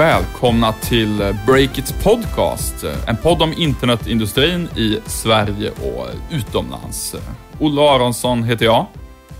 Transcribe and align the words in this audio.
välkomna 0.00 0.72
till 0.72 1.34
Breakits 1.46 1.94
podcast. 2.02 2.84
En 3.06 3.16
podd 3.16 3.42
om 3.42 3.52
internetindustrin 3.52 4.68
i 4.76 4.98
Sverige 5.06 5.70
och 5.70 6.06
utomlands. 6.30 7.14
Olle 7.58 7.80
Aronsson 7.80 8.42
heter 8.42 8.64
jag. 8.64 8.86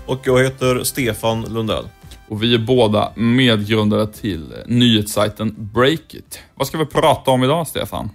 Och 0.05 0.19
jag 0.23 0.43
heter 0.43 0.83
Stefan 0.83 1.41
Lundell. 1.41 1.83
Och 2.27 2.43
vi 2.43 2.53
är 2.53 2.57
båda 2.57 3.11
medgrundare 3.15 4.07
till 4.07 4.53
nyhetssajten 4.65 5.55
Breakit. 5.73 6.39
Vad 6.55 6.67
ska 6.67 6.77
vi 6.77 6.85
prata 6.85 7.31
om 7.31 7.43
idag, 7.43 7.67
Stefan? 7.67 8.09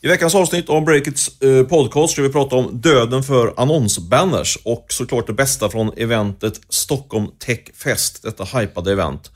I 0.00 0.08
veckans 0.08 0.34
avsnitt 0.34 0.68
om 0.68 0.84
Breakits 0.84 1.42
eh, 1.42 1.66
podcast 1.66 2.12
ska 2.12 2.22
vi 2.22 2.32
prata 2.32 2.56
om 2.56 2.80
döden 2.80 3.22
för 3.22 3.54
annonsbanners 3.56 4.58
och 4.64 4.86
såklart 4.88 5.26
det 5.26 5.32
bästa 5.32 5.68
från 5.68 5.90
eventet 5.96 6.60
Stockholm 6.68 7.26
Tech 7.38 7.60
Fest, 7.74 8.22
detta 8.22 8.44
hypade 8.44 8.92
event. 8.92 9.30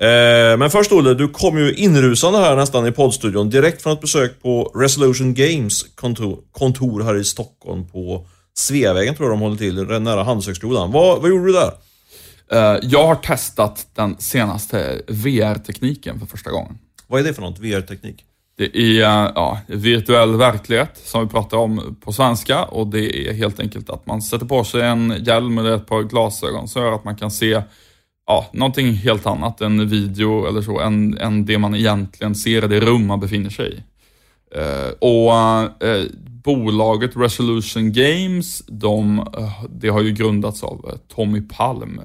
Eh, 0.00 0.58
men 0.58 0.70
först 0.70 0.92
Olle, 0.92 1.14
du 1.14 1.28
kom 1.28 1.58
ju 1.58 1.74
inrusande 1.74 2.38
här 2.38 2.56
nästan 2.56 2.86
i 2.86 2.92
poddstudion 2.92 3.50
direkt 3.50 3.82
från 3.82 3.92
ett 3.92 4.00
besök 4.00 4.42
på 4.42 4.72
Resolution 4.74 5.34
Games 5.34 5.82
kontor, 5.94 6.38
kontor 6.52 7.02
här 7.02 7.16
i 7.16 7.24
Stockholm 7.24 7.88
på 7.88 8.26
Sveavägen 8.54 9.14
tror 9.14 9.28
jag 9.28 9.38
de 9.38 9.42
håller 9.42 9.56
till, 9.56 10.00
nära 10.02 10.22
Handelshögskolan. 10.22 10.92
Vad, 10.92 11.20
vad 11.20 11.30
gjorde 11.30 11.46
du 11.46 11.52
där? 11.52 11.72
Eh, 12.52 12.78
jag 12.82 13.06
har 13.06 13.14
testat 13.14 13.86
den 13.94 14.16
senaste 14.18 15.02
VR-tekniken 15.08 16.18
för 16.18 16.26
första 16.26 16.50
gången. 16.50 16.78
Vad 17.06 17.20
är 17.20 17.24
det 17.24 17.34
för 17.34 17.42
något, 17.42 17.58
VR-teknik? 17.58 18.24
Det 18.56 18.76
är 18.76 19.02
ja, 19.34 19.60
virtuell 19.66 20.36
verklighet 20.36 21.00
som 21.04 21.22
vi 21.22 21.28
pratar 21.28 21.56
om 21.56 21.96
på 22.04 22.12
svenska 22.12 22.64
och 22.64 22.86
det 22.86 23.28
är 23.28 23.32
helt 23.32 23.60
enkelt 23.60 23.90
att 23.90 24.06
man 24.06 24.22
sätter 24.22 24.46
på 24.46 24.64
sig 24.64 24.82
en 24.82 25.24
hjälm 25.24 25.58
eller 25.58 25.76
ett 25.76 25.86
par 25.86 26.02
glasögon 26.02 26.68
som 26.68 26.82
gör 26.82 26.92
att 26.92 27.04
man 27.04 27.16
kan 27.16 27.30
se 27.30 27.62
ja, 28.28 28.46
någonting 28.52 28.92
helt 28.92 29.26
annat 29.26 29.60
en 29.60 29.88
video 29.88 30.46
eller 30.46 30.62
så, 30.62 30.80
än, 30.80 31.18
än 31.18 31.44
det 31.44 31.58
man 31.58 31.74
egentligen 31.74 32.34
ser 32.34 32.64
i 32.64 32.68
det 32.68 32.80
rum 32.80 33.06
man 33.06 33.20
befinner 33.20 33.50
sig 33.50 33.72
i. 33.72 33.82
Eh, 34.58 34.90
och 34.98 35.34
eh, 35.88 36.04
bolaget 36.44 37.16
Resolution 37.16 37.92
Games, 37.92 38.62
de, 38.66 39.18
eh, 39.18 39.64
det 39.70 39.88
har 39.88 40.00
ju 40.00 40.12
grundats 40.12 40.62
av 40.62 40.90
eh, 40.92 41.14
Tommy 41.14 41.40
Palm. 41.40 42.00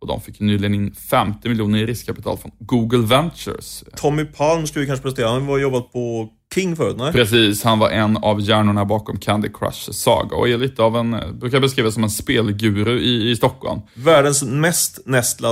Och 0.00 0.06
de 0.06 0.20
fick 0.20 0.40
nyligen 0.40 0.74
in 0.74 0.94
50 0.94 1.48
miljoner 1.48 1.78
i 1.78 1.86
riskkapital 1.86 2.38
från 2.38 2.52
Google 2.58 3.06
Ventures. 3.06 3.84
Tommy 3.96 4.24
Palm 4.24 4.66
skulle 4.66 4.80
vi 4.80 4.86
kanske 4.86 5.02
presentera. 5.02 5.28
Han 5.28 5.46
har 5.46 5.58
jobbat 5.58 5.92
på 5.92 6.28
King 6.54 6.76
förut, 6.76 6.96
nej? 6.98 7.12
Precis, 7.12 7.64
han 7.64 7.78
var 7.78 7.90
en 7.90 8.16
av 8.16 8.40
hjärnorna 8.40 8.84
bakom 8.84 9.18
Candy 9.18 9.48
Crush 9.48 9.90
Saga 9.92 10.36
och 10.36 10.48
är 10.48 10.58
lite 10.58 10.82
av 10.82 10.96
en, 10.96 11.38
brukar 11.38 11.60
beskrivas 11.60 11.94
som 11.94 12.04
en 12.04 12.10
spelguru 12.10 13.00
i, 13.00 13.30
i 13.30 13.36
Stockholm. 13.36 13.80
Världens 13.94 14.42
mest 14.42 14.98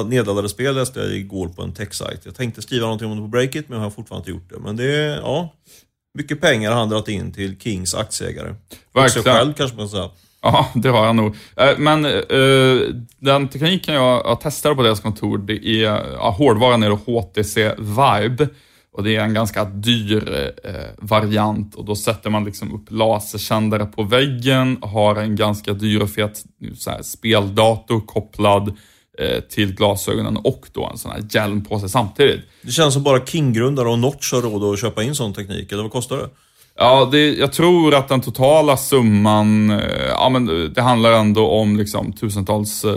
nedladdade 0.06 0.48
spel 0.48 0.74
läste 0.74 1.00
jag 1.00 1.16
igår 1.16 1.48
på 1.48 1.62
en 1.62 1.74
techsajt. 1.74 2.20
Jag 2.24 2.34
tänkte 2.34 2.62
skriva 2.62 2.86
någonting 2.86 3.10
om 3.10 3.16
det 3.16 3.22
på 3.22 3.28
Breakit, 3.28 3.68
men 3.68 3.78
jag 3.78 3.84
har 3.84 3.90
fortfarande 3.90 4.30
inte 4.30 4.30
gjort 4.30 4.50
det. 4.50 4.58
Men 4.58 4.76
det 4.76 5.20
ja, 5.22 5.54
mycket 6.18 6.40
pengar 6.40 6.70
har 6.70 6.78
han 6.78 6.88
dragit 6.88 7.08
in 7.08 7.32
till 7.32 7.58
Kings 7.58 7.94
aktieägare. 7.94 8.48
Verkligen. 8.48 9.04
Och 9.04 9.10
sig 9.10 9.22
själv 9.22 9.52
kanske 9.52 9.76
man 9.76 9.88
säga. 9.88 10.10
Ja, 10.46 10.70
det 10.74 10.88
har 10.88 11.06
jag 11.06 11.16
nog. 11.16 11.36
Eh, 11.56 11.78
men 11.78 12.06
uh, 12.06 12.94
den 13.18 13.48
tekniken 13.48 13.94
jag 13.94 14.40
testade 14.40 14.74
på 14.74 14.82
deras 14.82 15.00
kontor, 15.00 15.38
det 15.38 15.66
är, 15.66 16.12
ja, 16.12 16.34
hårdvaran 16.38 16.82
är 16.82 16.90
HTC 16.90 17.74
Vibe. 17.78 18.48
Och 18.92 19.04
det 19.04 19.16
är 19.16 19.20
en 19.20 19.34
ganska 19.34 19.64
dyr 19.64 20.52
eh, 20.64 20.72
variant 20.98 21.74
och 21.74 21.84
då 21.84 21.96
sätter 21.96 22.30
man 22.30 22.44
liksom 22.44 22.74
upp 22.74 22.86
lasersändare 22.90 23.86
på 23.86 24.02
väggen, 24.02 24.78
har 24.82 25.16
en 25.16 25.36
ganska 25.36 25.72
dyr 25.72 26.02
och 26.02 26.10
fet 26.10 26.44
så 26.78 26.90
här, 26.90 27.02
speldator 27.02 28.00
kopplad 28.00 28.76
till 29.50 29.74
glasögonen 29.74 30.36
och 30.36 30.66
då 30.72 30.88
en 30.92 30.98
sån 30.98 31.10
här 31.10 31.22
hjälm 31.30 31.64
på 31.64 31.78
sig 31.78 31.88
samtidigt. 31.88 32.40
Det 32.62 32.70
känns 32.70 32.94
som 32.94 33.02
bara 33.02 33.26
King-grundare 33.26 33.88
och 33.88 33.98
Notch 33.98 34.32
har 34.32 34.42
råd 34.42 34.72
att 34.72 34.80
köpa 34.80 35.02
in 35.02 35.14
sån 35.14 35.34
teknik, 35.34 35.72
eller 35.72 35.82
vad 35.82 35.92
kostar 35.92 36.16
det? 36.16 36.28
Ja, 36.78 37.08
det, 37.12 37.34
jag 37.34 37.52
tror 37.52 37.94
att 37.94 38.08
den 38.08 38.20
totala 38.20 38.76
summan, 38.76 39.70
eh, 39.70 40.06
ja 40.08 40.28
men 40.28 40.72
det 40.74 40.82
handlar 40.82 41.12
ändå 41.12 41.48
om 41.48 41.76
liksom 41.76 42.12
tusentals, 42.12 42.84
eh, 42.84 42.94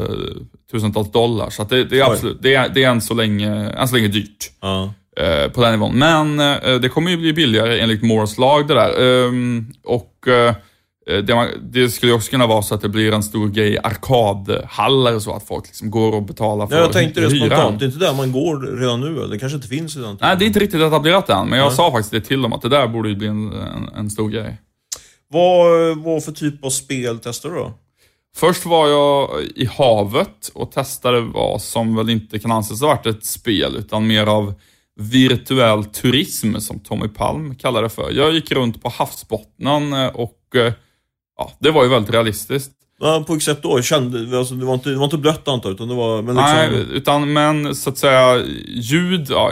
tusentals 0.71 1.11
dollar. 1.11 1.49
Så 1.49 1.63
det, 1.63 1.83
det, 1.83 1.99
är 1.99 2.11
absolut, 2.11 2.37
det 2.41 2.55
är, 2.55 2.69
det 2.69 2.83
är 2.83 2.89
än 2.89 3.01
så 3.01 3.13
länge, 3.13 3.69
än 3.69 3.87
så 3.87 3.95
länge 3.95 4.07
dyrt. 4.07 4.51
Ja. 4.61 4.93
Eh, 5.17 5.51
på 5.51 5.61
den 5.61 5.71
nivån. 5.71 5.99
Men 5.99 6.39
eh, 6.39 6.75
det 6.81 6.89
kommer 6.89 7.11
ju 7.11 7.17
bli 7.17 7.33
billigare 7.33 7.79
enligt 7.79 8.03
Moores 8.03 8.37
lag 8.37 8.67
det 8.67 8.73
där. 8.73 9.25
Ehm, 9.27 9.65
och 9.83 10.27
det, 11.13 11.35
man, 11.35 11.47
det, 11.71 11.89
skulle 11.89 12.11
också 12.11 12.31
kunna 12.31 12.47
vara 12.47 12.61
så 12.61 12.75
att 12.75 12.81
det 12.81 12.89
blir 12.89 13.13
en 13.13 13.23
stor 13.23 13.49
grej 13.49 13.77
arkadhallar 13.83 15.19
så 15.19 15.33
att 15.33 15.47
folk 15.47 15.67
liksom 15.67 15.91
går 15.91 16.11
och 16.15 16.23
betalar 16.23 16.67
för 16.67 16.75
ja, 16.75 16.81
Jag 16.81 16.91
tänkte 16.91 17.21
det 17.21 17.27
hyran. 17.27 17.49
spontant. 17.49 17.79
Det 17.79 17.85
är 17.85 17.87
inte 17.87 17.99
där 17.99 18.13
man 18.13 18.31
går 18.31 18.77
redan 18.77 19.01
nu? 19.01 19.27
Det 19.27 19.39
kanske 19.39 19.55
inte 19.55 19.67
finns 19.67 19.97
redan. 19.97 20.17
Nej, 20.21 20.35
det 20.37 20.45
är 20.45 20.47
inte 20.47 20.59
riktigt 20.59 20.81
etablerat 20.81 21.29
än. 21.29 21.47
Men 21.47 21.59
jag 21.59 21.65
ja. 21.65 21.71
sa 21.71 21.91
faktiskt 21.91 22.11
det 22.11 22.21
till 22.21 22.41
dem, 22.41 22.53
att 22.53 22.61
det 22.61 22.69
där 22.69 22.87
borde 22.87 23.09
ju 23.09 23.15
bli 23.15 23.27
en, 23.27 23.53
en, 23.53 23.89
en 23.95 24.09
stor 24.09 24.29
grej. 24.29 24.57
Vad, 25.31 25.97
vad 25.97 26.23
för 26.23 26.31
typ 26.31 26.65
av 26.65 26.69
spel 26.69 27.19
testar 27.23 27.49
du 27.49 27.55
då? 27.55 27.73
Först 28.35 28.65
var 28.65 28.87
jag 28.87 29.43
i 29.55 29.65
havet 29.65 30.51
och 30.53 30.71
testade 30.71 31.21
vad 31.21 31.61
som 31.61 31.95
väl 31.95 32.09
inte 32.09 32.39
kan 32.39 32.51
anses 32.51 32.81
ha 32.81 32.87
varit 32.87 33.05
ett 33.05 33.25
spel, 33.25 33.75
utan 33.77 34.07
mer 34.07 34.25
av 34.25 34.53
virtuell 34.99 35.85
turism 35.85 36.55
som 36.55 36.79
Tommy 36.79 37.07
Palm 37.07 37.55
kallar 37.55 37.83
det 37.83 37.89
för. 37.89 38.11
Jag 38.11 38.33
gick 38.33 38.51
runt 38.51 38.83
på 38.83 38.89
havsbottnen 38.89 39.93
eh, 39.93 40.07
och 40.07 40.55
eh, 40.55 40.73
ja, 41.39 41.51
det 41.59 41.71
var 41.71 41.83
ju 41.83 41.89
väldigt 41.89 42.13
realistiskt. 42.13 42.71
Ja, 42.99 43.23
på 43.27 43.33
vilket 43.33 43.45
sätt 43.45 43.63
då? 43.63 43.81
Kände, 43.81 44.37
alltså, 44.37 44.55
det, 44.55 44.65
var 44.65 44.73
inte, 44.73 44.89
det 44.89 44.95
var 44.95 45.03
inte 45.03 45.17
blött 45.17 45.47
antar 45.47 45.71
utan 45.71 45.87
det 45.87 45.95
var... 45.95 46.21
Men 46.21 46.35
liksom... 46.35 46.53
Nej, 46.53 46.85
utan 46.91 47.33
men 47.33 47.75
så 47.75 47.89
att 47.89 47.97
säga 47.97 48.43
ljud, 48.67 49.27
ja, 49.29 49.51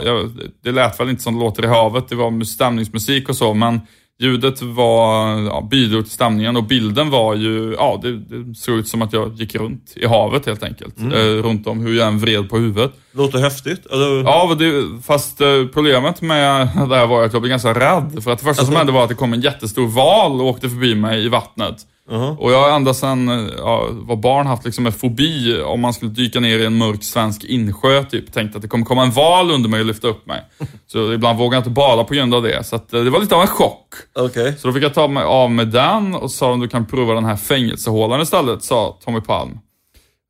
det 0.64 0.72
lät 0.72 1.00
väl 1.00 1.08
inte 1.08 1.22
som 1.22 1.34
det 1.34 1.40
låter 1.40 1.64
i 1.64 1.66
havet. 1.66 2.08
Det 2.08 2.14
var 2.14 2.44
stämningsmusik 2.44 3.28
och 3.28 3.36
så, 3.36 3.54
men 3.54 3.80
Ljudet 4.20 4.62
var, 4.62 5.40
ja, 5.40 5.68
bidrog 5.70 6.04
till 6.04 6.12
stämningen 6.12 6.56
och 6.56 6.64
bilden 6.64 7.10
var 7.10 7.34
ju, 7.34 7.74
ja 7.78 8.00
det, 8.02 8.18
det, 8.18 8.54
såg 8.54 8.78
ut 8.78 8.88
som 8.88 9.02
att 9.02 9.12
jag 9.12 9.34
gick 9.34 9.54
runt 9.54 9.92
i 9.96 10.06
havet 10.06 10.46
helt 10.46 10.62
enkelt. 10.62 10.98
Mm. 10.98 11.12
Eh, 11.12 11.42
runt 11.42 11.66
om 11.66 11.80
hur 11.80 11.98
jag 11.98 12.08
än 12.08 12.18
vred 12.18 12.50
på 12.50 12.58
huvudet. 12.58 12.92
Låter 13.12 13.38
häftigt. 13.38 13.86
Eller? 13.86 14.22
Ja, 14.22 14.56
det, 14.58 15.02
fast 15.02 15.40
eh, 15.40 15.66
problemet 15.74 16.22
med 16.22 16.68
det 16.88 16.96
här 16.96 17.06
var 17.06 17.24
att 17.24 17.32
jag 17.32 17.42
blev 17.42 17.50
ganska 17.50 17.74
rädd. 17.74 18.22
För 18.24 18.30
att 18.30 18.38
det 18.38 18.44
första 18.44 18.64
som 18.64 18.76
hände 18.76 18.92
var 18.92 19.02
att 19.02 19.08
det 19.08 19.14
kom 19.14 19.32
en 19.32 19.40
jättestor 19.40 19.86
val 19.86 20.40
och 20.40 20.46
åkte 20.46 20.68
förbi 20.68 20.94
mig 20.94 21.24
i 21.24 21.28
vattnet. 21.28 21.76
Uh 22.10 22.18
-huh. 22.18 22.36
Och 22.36 22.52
jag 22.52 22.62
har 22.62 22.76
ända 22.76 22.94
sedan 22.94 23.50
ja, 23.58 23.88
var 23.90 24.16
barn 24.16 24.46
haft 24.46 24.64
liksom 24.64 24.86
en 24.86 24.92
fobi 24.92 25.62
om 25.62 25.80
man 25.80 25.94
skulle 25.94 26.10
dyka 26.10 26.40
ner 26.40 26.58
i 26.58 26.64
en 26.64 26.78
mörk 26.78 27.04
svensk 27.04 27.44
insjö. 27.44 28.04
Typ. 28.04 28.32
Tänkte 28.32 28.58
att 28.58 28.62
det 28.62 28.68
kommer 28.68 28.84
komma 28.84 29.02
en 29.02 29.10
val 29.10 29.50
under 29.50 29.68
mig 29.68 29.80
och 29.80 29.86
lyfta 29.86 30.08
upp 30.08 30.26
mig. 30.26 30.42
Så 30.86 31.12
ibland 31.12 31.38
vågade 31.38 31.56
jag 31.56 31.60
inte 31.60 31.70
bada 31.70 32.04
på 32.04 32.14
grund 32.14 32.34
av 32.34 32.42
det. 32.42 32.64
Så 32.66 32.76
att, 32.76 32.92
eh, 32.92 33.00
det 33.00 33.10
var 33.10 33.20
lite 33.20 33.34
av 33.34 33.42
en 33.42 33.48
chock. 33.48 33.94
Okay. 34.14 34.52
Så 34.56 34.68
då 34.68 34.74
fick 34.74 34.82
jag 34.82 34.94
ta 34.94 35.08
mig 35.08 35.24
av 35.24 35.50
med 35.50 35.68
den 35.68 36.14
och 36.14 36.30
sa 36.30 36.52
om 36.52 36.60
du 36.60 36.68
kan 36.68 36.86
prova 36.86 37.14
den 37.14 37.24
här 37.24 37.36
fängelsehålan 37.36 38.20
istället, 38.20 38.62
sa 38.62 38.98
Tommy 39.04 39.20
Palm. 39.20 39.58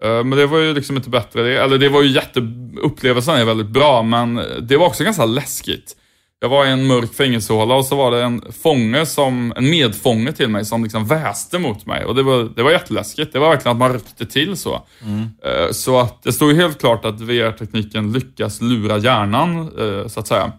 Eh, 0.05 0.25
men 0.25 0.31
det 0.31 0.47
var 0.47 0.59
ju 0.59 0.75
liksom 0.75 0.97
inte 0.97 1.11
bättre. 1.11 1.63
Eller 1.65 1.79
det 1.79 1.89
var 1.89 2.03
ju 2.03 2.09
jätte... 2.09 2.41
Upplevelsen 2.83 3.37
är 3.37 3.45
väldigt 3.45 3.67
bra, 3.67 4.03
men 4.03 4.41
det 4.61 4.77
var 4.77 4.87
också 4.87 5.05
ganska 5.05 5.25
läskigt. 5.25 5.97
Jag 6.41 6.49
var 6.49 6.67
i 6.67 6.71
en 6.71 6.87
mörk 6.87 7.15
fängelsehåla 7.15 7.75
och 7.75 7.85
så 7.85 7.97
var 7.97 8.11
det 8.11 8.23
en 8.23 8.43
fånge 8.63 9.07
som, 9.07 9.53
en 9.57 9.71
medfånge 9.71 10.33
till 10.33 10.49
mig 10.49 10.65
som 10.65 10.83
liksom 10.83 11.07
väste 11.07 11.59
mot 11.59 11.87
mig. 11.87 12.05
Och 12.05 12.15
det 12.15 12.23
var, 12.23 12.51
det 12.57 12.63
var 12.63 12.71
jätteläskigt. 12.71 13.33
Det 13.33 13.39
var 13.39 13.51
verkligen 13.51 13.73
att 13.73 13.79
man 13.79 13.93
ryckte 13.93 14.27
till 14.27 14.57
så. 14.57 14.87
Mm. 15.05 15.23
Eh, 15.23 15.73
så 15.73 16.01
att 16.01 16.23
det 16.23 16.33
stod 16.33 16.51
ju 16.51 16.57
helt 16.57 16.81
klart 16.81 17.05
att 17.05 17.21
VR-tekniken 17.21 18.13
lyckas 18.13 18.61
lura 18.61 18.99
hjärnan, 18.99 19.61
eh, 19.79 20.09
så 20.09 20.21
att 20.21 20.27
säga. 20.27 20.53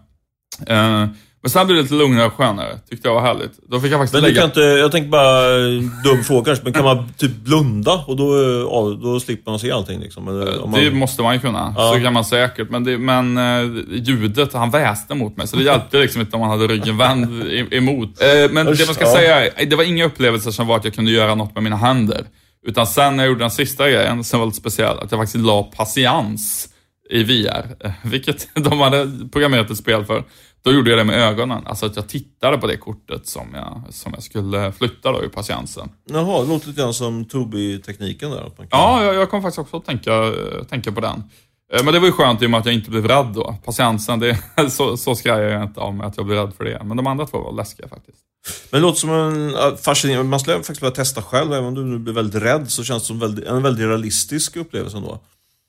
Men 1.42 1.50
sen 1.50 1.66
blev 1.66 1.76
det 1.76 1.82
lite 1.82 1.94
lugnare 1.94 2.26
och 2.26 2.32
skönare. 2.32 2.78
Tyckte 2.90 3.08
jag 3.08 3.14
var 3.14 3.22
härligt. 3.22 3.52
Då 3.68 3.80
fick 3.80 3.92
jag 3.92 4.00
faktiskt 4.00 4.12
men 4.12 4.22
lägga... 4.22 4.40
kan 4.40 4.44
inte, 4.44 4.60
jag 4.60 4.92
tänker 4.92 5.10
bara, 5.10 5.58
dum 6.04 6.24
fråga 6.24 6.44
kanske, 6.44 6.64
men 6.64 6.72
kan 6.72 6.84
man 6.84 7.12
typ 7.16 7.36
blunda 7.36 8.04
och 8.06 8.16
då, 8.16 8.36
ja, 8.70 8.98
då 9.02 9.20
slipper 9.20 9.50
man 9.50 9.60
se 9.60 9.70
allting 9.70 10.00
liksom? 10.00 10.28
Eller, 10.28 10.66
man... 10.66 10.72
Det 10.72 10.90
måste 10.90 11.22
man 11.22 11.34
ju 11.34 11.40
kunna. 11.40 11.74
Ja. 11.76 11.92
Så 11.94 12.00
kan 12.00 12.12
man 12.12 12.24
säkert. 12.24 12.70
Men, 12.70 12.84
det, 12.84 12.98
men 12.98 13.38
ljudet, 13.90 14.52
han 14.52 14.70
väste 14.70 15.14
mot 15.14 15.36
mig. 15.36 15.48
Så 15.48 15.56
det 15.56 15.62
hjälpte 15.62 15.98
liksom 15.98 16.20
inte 16.20 16.36
om 16.36 16.40
man 16.40 16.50
hade 16.50 16.66
ryggen 16.66 16.98
vänd 16.98 17.44
emot. 17.70 18.08
Men 18.50 18.68
Usch, 18.68 18.78
det 18.78 18.86
man 18.86 18.94
ska 18.94 19.04
ja. 19.04 19.14
säga, 19.14 19.50
det 19.66 19.76
var 19.76 19.84
inga 19.84 20.04
upplevelser 20.04 20.50
som 20.50 20.66
var 20.66 20.76
att 20.76 20.84
jag 20.84 20.94
kunde 20.94 21.10
göra 21.10 21.34
något 21.34 21.54
med 21.54 21.64
mina 21.64 21.76
händer. 21.76 22.24
Utan 22.66 22.86
sen 22.86 23.16
när 23.16 23.24
jag 23.24 23.28
gjorde 23.28 23.44
den 23.44 23.50
sista 23.50 23.90
grejen, 23.90 24.24
som 24.24 24.40
var 24.40 24.46
lite 24.46 24.58
speciell, 24.58 24.98
att 24.98 25.10
jag 25.10 25.20
faktiskt 25.20 25.44
la 25.44 25.62
patiens 25.62 26.68
i 27.10 27.22
VR. 27.22 27.76
Eh, 27.80 27.92
vilket 28.10 28.48
de 28.54 28.80
hade 28.80 29.28
programmerat 29.32 29.70
ett 29.70 29.76
spel 29.76 30.04
för. 30.04 30.24
Då 30.62 30.72
gjorde 30.72 30.90
jag 30.90 30.98
det 30.98 31.04
med 31.04 31.18
ögonen. 31.18 31.66
Alltså 31.66 31.86
att 31.86 31.96
jag 31.96 32.08
tittade 32.08 32.58
på 32.58 32.66
det 32.66 32.76
kortet 32.76 33.26
som 33.26 33.48
jag, 33.54 33.82
som 33.90 34.12
jag 34.14 34.22
skulle 34.22 34.72
flytta 34.72 35.12
då 35.12 35.24
i 35.24 35.28
patiensen. 35.28 35.88
Jaha, 36.04 36.42
det 36.42 36.48
låter 36.48 36.68
lite 36.68 36.80
grann 36.80 36.94
som 36.94 37.24
Tobii-tekniken 37.24 38.30
där. 38.30 38.50
Kan... 38.56 38.66
Ja, 38.70 39.04
jag, 39.04 39.14
jag 39.14 39.30
kom 39.30 39.42
faktiskt 39.42 39.58
också 39.58 39.76
att 39.76 39.84
tänka, 39.84 40.32
tänka 40.68 40.92
på 40.92 41.00
den. 41.00 41.22
Eh, 41.72 41.84
men 41.84 41.94
det 41.94 42.00
var 42.00 42.06
ju 42.06 42.12
skönt 42.12 42.42
i 42.42 42.46
och 42.46 42.50
med 42.50 42.60
att 42.60 42.66
jag 42.66 42.74
inte 42.74 42.90
blev 42.90 43.08
rädd 43.08 43.26
då. 43.34 43.56
Patiensen, 43.64 44.20
det, 44.20 44.38
så, 44.70 44.96
så 44.96 45.14
skrejar 45.14 45.40
jag 45.40 45.62
inte 45.62 45.90
mig 45.90 46.06
att 46.06 46.16
jag 46.16 46.26
blev 46.26 46.38
rädd 46.38 46.54
för 46.56 46.64
det. 46.64 46.82
Men 46.84 46.96
de 46.96 47.06
andra 47.06 47.26
två 47.26 47.38
var 47.38 47.52
läskiga 47.52 47.88
faktiskt. 47.88 48.18
Men 48.70 48.80
det 48.80 48.86
låter 48.86 49.00
som 49.00 49.10
en 49.10 49.76
fascinerande, 49.76 50.30
man 50.30 50.40
skulle 50.40 50.56
faktiskt 50.56 50.82
vilja 50.82 50.94
testa 50.94 51.22
själv. 51.22 51.52
Även 51.52 51.64
om 51.64 51.74
du 51.74 51.84
nu 51.84 51.98
blir 51.98 52.14
väldigt 52.14 52.42
rädd 52.42 52.70
så 52.70 52.84
känns 52.84 53.02
det 53.02 53.06
som 53.06 53.18
väldigt, 53.18 53.44
en 53.44 53.62
väldigt 53.62 53.86
realistisk 53.86 54.56
upplevelse 54.56 54.96
ändå. 54.96 55.20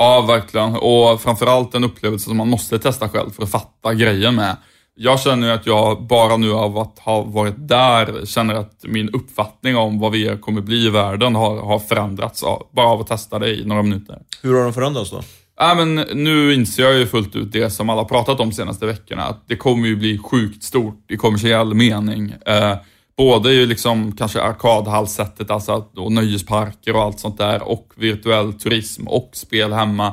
Ja, 0.01 0.21
verkligen. 0.21 0.75
Och 0.75 1.21
framförallt 1.21 1.75
en 1.75 1.83
upplevelse 1.83 2.25
som 2.25 2.37
man 2.37 2.49
måste 2.49 2.79
testa 2.79 3.09
själv 3.09 3.29
för 3.29 3.43
att 3.43 3.51
fatta 3.51 3.93
grejen 3.93 4.35
med 4.35 4.57
jag 4.95 5.19
känner 5.19 5.47
ju 5.47 5.53
att 5.53 5.65
jag 5.65 6.07
bara 6.07 6.37
nu 6.37 6.51
av 6.51 6.77
att 6.77 6.99
ha 6.99 7.21
varit 7.21 7.67
där 7.67 8.25
känner 8.25 8.53
att 8.53 8.83
min 8.83 9.09
uppfattning 9.09 9.77
om 9.77 9.99
vad 9.99 10.11
VR 10.11 10.41
kommer 10.41 10.61
bli 10.61 10.85
i 10.85 10.89
världen 10.89 11.35
har, 11.35 11.57
har 11.57 11.79
förändrats 11.79 12.43
av, 12.43 12.67
bara 12.71 12.87
av 12.87 13.01
att 13.01 13.07
testa 13.07 13.39
det 13.39 13.49
i 13.49 13.65
några 13.65 13.81
minuter. 13.81 14.19
Hur 14.41 14.55
har 14.55 14.63
den 14.63 14.73
förändrats 14.73 15.11
då? 15.11 15.21
Ja, 15.59 15.75
men 15.75 15.95
nu 15.95 16.53
inser 16.53 16.83
jag 16.83 16.93
ju 16.93 17.07
fullt 17.07 17.35
ut 17.35 17.51
det 17.51 17.69
som 17.69 17.89
alla 17.89 18.03
pratat 18.03 18.39
om 18.39 18.49
de 18.49 18.55
senaste 18.55 18.85
veckorna, 18.85 19.23
att 19.23 19.43
det 19.47 19.55
kommer 19.55 19.87
ju 19.87 19.95
bli 19.95 20.17
sjukt 20.17 20.63
stort 20.63 21.11
i 21.11 21.17
kommersiell 21.17 21.73
mening. 21.73 22.33
Eh, 22.45 22.75
både 23.21 23.53
ju 23.53 23.65
liksom 23.65 24.11
kanske 24.11 24.41
arkadhallsättet, 24.41 25.51
alltså 25.51 25.85
och 25.95 26.11
nöjesparker 26.11 26.95
och 26.95 27.01
allt 27.01 27.19
sånt 27.19 27.37
där, 27.37 27.61
och 27.61 27.93
virtuell 27.95 28.53
turism 28.53 29.07
och 29.07 29.29
spel 29.33 29.73
hemma. 29.73 30.07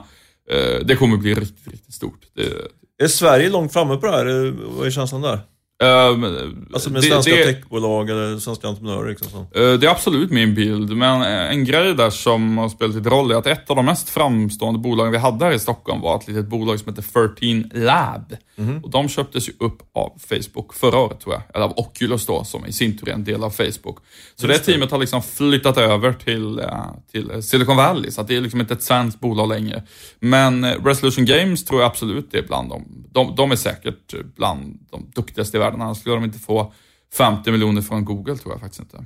Eh, 0.51 0.87
det 0.87 0.97
kommer 0.97 1.17
bli 1.17 1.35
riktigt, 1.35 1.73
riktigt 1.73 1.95
stort. 1.95 2.21
Det, 2.35 3.05
är 3.05 3.09
Sverige 3.09 3.51
långt 3.51 3.73
framme 3.73 3.97
på 3.97 4.07
det 4.07 4.13
här? 4.13 4.27
Eh, 4.27 4.53
vad 4.77 4.87
är 4.87 4.91
känslan 4.91 5.23
där? 5.23 5.41
Um, 5.83 6.69
alltså 6.73 6.91
med 6.91 7.03
det, 7.03 7.07
svenska 7.07 7.35
det, 7.35 7.45
techbolag 7.45 8.11
eller 8.11 8.39
svenska 8.39 8.69
entreprenörer? 8.69 9.09
Liksom. 9.09 9.41
Uh, 9.41 9.79
det 9.79 9.87
är 9.87 9.91
absolut 9.91 10.31
min 10.31 10.55
bild, 10.55 10.97
men 10.97 11.23
en 11.23 11.65
grej 11.65 11.95
där 11.95 12.11
som 12.11 12.59
har 12.59 12.69
spelat 12.69 12.97
lite 12.97 13.11
roll 13.11 13.31
är 13.31 13.35
att 13.35 13.47
ett 13.47 13.71
av 13.71 13.77
de 13.77 13.87
mest 13.87 14.09
framstående 14.09 14.81
bolagen 14.81 15.13
vi 15.13 15.19
hade 15.19 15.45
här 15.45 15.53
i 15.53 15.59
Stockholm 15.59 16.01
var 16.01 16.17
ett 16.17 16.29
litet 16.29 16.47
bolag 16.47 16.81
som 16.81 16.95
heter 16.95 17.29
13 17.71 17.83
Lab. 17.85 18.37
Mm. 18.57 18.85
Och 18.85 18.91
de 18.91 19.09
köptes 19.09 19.49
ju 19.49 19.53
upp 19.59 19.83
av 19.93 20.13
Facebook 20.29 20.75
förra 20.75 20.99
året 20.99 21.21
tror 21.21 21.35
jag, 21.35 21.43
eller 21.55 21.65
av 21.65 21.73
Oculus 21.77 22.27
då, 22.27 22.45
som 22.45 22.67
i 22.67 22.73
sin 22.73 22.99
tur 22.99 23.09
är 23.09 23.13
en 23.13 23.25
del 23.25 23.45
av 23.45 23.51
Facebook. 23.51 23.99
Så 24.37 24.47
Just 24.47 24.65
det 24.65 24.73
teamet 24.73 24.91
har 24.91 24.99
liksom 24.99 25.23
flyttat 25.23 25.79
över 25.79 26.13
till, 26.13 26.61
uh, 26.61 26.85
till 27.13 27.43
Silicon 27.43 27.77
Valley, 27.77 28.11
så 28.11 28.23
det 28.23 28.37
är 28.37 28.41
liksom 28.41 28.61
inte 28.61 28.75
ett 28.75 28.83
svenskt 28.83 29.21
bolag 29.21 29.49
längre. 29.49 29.83
Men 30.21 30.65
Resolution 30.65 31.25
Games 31.25 31.65
tror 31.65 31.81
jag 31.81 31.91
absolut 31.91 32.35
är 32.35 32.43
bland 32.43 32.69
dem. 32.69 32.85
De, 33.13 33.35
de 33.37 33.53
är 33.53 33.57
säkert 33.57 34.15
bland 34.37 34.79
de 34.91 35.11
duktigaste 35.15 35.57
i 35.57 35.61
världen 35.61 35.68
världen. 35.69 35.83
Annars 35.83 35.99
skulle 35.99 36.15
de 36.15 36.25
inte 36.25 36.39
få 36.39 36.73
50 37.15 37.51
miljoner 37.51 37.83
från 37.83 38.05
Google, 38.05 38.37
tror 38.37 38.55
jag 38.55 38.61
faktiskt 38.61 38.81
inte. 38.81 39.05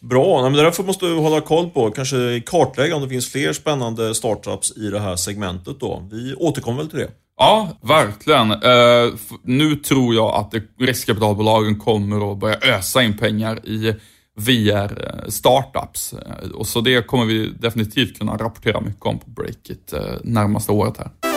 Bra, 0.00 0.42
men 0.42 0.52
det 0.52 0.62
därför 0.62 0.82
måste 0.82 1.06
du 1.06 1.14
hålla 1.14 1.40
koll 1.40 1.70
på. 1.70 1.90
Kanske 1.90 2.42
kartlägga 2.46 2.96
om 2.96 3.02
det 3.02 3.08
finns 3.08 3.32
fler 3.32 3.52
spännande 3.52 4.14
startups 4.14 4.76
i 4.76 4.90
det 4.90 5.00
här 5.00 5.16
segmentet 5.16 5.80
då. 5.80 6.08
Vi 6.10 6.34
återkommer 6.34 6.78
väl 6.78 6.90
till 6.90 6.98
det. 6.98 7.10
Ja, 7.36 7.68
verkligen. 7.82 8.50
Uh, 8.50 9.14
nu 9.42 9.76
tror 9.76 10.14
jag 10.14 10.34
att 10.34 10.54
riskkapitalbolagen 10.78 11.78
kommer 11.78 12.32
att 12.32 12.38
börja 12.38 12.56
ösa 12.78 13.02
in 13.02 13.18
pengar 13.18 13.66
i 13.66 13.94
VR-startups. 14.36 16.14
Uh, 16.14 16.50
och 16.52 16.66
så 16.66 16.80
det 16.80 17.06
kommer 17.06 17.24
vi 17.24 17.52
definitivt 17.60 18.18
kunna 18.18 18.36
rapportera 18.36 18.80
mycket 18.80 19.06
om 19.06 19.18
på 19.18 19.30
Breakit 19.30 19.94
uh, 19.94 20.00
närmaste 20.22 20.72
året 20.72 20.96
här. 20.98 21.31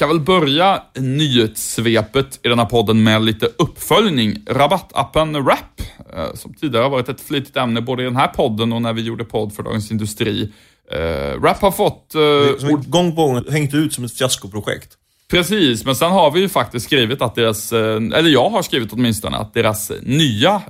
Kan 0.00 0.08
väl 0.08 0.20
börja 0.20 0.82
nyhetssvepet 0.98 2.40
i 2.42 2.48
den 2.48 2.58
här 2.58 2.66
podden 2.66 3.02
med 3.02 3.22
lite 3.22 3.46
uppföljning. 3.46 4.36
Rabattappen 4.46 5.44
Wrap, 5.44 5.80
eh, 6.16 6.34
som 6.34 6.54
tidigare 6.54 6.82
har 6.82 6.90
varit 6.90 7.08
ett 7.08 7.20
flitigt 7.20 7.56
ämne 7.56 7.80
både 7.80 8.02
i 8.02 8.04
den 8.04 8.16
här 8.16 8.28
podden 8.28 8.72
och 8.72 8.82
när 8.82 8.92
vi 8.92 9.02
gjorde 9.02 9.24
podd 9.24 9.52
för 9.52 9.62
Dagens 9.62 9.90
Industri. 9.90 10.52
Wrap 11.38 11.60
har 11.60 11.70
fått... 11.70 12.12
Uh, 12.16 12.68
gång 12.86 13.16
på 13.16 13.26
gång 13.26 13.44
hängt 13.50 13.74
ut 13.74 13.92
som 13.92 14.04
ett 14.04 14.18
fiaskoprojekt. 14.18 14.92
Precis, 15.30 15.84
men 15.84 15.96
sen 15.96 16.10
har 16.10 16.30
vi 16.30 16.40
ju 16.40 16.48
faktiskt 16.48 16.86
skrivit 16.86 17.22
att 17.22 17.34
deras, 17.34 17.72
eller 17.72 18.28
jag 18.30 18.50
har 18.50 18.62
skrivit 18.62 18.92
åtminstone, 18.92 19.36
att 19.36 19.54
deras 19.54 19.92
nya 20.02 20.62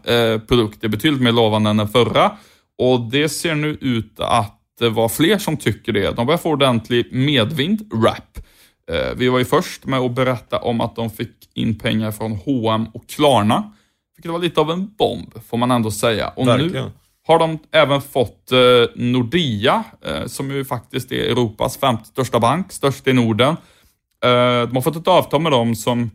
produkt 0.49 0.85
är 0.85 0.89
betydligt 0.89 1.23
mer 1.23 1.33
lovande 1.33 1.71
än 1.71 1.77
den 1.77 1.89
förra. 1.89 2.33
Och 2.79 3.01
det 3.01 3.29
ser 3.29 3.55
nu 3.55 3.79
ut 3.81 4.21
att 4.21 4.59
det 4.79 4.89
var 4.89 5.09
fler 5.09 5.39
som 5.39 5.57
tycker 5.57 5.93
det. 5.93 6.17
De 6.17 6.27
börjar 6.27 6.39
få 6.39 6.51
ordentlig 6.51 7.13
medvind, 7.13 7.91
Wrap. 7.93 8.39
Eh, 8.91 9.15
vi 9.17 9.29
var 9.29 9.39
ju 9.39 9.45
först 9.45 9.87
med 9.87 10.01
att 10.01 10.13
berätta 10.13 10.59
om 10.59 10.81
att 10.81 10.97
de 10.97 11.11
fick 11.11 11.51
in 11.55 11.79
pengar 11.79 12.11
från 12.13 12.33
H&M 12.33 12.87
och 12.95 13.09
Klarna. 13.09 13.73
Vilket 14.17 14.33
var 14.33 14.39
lite 14.39 14.61
av 14.61 14.71
en 14.71 14.95
bomb, 14.99 15.35
får 15.49 15.57
man 15.57 15.71
ändå 15.71 15.91
säga. 15.91 16.29
Och 16.29 16.49
Verkligen. 16.49 16.85
nu 16.85 16.93
har 17.27 17.39
de 17.39 17.59
även 17.71 18.03
fått 18.03 18.53
eh, 18.53 18.59
Nordea, 18.95 19.85
eh, 20.07 20.27
som 20.27 20.51
ju 20.51 20.65
faktiskt 20.65 21.13
är 21.13 21.31
Europas 21.31 21.77
femte 21.77 22.05
största 22.05 22.41
bank, 22.41 22.73
störst 22.73 23.07
i 23.07 23.13
Norden. 23.13 23.57
De 24.23 24.75
har 24.75 24.81
fått 24.81 24.97
ett 24.97 25.09
avtal 25.09 25.41
med 25.41 25.53
dem 25.53 25.75
som 25.75 26.11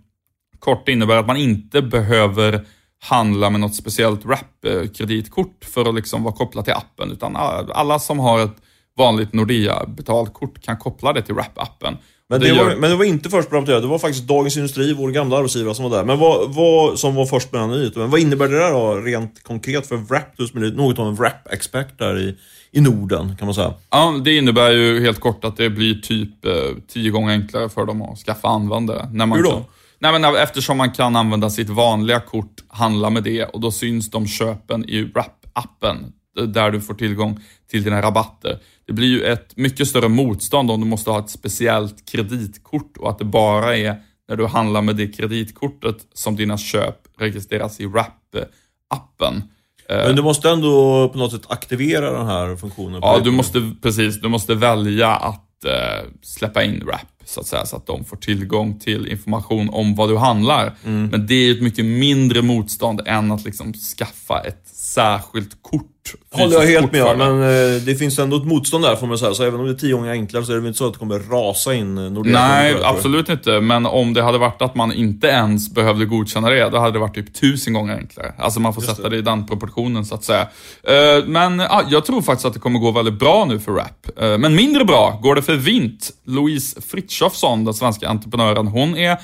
kort 0.60 0.90
innebär 0.90 1.18
att 1.18 1.28
man 1.28 1.38
inte 1.38 1.82
behöver 1.82 2.66
handla 3.00 3.50
med 3.50 3.60
något 3.60 3.76
speciellt 3.76 4.26
Wrap-kreditkort 4.26 5.66
för 5.66 5.90
att 5.90 5.96
liksom 5.96 6.24
vara 6.24 6.34
kopplad 6.34 6.66
till 6.66 6.74
appen, 6.74 7.12
utan 7.12 7.36
alla 7.36 8.00
som 8.00 8.20
har 8.20 8.40
ett 8.40 8.56
vanligt 8.98 9.34
Nordea-betalkort 9.34 10.62
kan 10.62 10.78
koppla 10.78 11.14
det 11.14 11.22
till 11.22 11.36
Wrap-appen. 11.36 11.98
Men 12.30 12.40
det, 12.40 12.48
det 12.48 12.54
var, 12.54 12.76
men 12.76 12.90
det 12.90 12.96
var 12.96 13.06
inte 13.06 13.30
först 13.30 13.50
på 13.50 13.56
rapportera, 13.56 13.80
det 13.80 13.88
var 13.88 14.00
faktiskt 14.00 14.28
Dagens 14.28 14.58
Industri, 14.58 14.94
vår 14.94 15.12
gamla 15.12 15.38
arbetsgivare, 15.38 15.76
som 15.76 15.90
var 15.90 15.98
där. 15.98 16.06
Men 16.06 16.20
vad, 16.20 16.54
vad, 16.54 17.00
som 17.00 17.16
var 17.16 17.26
först 17.26 17.52
med 17.52 17.62
den 17.62 17.70
nyheten. 17.70 18.02
Men 18.02 18.12
vad 18.12 18.20
innebär 18.20 18.48
det 18.48 18.58
där 18.58 18.72
då, 18.72 18.96
rent 18.96 19.44
konkret 19.44 19.88
för 19.88 19.98
Wrap? 19.98 20.38
Du 20.38 20.48
som 20.48 20.64
är 20.64 20.72
något 20.72 21.00
av 21.00 21.08
en 21.08 21.16
Wrap-expert 21.16 21.98
där 21.98 22.20
i, 22.20 22.36
i 22.72 22.82
Norden, 22.82 23.36
kan 23.38 23.46
man 23.46 23.56
säga. 23.56 23.74
Ja, 23.90 24.22
det 24.26 24.38
innebär 24.38 24.72
ju 24.72 25.02
helt 25.02 25.20
kort 25.20 25.46
att 25.46 25.58
det 25.58 25.70
blir 25.70 25.96
typ 25.96 26.46
eh, 26.46 26.52
tio 26.88 27.12
gånger 27.12 27.34
enklare 27.34 27.70
för 27.70 27.86
dem 27.86 28.02
att 28.02 28.20
skaffa 28.20 28.48
användare. 28.48 29.10
När 29.12 29.26
man 29.26 29.38
Hur 29.38 29.44
då? 29.44 29.52
Kan, 29.52 29.64
nej, 30.00 30.20
men 30.20 30.36
eftersom 30.36 30.78
man 30.78 30.92
kan 30.92 31.16
använda 31.16 31.50
sitt 31.50 31.70
vanliga 31.70 32.20
kort, 32.20 32.64
handla 32.68 33.10
med 33.10 33.24
det 33.24 33.46
och 33.46 33.62
då 33.62 33.72
syns 33.72 34.12
de 34.12 34.28
köpen 34.28 34.90
i 34.90 35.04
Wrap-appen 35.04 36.12
där 36.36 36.72
du 36.72 36.82
får 36.82 36.94
tillgång 36.94 37.40
till 37.72 37.84
dina 37.84 38.02
rabatter. 38.02 38.60
Det 38.88 38.94
blir 38.94 39.08
ju 39.08 39.24
ett 39.24 39.58
mycket 39.58 39.88
större 39.88 40.08
motstånd 40.08 40.72
om 40.72 40.80
du 40.80 40.88
måste 40.88 41.12
ha 41.12 41.20
ett 41.20 41.30
speciellt 41.30 42.10
kreditkort 42.12 42.98
och 42.98 43.10
att 43.10 43.20
det 43.20 43.26
bara 43.26 43.78
är 43.78 43.96
när 44.30 44.36
du 44.36 44.46
handlar 44.46 44.82
med 44.82 44.96
det 44.96 45.08
kreditkortet 45.08 45.98
som 46.14 46.36
dina 46.36 46.58
köp 46.58 46.98
registreras 47.18 47.80
i 47.80 47.86
Wrap-appen. 47.86 49.42
Men 49.90 50.16
du 50.16 50.22
måste 50.22 50.50
ändå 50.50 51.10
på 51.10 51.18
något 51.18 51.32
sätt 51.32 51.46
aktivera 51.48 52.12
den 52.12 52.28
här 52.28 52.56
funktionen? 52.56 53.00
Ja, 53.02 53.20
du 53.24 53.32
måste, 53.32 53.72
precis. 53.82 54.22
Du 54.22 54.28
måste 54.28 54.56
välja 54.56 55.10
att 55.10 55.66
äh, 55.66 56.10
släppa 56.22 56.64
in 56.64 56.84
Wrap, 56.86 57.08
så 57.26 57.40
att 57.40 57.48
säga, 57.48 57.66
så 57.66 57.76
att 57.76 57.88
de 57.88 58.06
får 58.06 58.18
tillgång 58.18 58.80
till 58.80 59.08
information 59.08 59.70
om 59.70 59.96
vad 59.96 60.10
du 60.10 60.18
handlar. 60.18 60.76
Mm. 60.86 61.08
Men 61.08 61.28
det 61.28 61.36
är 61.36 61.52
ett 61.52 61.62
mycket 61.62 61.86
mindre 61.86 62.42
motstånd 62.42 63.02
än 63.06 63.32
att 63.32 63.46
liksom 63.46 63.74
skaffa 63.74 64.40
ett 64.40 64.68
särskilt 64.96 65.64
kort 65.64 65.92
håller 66.32 66.56
jag 66.56 66.68
helt 66.68 66.92
med 66.92 67.04
om, 67.04 67.18
men 67.18 67.42
eh, 67.42 67.82
det 67.82 67.96
finns 67.96 68.20
ändå 68.20 68.38
ett 68.38 68.46
motstånd 68.46 68.84
där 68.84 68.96
får 68.96 69.08
man 69.08 69.18
säga. 69.18 69.34
Så 69.34 69.44
även 69.44 69.60
om 69.60 69.66
det 69.66 69.72
är 69.72 69.76
tio 69.76 69.94
gånger 69.94 70.12
enklare 70.12 70.46
så 70.46 70.52
är 70.52 70.58
det 70.58 70.68
inte 70.68 70.78
så 70.78 70.88
att 70.88 70.94
det 70.94 71.00
kommer 71.00 71.20
rasa 71.20 71.74
in 71.74 71.98
eh, 71.98 72.12
Nordea. 72.12 72.48
Nej, 72.48 72.76
absolut 72.84 73.30
inte. 73.30 73.62
Men 73.62 73.86
om 73.86 74.14
det 74.14 74.24
hade 74.24 74.38
varit 74.38 74.62
att 74.62 74.76
man 74.76 74.94
inte 74.94 75.28
ens 75.28 75.74
behövde 75.74 76.06
godkänna 76.06 76.50
det, 76.50 76.70
då 76.70 76.78
hade 76.78 76.92
det 76.92 77.00
varit 77.00 77.16
typ 77.16 77.34
tusen 77.34 77.74
gånger 77.74 77.96
enklare. 77.96 78.34
Alltså 78.38 78.60
man 78.60 78.74
får 78.74 78.84
Just 78.84 78.96
sätta 78.96 79.10
det. 79.10 79.16
det. 79.16 79.20
i 79.20 79.22
den 79.22 79.48
proportionen 79.48 80.06
så 80.06 80.16
att 80.16 80.24
säga. 80.24 80.42
Eh, 80.84 81.26
men 81.26 81.60
ja, 81.60 81.84
jag 81.90 82.06
tror 82.06 82.22
faktiskt 82.22 82.46
att 82.46 82.54
det 82.54 82.60
kommer 82.60 82.80
gå 82.80 82.92
väldigt 82.92 83.20
bra 83.20 83.46
nu 83.46 83.60
för 83.60 83.72
Rap. 83.72 84.08
Men 84.40 84.56
mindre 84.56 84.86
bra 84.86 85.20
går 85.22 85.36
det 85.36 85.42
för 85.42 85.56
Vint. 85.56 86.12
Louise 86.26 86.82
Fritjofsson, 86.82 87.66
den 87.66 87.74
svenska 87.74 88.10
entreprenören, 88.10 88.68
hon 88.68 88.98
är 88.98 89.18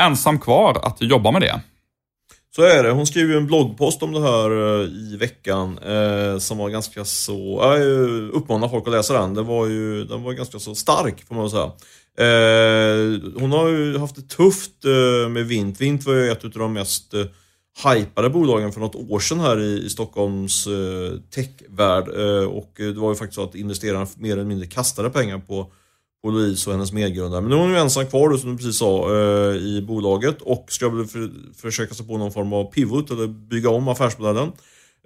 ensam 0.00 0.38
kvar 0.38 0.80
att 0.82 0.96
jobba 1.00 1.30
med 1.30 1.42
det. 1.42 1.60
Så 2.58 2.64
är 2.64 2.82
det. 2.82 2.90
Hon 2.90 3.06
skrev 3.06 3.30
ju 3.30 3.36
en 3.36 3.46
bloggpost 3.46 4.02
om 4.02 4.12
det 4.12 4.20
här 4.20 4.50
eh, 4.50 4.88
i 4.88 5.16
veckan 5.16 5.78
eh, 5.78 6.38
som 6.38 6.58
var 6.58 6.68
ganska 6.68 7.04
så... 7.04 7.60
Jag 7.62 7.80
uppmanar 8.34 8.68
folk 8.68 8.86
att 8.86 8.92
läsa 8.92 9.20
den. 9.20 9.34
Den 9.34 9.46
var 9.46 9.66
ju 9.66 10.04
den 10.04 10.22
var 10.22 10.32
ganska 10.32 10.58
så 10.58 10.74
stark 10.74 11.26
får 11.28 11.34
man 11.34 11.44
väl 11.44 11.50
säga. 11.50 11.72
Eh, 12.18 13.20
hon 13.40 13.52
har 13.52 13.68
ju 13.68 13.98
haft 13.98 14.16
det 14.16 14.22
tufft 14.22 14.84
eh, 14.84 15.28
med 15.28 15.46
Vint. 15.46 15.80
Vint 15.80 16.06
var 16.06 16.14
ju 16.14 16.30
ett 16.30 16.44
av 16.44 16.50
de 16.50 16.72
mest 16.72 17.14
eh, 17.14 17.24
hypade 17.84 18.30
bolagen 18.30 18.72
för 18.72 18.80
något 18.80 19.10
år 19.10 19.20
sedan 19.20 19.40
här 19.40 19.60
i, 19.60 19.86
i 19.86 19.88
Stockholms 19.88 20.66
eh, 20.66 21.18
techvärld. 21.34 22.08
Eh, 22.08 22.48
och 22.48 22.72
det 22.76 22.92
var 22.92 23.08
ju 23.08 23.16
faktiskt 23.16 23.34
så 23.34 23.44
att 23.44 23.54
investerarna 23.54 24.06
mer 24.16 24.32
eller 24.32 24.44
mindre 24.44 24.66
kastade 24.66 25.10
pengar 25.10 25.38
på 25.38 25.72
på 26.22 26.30
Louise 26.30 26.70
och 26.70 26.76
hennes 26.76 26.92
medgrundare. 26.92 27.40
Men 27.40 27.50
nu 27.50 27.56
är 27.56 27.60
hon 27.60 27.70
ju 27.70 27.78
ensam 27.78 28.06
kvar 28.06 28.28
då, 28.28 28.38
som 28.38 28.50
du 28.50 28.56
precis 28.56 28.78
sa, 28.78 29.14
eh, 29.14 29.56
i 29.56 29.84
bolaget 29.88 30.42
och 30.42 30.66
ska 30.68 30.88
väl 30.88 31.06
för, 31.06 31.30
försöka 31.60 31.94
sig 31.94 32.06
på 32.06 32.18
någon 32.18 32.32
form 32.32 32.52
av 32.52 32.64
pivot 32.64 33.10
eller 33.10 33.26
bygga 33.26 33.70
om 33.70 33.88
affärsmodellen. 33.88 34.52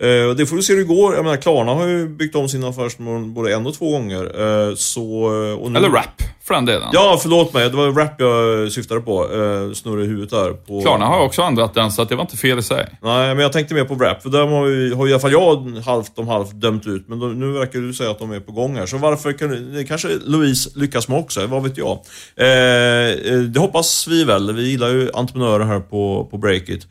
Eh, 0.00 0.36
det 0.36 0.46
får 0.46 0.56
vi 0.56 0.62
se 0.62 0.72
hur 0.72 0.80
det 0.80 0.86
går. 0.86 1.14
Jag 1.14 1.24
menar, 1.24 1.36
Klarna 1.36 1.74
har 1.74 1.86
ju 1.86 2.08
byggt 2.08 2.36
om 2.36 2.48
sin 2.48 2.64
affärsmodell 2.64 3.30
både 3.30 3.54
en 3.54 3.66
och 3.66 3.74
två 3.74 3.90
gånger. 3.90 4.24
Eh, 4.24 4.74
så, 4.74 5.22
och 5.60 5.72
nu... 5.72 5.78
Eller 5.78 5.88
Rap, 5.88 6.22
för 6.44 6.54
den 6.54 6.64
delen. 6.64 6.88
Ja, 6.92 7.18
förlåt 7.22 7.52
mig. 7.52 7.70
Det 7.70 7.76
var 7.76 7.92
Rap 7.92 8.20
jag 8.20 8.72
syftade 8.72 9.00
på. 9.00 9.22
Eh, 9.22 9.72
snurr 9.72 10.02
i 10.02 10.06
huvudet 10.06 10.30
där. 10.30 10.52
På... 10.52 10.80
Klarna 10.80 11.06
har 11.06 11.20
också 11.20 11.42
ändrat 11.42 11.74
den, 11.74 11.92
så 11.92 12.02
att 12.02 12.08
det 12.08 12.14
var 12.14 12.22
inte 12.22 12.36
fel 12.36 12.58
i 12.58 12.62
sig. 12.62 12.86
Nej, 13.02 13.34
men 13.34 13.38
jag 13.38 13.52
tänkte 13.52 13.74
mer 13.74 13.84
på 13.84 13.94
Rap. 13.94 14.22
För 14.22 14.30
där 14.30 14.46
har, 14.46 14.66
ju, 14.66 14.94
har 14.94 15.08
i 15.08 15.12
alla 15.12 15.20
fall 15.20 15.32
jag 15.32 15.82
halvt 15.86 16.18
om 16.18 16.28
halvt 16.28 16.52
dömt 16.52 16.86
ut. 16.86 17.08
Men 17.08 17.20
då, 17.20 17.26
nu 17.26 17.52
verkar 17.52 17.78
du 17.78 17.94
säga 17.94 18.10
att 18.10 18.18
de 18.18 18.32
är 18.32 18.40
på 18.40 18.52
gång 18.52 18.76
här. 18.76 18.86
Så 18.86 18.98
varför 18.98 19.32
kan 19.32 19.74
det 19.74 19.84
kanske 19.84 20.08
Louise 20.24 20.70
lyckas 20.74 21.08
med 21.08 21.18
också? 21.18 21.46
Vad 21.46 21.62
vet 21.62 21.78
jag? 21.78 21.98
Eh, 22.36 22.46
eh, 22.46 23.38
det 23.38 23.60
hoppas 23.60 24.08
vi 24.08 24.24
väl. 24.24 24.52
Vi 24.52 24.70
gillar 24.70 24.88
ju 24.88 25.10
entreprenörer 25.14 25.64
här 25.64 25.80
på, 25.80 26.28
på 26.30 26.38
Breakit. 26.38 26.86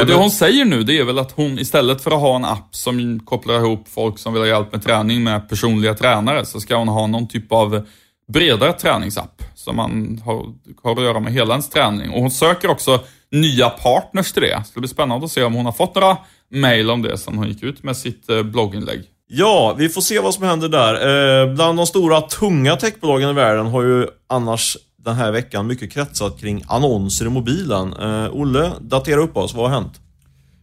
Och 0.00 0.06
det 0.06 0.14
hon 0.14 0.30
säger 0.30 0.64
nu, 0.64 0.82
det 0.82 0.98
är 0.98 1.04
väl 1.04 1.18
att 1.18 1.32
hon 1.32 1.58
istället 1.58 2.00
för 2.00 2.10
att 2.10 2.20
ha 2.20 2.36
en 2.36 2.44
app 2.44 2.68
som 2.70 3.20
kopplar 3.20 3.54
ihop 3.54 3.88
folk 3.88 4.18
som 4.18 4.32
vill 4.32 4.42
ha 4.42 4.48
hjälp 4.48 4.72
med 4.72 4.82
träning 4.82 5.24
med 5.24 5.48
personliga 5.48 5.94
tränare, 5.94 6.46
så 6.46 6.60
ska 6.60 6.76
hon 6.76 6.88
ha 6.88 7.06
någon 7.06 7.28
typ 7.28 7.52
av 7.52 7.86
bredare 8.32 8.72
träningsapp. 8.72 9.42
Så 9.54 9.72
man 9.72 10.20
har, 10.24 10.46
har 10.82 10.92
att 10.92 11.02
göra 11.02 11.20
med 11.20 11.32
hela 11.32 11.54
ens 11.54 11.68
träning. 11.68 12.10
Och 12.10 12.20
hon 12.20 12.30
söker 12.30 12.70
också 12.70 13.00
nya 13.30 13.70
partners 13.70 14.32
till 14.32 14.42
det. 14.42 14.62
Så 14.66 14.70
det 14.74 14.80
blir 14.80 14.88
spännande 14.88 15.24
att 15.24 15.32
se 15.32 15.44
om 15.44 15.54
hon 15.54 15.64
har 15.64 15.72
fått 15.72 15.94
några 15.94 16.16
mail 16.50 16.90
om 16.90 17.02
det 17.02 17.18
sen 17.18 17.38
hon 17.38 17.48
gick 17.48 17.62
ut 17.62 17.82
med 17.82 17.96
sitt 17.96 18.30
eh, 18.30 18.42
blogginlägg. 18.42 19.04
Ja, 19.32 19.74
vi 19.78 19.88
får 19.88 20.00
se 20.00 20.20
vad 20.20 20.34
som 20.34 20.44
händer 20.44 20.68
där. 20.68 20.94
Eh, 20.94 21.54
bland 21.54 21.78
de 21.78 21.86
stora, 21.86 22.20
tunga 22.20 22.76
techbolagen 22.76 23.30
i 23.30 23.32
världen 23.32 23.66
har 23.66 23.82
ju 23.82 24.06
annars 24.28 24.76
den 24.96 25.14
här 25.14 25.32
veckan 25.32 25.66
mycket 25.66 25.92
kretsat 25.92 26.40
kring 26.40 26.62
annonser 26.68 27.26
i 27.26 27.28
mobilen. 27.28 27.92
Eh, 27.92 28.28
Olle, 28.32 28.70
datera 28.80 29.20
upp 29.20 29.36
oss. 29.36 29.54
Vad 29.54 29.70
har 29.70 29.80
hänt? 29.80 30.00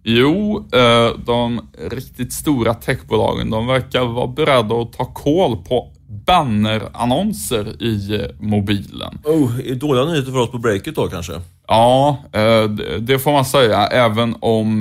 Jo, 0.04 0.68
eh, 0.74 1.20
de 1.26 1.70
riktigt 1.90 2.34
stora 2.34 2.74
techbolagen, 2.74 3.50
de 3.50 3.68
verkar 3.68 4.06
vara 4.06 4.28
beredda 4.28 4.76
att 4.76 4.94
ta 4.94 5.06
koll 5.06 5.58
på 5.58 5.92
bannerannonser 6.10 7.84
i 7.84 8.16
eh, 8.16 8.28
mobilen. 8.40 9.20
Oh, 9.24 9.52
dåliga 9.76 10.06
nyheter 10.06 10.32
för 10.32 10.40
oss 10.40 10.52
på 10.52 10.58
breaket 10.58 10.96
då 10.96 11.08
kanske? 11.08 11.42
Ja, 11.68 12.18
eh, 12.34 12.64
det 13.00 13.20
får 13.20 13.32
man 13.32 13.46
säga, 13.46 13.88
även 13.88 14.36
om 14.40 14.80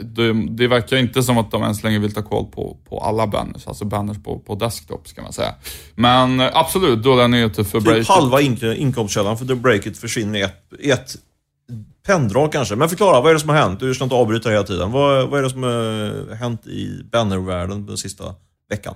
det, 0.00 0.32
det 0.48 0.68
verkar 0.68 0.96
inte 0.96 1.22
som 1.22 1.38
att 1.38 1.50
de 1.50 1.62
ens 1.62 1.82
längre 1.82 1.98
vill 1.98 2.14
ta 2.14 2.22
koll 2.22 2.46
på, 2.46 2.76
på 2.88 3.00
alla 3.00 3.26
banners, 3.26 3.66
alltså 3.66 3.84
banners 3.84 4.22
på, 4.22 4.38
på 4.38 4.54
desktop 4.54 5.08
ska 5.08 5.22
man 5.22 5.32
säga. 5.32 5.54
Men 5.94 6.40
absolut, 6.40 7.02
dåliga 7.02 7.26
nyheter 7.26 7.64
för 7.64 7.78
typ 7.78 7.84
breaket. 7.84 8.08
halva 8.08 8.40
inkomstkällan 8.40 9.38
för 9.38 9.54
breaket 9.54 9.98
försvinner 9.98 10.38
i 10.38 10.42
ett, 10.42 10.72
ett 10.80 11.16
penndrag 12.06 12.52
kanske. 12.52 12.76
Men 12.76 12.88
förklara, 12.88 13.20
vad 13.20 13.30
är 13.30 13.34
det 13.34 13.40
som 13.40 13.48
har 13.48 13.56
hänt? 13.56 13.80
Du 13.80 13.94
ska 13.94 14.04
inte 14.04 14.16
avbryta 14.16 14.50
hela 14.50 14.62
tiden. 14.62 14.92
Vad, 14.92 15.28
vad 15.28 15.38
är 15.38 15.42
det 15.42 15.50
som 15.50 15.62
har 15.62 16.34
hänt 16.34 16.66
i 16.66 17.02
bannervärlden 17.12 17.86
den 17.86 17.96
sista 17.96 18.24
veckan? 18.70 18.94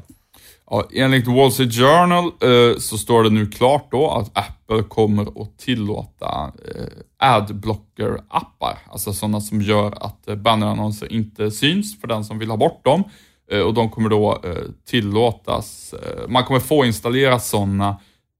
Ja, 0.70 0.84
enligt 0.92 1.26
Wall 1.26 1.52
Street 1.52 1.74
Journal 1.74 2.24
eh, 2.24 2.78
så 2.78 2.98
står 2.98 3.22
det 3.22 3.30
nu 3.30 3.46
klart 3.46 3.90
då 3.90 4.10
att 4.10 4.38
Apple 4.38 4.82
kommer 4.82 5.42
att 5.42 5.58
tillåta 5.58 6.52
eh, 6.74 7.28
adblocker-appar. 7.28 8.78
Alltså 8.90 9.12
sådana 9.12 9.40
som 9.40 9.62
gör 9.62 9.94
att 10.00 10.28
eh, 10.28 10.34
bannerannonser 10.34 11.12
inte 11.12 11.50
syns 11.50 12.00
för 12.00 12.08
den 12.08 12.24
som 12.24 12.38
vill 12.38 12.50
ha 12.50 12.56
bort 12.56 12.84
dem. 12.84 13.04
Eh, 13.50 13.60
och 13.60 13.74
de 13.74 13.90
kommer 13.90 14.08
då 14.08 14.40
eh, 14.44 14.56
tillåtas, 14.86 15.94
eh, 15.94 16.28
man 16.28 16.44
kommer 16.44 16.60
få 16.60 16.84
installera 16.84 17.38
sådana 17.38 17.88
Eh, 17.90 17.96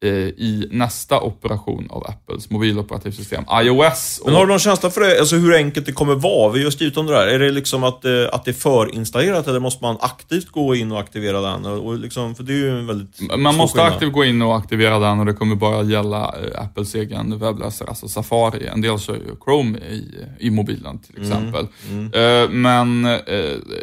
i 0.06 0.68
nästa 0.70 1.20
operation 1.20 1.86
av 1.90 2.06
Apples 2.06 2.50
mobiloperativsystem, 2.50 3.44
iOS. 3.62 4.22
Men 4.24 4.34
har 4.34 4.40
du 4.40 4.48
någon 4.48 4.58
känsla 4.58 4.90
för 4.90 5.00
det, 5.00 5.18
alltså 5.18 5.36
hur 5.36 5.54
enkelt 5.54 5.86
det 5.86 5.92
kommer 5.92 6.14
vara? 6.14 6.52
Vi 6.52 6.64
har 6.64 6.70
skrivit 6.70 6.96
om 6.96 7.06
det 7.06 7.12
där. 7.12 7.26
Är 7.26 7.38
det 7.38 7.50
liksom 7.50 7.84
att, 7.84 8.04
eh, 8.04 8.12
att 8.32 8.44
det 8.44 8.50
är 8.50 8.52
förinstallerat 8.52 9.46
eller 9.46 9.60
måste 9.60 9.84
man 9.84 9.96
aktivt 10.00 10.48
gå 10.48 10.74
in 10.74 10.92
och 10.92 11.00
aktivera 11.00 11.40
den? 11.40 11.66
Och 11.66 11.98
liksom, 11.98 12.34
för 12.34 12.42
det 12.42 12.52
är 12.52 12.56
ju 12.56 12.78
en 12.78 12.86
väldigt 12.86 13.20
Man 13.38 13.56
måste 13.56 13.78
skillnad. 13.78 13.92
aktivt 13.92 14.12
gå 14.12 14.24
in 14.24 14.42
och 14.42 14.56
aktivera 14.56 14.98
den 14.98 15.20
och 15.20 15.26
det 15.26 15.32
kommer 15.32 15.54
bara 15.54 15.82
gälla 15.82 16.34
eh, 16.42 16.62
Apples 16.62 16.94
egen 16.94 17.38
webbläsare, 17.38 17.88
alltså 17.88 18.08
Safari. 18.08 18.66
En 18.66 18.80
del 18.80 18.98
kör 18.98 19.14
ju 19.14 19.36
Chrome 19.44 19.78
i, 19.78 20.24
i 20.38 20.50
mobilen 20.50 20.98
till 20.98 21.16
mm, 21.16 21.28
exempel. 21.28 21.66
Mm, 21.90 22.10
mm. 22.14 22.62
Men 22.62 23.02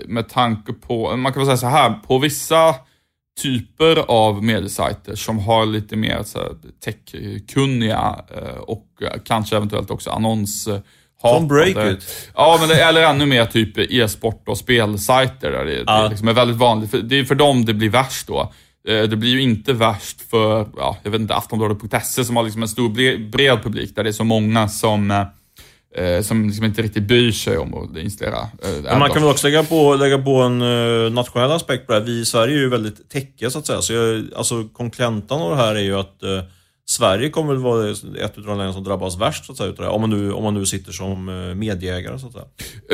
med 0.07 0.29
tanke 0.29 0.73
på, 0.73 1.17
man 1.17 1.33
kan 1.33 1.39
väl 1.39 1.57
säga 1.57 1.71
så 1.71 1.77
här, 1.77 1.93
på 2.07 2.17
vissa 2.19 2.75
typer 3.41 3.97
av 3.97 4.43
mediesajter 4.43 5.15
som 5.15 5.39
har 5.39 5.65
lite 5.65 5.95
mer 5.95 6.23
techkunniga 6.83 8.15
eh, 8.35 8.57
och 8.57 8.85
kanske 9.25 9.55
eventuellt 9.55 9.91
också 9.91 10.09
annons 10.09 10.67
Som 11.21 11.47
Breakit? 11.47 12.31
Ja, 12.35 12.57
men 12.59 12.69
det, 12.69 12.83
eller 12.83 13.01
ännu 13.03 13.25
mer 13.25 13.45
typ 13.45 13.77
e-sport 13.77 14.43
och 14.47 14.57
spelsajter 14.57 15.51
där 15.51 15.65
det, 15.65 15.83
ah. 15.87 16.03
det 16.03 16.09
liksom 16.09 16.27
är 16.27 16.33
väldigt 16.33 16.57
vanligt. 16.57 16.91
För, 16.91 16.97
det 16.97 17.19
är 17.19 17.23
för 17.23 17.35
dem 17.35 17.65
det 17.65 17.73
blir 17.73 17.89
värst 17.89 18.27
då. 18.27 18.53
Eh, 18.87 19.03
det 19.03 19.15
blir 19.15 19.29
ju 19.29 19.41
inte 19.41 19.73
värst 19.73 20.29
för, 20.29 20.67
ja, 20.77 20.97
jag 21.03 21.11
vet 21.11 21.21
inte, 21.21 21.35
Aftonbladet.se 21.35 22.25
som 22.25 22.35
har 22.35 22.43
liksom 22.43 22.61
en 22.61 22.67
stor 22.67 22.89
bred 23.29 23.63
publik 23.63 23.95
där 23.95 24.03
det 24.03 24.09
är 24.09 24.11
så 24.11 24.23
många 24.23 24.67
som 24.67 25.11
eh, 25.11 25.23
som 26.21 26.45
liksom 26.45 26.65
inte 26.65 26.81
riktigt 26.81 27.03
bryr 27.03 27.31
sig 27.31 27.57
om 27.57 27.73
att 27.73 27.97
installera. 27.97 28.37
Eh, 28.37 28.83
Men 28.83 28.99
man 28.99 29.09
kan 29.09 29.21
väl 29.21 29.31
också 29.31 29.47
lägga 29.47 29.63
på, 29.63 29.95
lägga 29.95 30.17
på 30.17 30.41
en 30.41 30.61
uh, 30.61 31.11
nationell 31.11 31.51
aspekt 31.51 31.87
på 31.87 31.93
det 31.93 31.99
här. 31.99 32.05
Vi 32.05 32.19
i 32.19 32.25
Sverige 32.25 32.55
är 32.55 32.59
ju 32.59 32.69
väldigt 32.69 33.09
techiga 33.09 33.49
så 33.49 33.59
att 33.59 33.65
säga. 33.65 33.81
Så 33.81 33.93
jag, 33.93 34.25
alltså 34.35 34.63
kontentan 34.73 35.41
av 35.41 35.49
det 35.49 35.55
här 35.55 35.75
är 35.75 35.83
ju 35.83 35.95
att 35.95 36.19
uh, 36.23 36.41
Sverige 36.87 37.29
kommer 37.29 37.53
väl 37.53 37.63
vara 37.63 37.89
ett 37.89 38.37
av 38.37 38.43
de 38.43 38.57
länder 38.57 38.73
som 38.73 38.83
drabbas 38.83 39.17
värst 39.17 39.45
så 39.45 39.51
att 39.51 39.57
säga, 39.57 39.69
utav 39.69 39.85
det 39.85 39.91
Om 39.91 40.01
man 40.01 40.09
nu, 40.09 40.33
om 40.33 40.43
man 40.43 40.53
nu 40.53 40.65
sitter 40.65 40.91
som 40.91 41.25
medieägare 41.55 42.19
så 42.19 42.27
att 42.27 42.33
säga. 42.33 42.45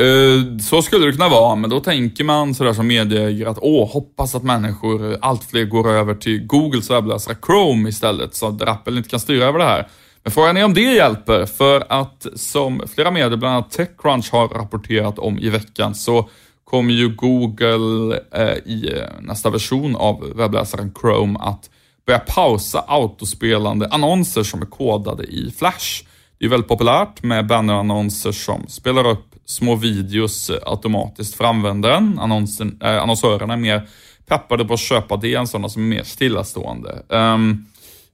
Uh, 0.06 0.58
så 0.58 0.82
skulle 0.82 1.06
det 1.06 1.12
kunna 1.12 1.28
vara, 1.28 1.56
men 1.56 1.70
då 1.70 1.80
tänker 1.80 2.24
man 2.24 2.54
sådär 2.54 2.72
som 2.72 2.86
medieägare 2.86 3.50
att 3.50 3.58
åh, 3.60 3.92
hoppas 3.92 4.34
att 4.34 4.42
människor, 4.42 5.16
allt 5.20 5.44
fler 5.44 5.64
går 5.64 5.90
över 5.90 6.14
till 6.14 6.46
Googles 6.46 6.90
webbläsare 6.90 7.36
Chrome 7.46 7.88
istället, 7.88 8.34
så 8.34 8.48
att 8.48 8.62
Apple 8.62 8.96
inte 8.96 9.08
kan 9.08 9.20
styra 9.20 9.44
över 9.44 9.58
det 9.58 9.64
här. 9.64 9.88
Men 10.24 10.32
frågan 10.32 10.56
är 10.56 10.64
om 10.64 10.74
det 10.74 10.94
hjälper, 10.94 11.46
för 11.46 11.84
att 11.88 12.26
som 12.34 12.82
flera 12.94 13.10
medier, 13.10 13.36
bland 13.36 13.54
annat 13.54 13.70
Techcrunch 13.70 14.32
har 14.32 14.48
rapporterat 14.48 15.18
om 15.18 15.38
i 15.38 15.48
veckan, 15.48 15.94
så 15.94 16.28
kommer 16.64 16.94
ju 16.94 17.08
Google 17.08 18.20
eh, 18.32 18.56
i 18.64 18.92
eh, 18.96 19.20
nästa 19.20 19.50
version 19.50 19.96
av 19.96 20.32
webbläsaren 20.36 20.94
Chrome 21.00 21.38
att 21.38 21.70
börja 22.06 22.18
pausa 22.18 22.84
autospelande 22.88 23.88
annonser 23.88 24.42
som 24.42 24.62
är 24.62 24.66
kodade 24.66 25.22
i 25.22 25.54
Flash. 25.58 26.04
Det 26.38 26.44
är 26.44 26.48
väldigt 26.48 26.68
populärt 26.68 27.22
med 27.22 27.46
bannerannonser 27.46 28.32
som 28.32 28.66
spelar 28.68 29.06
upp 29.06 29.34
små 29.44 29.76
videos 29.76 30.50
eh, 30.50 30.58
automatiskt 30.66 31.34
för 31.34 31.44
användaren. 31.44 32.18
Annonsen, 32.18 32.78
eh, 32.82 33.02
annonsörerna 33.02 33.52
är 33.52 33.58
mer 33.58 33.88
peppade 34.26 34.64
på 34.64 34.74
att 34.74 34.80
köpa 34.80 35.16
det 35.16 35.34
än 35.34 35.46
sådana 35.46 35.68
som 35.68 35.82
är 35.82 35.96
mer 35.96 36.02
stillastående. 36.02 37.02
Um, 37.08 37.66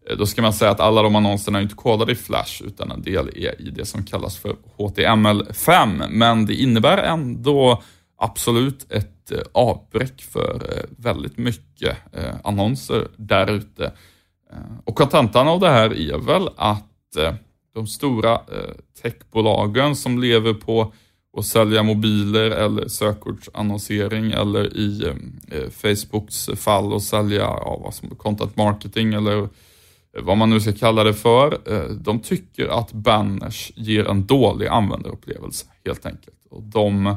Eh, 0.08 0.16
då 0.16 0.26
ska 0.26 0.42
man 0.42 0.52
säga 0.52 0.70
att 0.70 0.80
alla 0.80 1.02
de 1.02 1.16
annonserna 1.16 1.58
är 1.58 1.62
inte 1.62 1.74
kodade 1.74 2.12
i 2.12 2.14
Flash 2.14 2.62
utan 2.64 2.90
en 2.90 3.02
del 3.02 3.28
är 3.28 3.60
i 3.60 3.70
det 3.70 3.84
som 3.84 4.04
kallas 4.04 4.36
för 4.36 4.56
HTML5. 4.76 6.08
Men 6.08 6.46
det 6.46 6.54
innebär 6.54 6.98
ändå 6.98 7.82
absolut 8.18 8.92
ett 8.92 9.30
eh, 9.32 9.38
avbräck 9.52 10.22
för 10.22 10.54
eh, 10.54 10.84
väldigt 10.98 11.38
mycket 11.38 11.96
annonser 12.44 13.08
där 13.16 13.50
ute. 13.50 13.92
Och 14.84 14.96
kontentan 14.96 15.48
av 15.48 15.60
det 15.60 15.68
här 15.68 16.10
är 16.10 16.18
väl 16.18 16.48
att 16.56 16.84
de 17.74 17.86
stora 17.86 18.40
techbolagen 19.02 19.96
som 19.96 20.18
lever 20.18 20.54
på 20.54 20.92
att 21.36 21.46
sälja 21.46 21.82
mobiler 21.82 22.50
eller 22.50 22.88
sökordsannonsering 22.88 24.32
eller 24.32 24.76
i 24.76 25.12
Facebooks 25.70 26.50
fall 26.56 26.96
att 26.96 27.02
sälja 27.02 27.40
ja, 27.40 27.80
vad 27.84 27.94
som, 27.94 28.08
content 28.08 28.56
marketing 28.56 29.14
eller 29.14 29.48
vad 30.22 30.36
man 30.36 30.50
nu 30.50 30.60
ska 30.60 30.72
kalla 30.72 31.04
det 31.04 31.14
för. 31.14 31.58
Eh, 31.66 31.90
de 31.90 32.20
tycker 32.20 32.68
att 32.68 32.92
banners 32.92 33.72
ger 33.74 34.08
en 34.08 34.26
dålig 34.26 34.66
användarupplevelse 34.66 35.66
helt 35.84 36.06
enkelt. 36.06 36.36
Och 36.50 36.62
de 36.62 37.06
eh, 37.06 37.14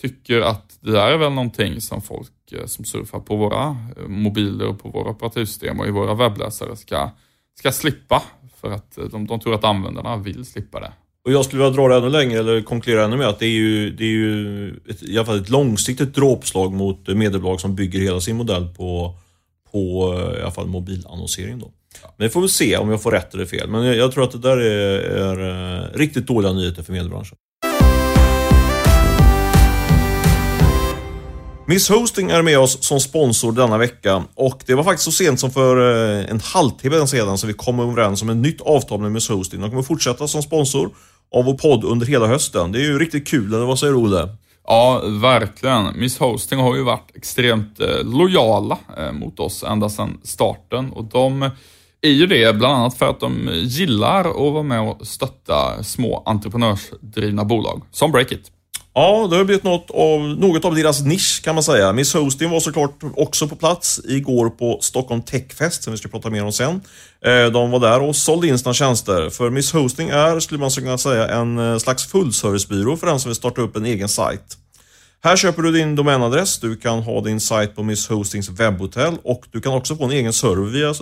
tycker 0.00 0.40
att 0.40 0.78
det 0.80 0.92
där 0.92 1.10
är 1.10 1.16
väl 1.16 1.32
någonting 1.32 1.80
som 1.80 2.02
folk 2.02 2.52
eh, 2.52 2.66
som 2.66 2.84
surfar 2.84 3.20
på 3.20 3.36
våra 3.36 3.76
mobiler 4.06 4.66
och 4.66 4.82
på 4.82 4.88
våra 4.88 5.10
operativsystem 5.10 5.80
och 5.80 5.86
i 5.86 5.90
våra 5.90 6.14
webbläsare 6.14 6.76
ska, 6.76 7.10
ska 7.58 7.72
slippa. 7.72 8.22
För 8.60 8.70
att 8.70 8.98
de, 9.10 9.26
de 9.26 9.40
tror 9.40 9.54
att 9.54 9.64
användarna 9.64 10.16
vill 10.16 10.44
slippa 10.44 10.80
det. 10.80 10.92
Och 11.26 11.32
jag 11.32 11.44
skulle 11.44 11.62
vilja 11.62 11.76
dra 11.76 11.88
det 11.88 11.96
ännu 11.96 12.08
längre, 12.08 12.38
eller 12.38 12.62
konkludera 12.62 13.04
ännu 13.04 13.16
mer, 13.16 13.24
att 13.26 13.38
det 13.38 13.46
är 13.46 13.50
ju, 13.50 13.90
det 13.90 14.04
är 14.04 14.08
ju 14.08 14.68
ett, 14.88 15.02
i 15.02 15.18
alla 15.18 15.26
fall 15.26 15.40
ett 15.40 15.48
långsiktigt 15.48 16.14
dråpslag 16.14 16.72
mot 16.72 17.08
mediebolag 17.08 17.60
som 17.60 17.74
bygger 17.74 18.00
hela 18.00 18.20
sin 18.20 18.36
modell 18.36 18.68
på, 18.68 19.14
på 19.72 20.14
i 20.38 20.42
alla 20.42 20.50
fall 20.50 20.66
mobilannonsering. 20.66 21.58
Då. 21.58 21.72
Men 22.16 22.26
vi 22.26 22.28
får 22.28 22.40
väl 22.40 22.50
se 22.50 22.76
om 22.76 22.90
jag 22.90 23.02
får 23.02 23.10
rätt 23.10 23.34
eller 23.34 23.46
fel. 23.46 23.68
Men 23.68 23.84
jag, 23.84 23.96
jag 23.96 24.12
tror 24.12 24.24
att 24.24 24.32
det 24.32 24.38
där 24.38 24.56
är, 24.56 24.98
är, 24.98 25.78
eh, 25.78 25.98
riktigt 25.98 26.26
dåliga 26.26 26.52
nyheter 26.52 26.82
för 26.82 26.92
mediebranschen. 26.92 27.36
Miss 31.68 31.88
Hosting 31.88 32.30
är 32.30 32.42
med 32.42 32.58
oss 32.58 32.84
som 32.84 33.00
sponsor 33.00 33.52
denna 33.52 33.78
vecka 33.78 34.24
och 34.34 34.62
det 34.66 34.74
var 34.74 34.84
faktiskt 34.84 35.04
så 35.04 35.12
sent 35.12 35.40
som 35.40 35.50
för 35.50 35.76
eh, 36.20 36.30
en 36.30 36.40
halvtimme 36.40 37.06
sedan 37.06 37.38
som 37.38 37.48
vi 37.48 37.54
kom 37.54 37.80
överens 37.80 38.22
om 38.22 38.30
ett 38.30 38.36
nytt 38.36 38.60
avtal 38.60 39.00
med 39.00 39.12
Miss 39.12 39.28
Hosting. 39.28 39.60
De 39.60 39.70
kommer 39.70 39.82
fortsätta 39.82 40.28
som 40.28 40.42
sponsor 40.42 40.90
av 41.34 41.44
vår 41.44 41.54
podd 41.54 41.84
under 41.84 42.06
hela 42.06 42.26
hösten. 42.26 42.72
Det 42.72 42.78
är 42.78 42.82
ju 42.82 42.98
riktigt 42.98 43.28
kul, 43.28 43.54
eller 43.54 43.66
vad 43.66 43.78
säger 43.78 43.92
du 43.92 43.98
Olle? 43.98 44.28
Ja, 44.66 45.02
verkligen. 45.20 45.98
Miss 45.98 46.18
Hosting 46.18 46.58
har 46.58 46.76
ju 46.76 46.82
varit 46.82 47.10
extremt 47.14 47.80
eh, 47.80 48.04
lojala 48.04 48.78
mot 49.12 49.40
oss 49.40 49.62
ända 49.62 49.88
sedan 49.88 50.20
starten 50.22 50.92
och 50.92 51.04
de 51.04 51.50
är 52.06 52.12
ju 52.12 52.26
det 52.26 52.56
bland 52.56 52.74
annat 52.74 52.98
för 52.98 53.10
att 53.10 53.20
de 53.20 53.50
gillar 53.62 54.20
att 54.20 54.52
vara 54.52 54.62
med 54.62 54.80
och 54.80 55.06
stötta 55.06 55.82
små 55.82 56.22
entreprenörsdrivna 56.26 57.44
bolag, 57.44 57.82
som 57.92 58.12
Breakit. 58.12 58.50
Ja, 58.98 59.26
det 59.30 59.36
har 59.36 59.44
blivit 59.44 59.64
något 59.64 59.90
av, 59.90 60.20
något 60.20 60.64
av 60.64 60.74
deras 60.74 61.02
nisch 61.02 61.42
kan 61.44 61.54
man 61.54 61.64
säga. 61.64 61.92
Miss 61.92 62.14
Hosting 62.14 62.50
var 62.50 62.60
såklart 62.60 63.00
också 63.16 63.48
på 63.48 63.56
plats 63.56 64.00
igår 64.04 64.50
på 64.50 64.78
Stockholm 64.80 65.22
Techfest, 65.22 65.82
som 65.82 65.90
vi 65.90 65.98
ska 65.98 66.08
prata 66.08 66.30
mer 66.30 66.44
om 66.44 66.52
sen. 66.52 66.80
Eh, 67.24 67.46
de 67.52 67.70
var 67.70 67.80
där 67.80 68.02
och 68.02 68.16
sålde 68.16 68.48
in 68.48 68.58
sina 68.58 68.74
tjänster. 68.74 69.30
För 69.30 69.50
Miss 69.50 69.72
Hosting 69.72 70.08
är, 70.08 70.40
skulle 70.40 70.60
man 70.60 70.70
kunna 70.70 70.98
säga, 70.98 71.28
en 71.28 71.58
eh, 71.58 71.78
slags 71.78 72.06
fullservicebyrå 72.06 72.96
för 72.96 73.06
den 73.06 73.20
som 73.20 73.28
vill 73.28 73.36
starta 73.36 73.60
upp 73.60 73.76
en 73.76 73.86
egen 73.86 74.08
sajt. 74.08 74.56
Här 75.26 75.36
köper 75.36 75.62
du 75.62 75.72
din 75.72 75.96
domänadress, 75.96 76.58
du 76.58 76.76
kan 76.76 77.02
ha 77.02 77.20
din 77.20 77.40
sajt 77.40 77.76
på 77.76 77.82
Miss 77.82 78.08
Hostings 78.08 78.48
webbhotell 78.48 79.16
och 79.22 79.46
du 79.50 79.60
kan 79.60 79.72
också 79.72 79.96
få 79.96 80.04
en 80.04 80.10
egen 80.10 80.32
server 80.32 80.70
via 80.70 80.94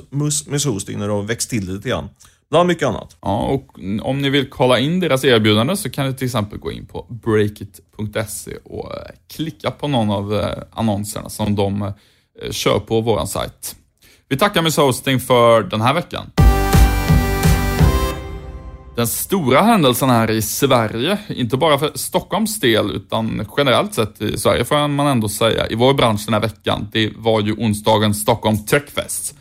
Miss 0.46 0.66
Hosting 0.66 0.98
när 0.98 1.06
du 1.06 1.12
har 1.12 1.22
växt 1.22 1.50
till 1.50 1.66
det 1.66 1.72
lite 1.72 1.88
grann. 1.88 2.08
Bland 2.50 2.68
mycket 2.68 2.88
annat. 2.88 3.16
Ja, 3.20 3.38
och 3.38 3.78
om 4.02 4.22
ni 4.22 4.30
vill 4.30 4.50
kolla 4.50 4.78
in 4.78 5.00
deras 5.00 5.24
erbjudande 5.24 5.76
så 5.76 5.90
kan 5.90 6.06
ni 6.06 6.14
till 6.14 6.26
exempel 6.26 6.58
gå 6.58 6.72
in 6.72 6.86
på 6.86 7.06
breakit.se 7.08 8.56
och 8.64 8.94
eh, 8.94 9.00
klicka 9.34 9.70
på 9.70 9.88
någon 9.88 10.10
av 10.10 10.34
eh, 10.34 10.62
annonserna 10.72 11.28
som 11.28 11.54
de 11.54 11.82
eh, 11.82 12.50
kör 12.50 12.78
på 12.78 13.00
vår 13.00 13.26
sajt. 13.26 13.76
Vi 14.28 14.36
tackar 14.36 14.62
Miss 14.62 14.76
Hosting 14.76 15.20
för 15.20 15.62
den 15.62 15.80
här 15.80 15.94
veckan. 15.94 16.30
Den 18.96 19.06
stora 19.06 19.60
händelsen 19.60 20.10
här 20.10 20.30
i 20.30 20.42
Sverige, 20.42 21.18
inte 21.28 21.56
bara 21.56 21.78
för 21.78 21.90
Stockholms 21.94 22.60
del 22.60 22.90
utan 22.90 23.46
generellt 23.56 23.94
sett 23.94 24.22
i 24.22 24.38
Sverige 24.38 24.64
får 24.64 24.88
man 24.88 25.06
ändå 25.06 25.28
säga, 25.28 25.68
i 25.68 25.74
vår 25.74 25.94
bransch 25.94 26.22
den 26.26 26.34
här 26.34 26.40
veckan, 26.40 26.88
det 26.92 27.12
var 27.16 27.40
ju 27.40 27.52
onsdagens 27.52 28.22
Stockholm 28.22 28.66
Techfest. 28.66 29.34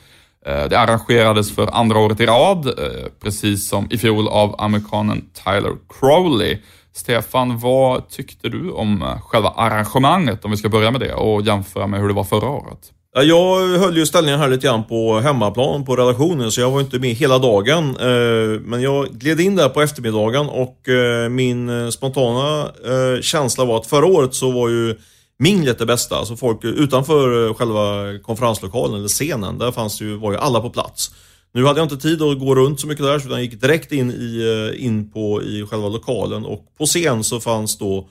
Eh, 0.46 0.64
det 0.70 0.80
arrangerades 0.80 1.56
för 1.56 1.76
andra 1.76 2.00
året 2.00 2.20
i 2.20 2.26
rad, 2.26 2.66
eh, 2.68 3.08
precis 3.24 3.70
som 3.70 3.88
i 3.90 3.98
fjol 3.98 4.28
av 4.28 4.56
amerikanen 4.62 5.26
Tyler 5.46 5.76
Crowley. 6.00 6.58
Stefan, 6.94 7.60
vad 7.60 8.10
tyckte 8.10 8.50
du 8.50 8.72
om 8.72 9.02
eh, 9.02 9.22
själva 9.22 9.50
arrangemanget, 9.50 10.46
om 10.46 10.52
vi 10.52 10.58
ska 10.58 10.70
börja 10.70 10.92
med 10.92 11.02
det, 11.02 11.14
och 11.14 11.42
jämföra 11.42 11.88
med 11.88 12.00
hur 12.00 12.08
det 12.08 12.14
var 12.14 12.24
förra 12.24 12.50
året? 12.50 12.92
Jag 13.16 13.68
höll 13.78 13.98
ju 13.98 14.06
ställningen 14.06 14.40
här 14.40 14.50
lite 14.50 14.68
grann 14.68 14.84
på 14.84 15.20
hemmaplan 15.20 15.86
på 15.86 15.96
redaktionen, 15.96 16.52
så 16.52 16.62
jag 16.62 16.72
var 16.72 16.80
inte 16.82 17.00
med 17.00 17.16
hela 17.16 17.40
dagen. 17.40 17.96
Eh, 18.00 18.60
men 18.62 18.82
jag 18.82 19.08
gled 19.08 19.40
in 19.40 19.56
där 19.56 19.70
på 19.70 19.82
eftermiddagen 19.82 20.50
och 20.50 20.90
eh, 20.90 21.30
min 21.30 21.92
spontana 21.92 22.62
eh, 22.64 23.22
känsla 23.22 23.66
var 23.66 23.78
att 23.78 23.88
förra 23.88 24.06
året 24.06 24.34
så 24.34 24.52
var 24.52 24.70
ju 24.70 24.96
minglet 25.40 25.80
det 25.80 25.86
bästa. 25.86 26.16
Alltså 26.16 26.36
folk 26.36 26.64
utanför 26.64 27.54
själva 27.54 28.20
konferenslokalen 28.24 28.98
eller 28.98 29.08
scenen, 29.08 29.58
där 29.58 29.72
fanns 29.72 30.02
ju, 30.02 30.18
var 30.18 30.32
ju 30.32 30.38
alla 30.38 30.62
på 30.62 30.70
plats. 30.70 31.12
Nu 31.54 31.66
hade 31.66 31.80
jag 31.80 31.86
inte 31.86 31.98
tid 31.98 32.22
att 32.22 32.40
gå 32.40 32.56
runt 32.56 32.80
så 32.80 32.88
mycket 32.88 33.06
där, 33.06 33.20
så 33.20 33.30
jag 33.30 33.42
gick 33.42 33.62
direkt 33.62 33.92
in, 33.92 34.12
i, 34.12 34.76
in 34.78 35.12
på, 35.12 35.44
i 35.44 35.66
själva 35.66 35.90
lokalen 35.90 36.46
och 36.46 36.66
på 36.78 36.86
scen 36.86 37.24
så 37.24 37.40
fanns 37.40 37.78
då 37.78 38.10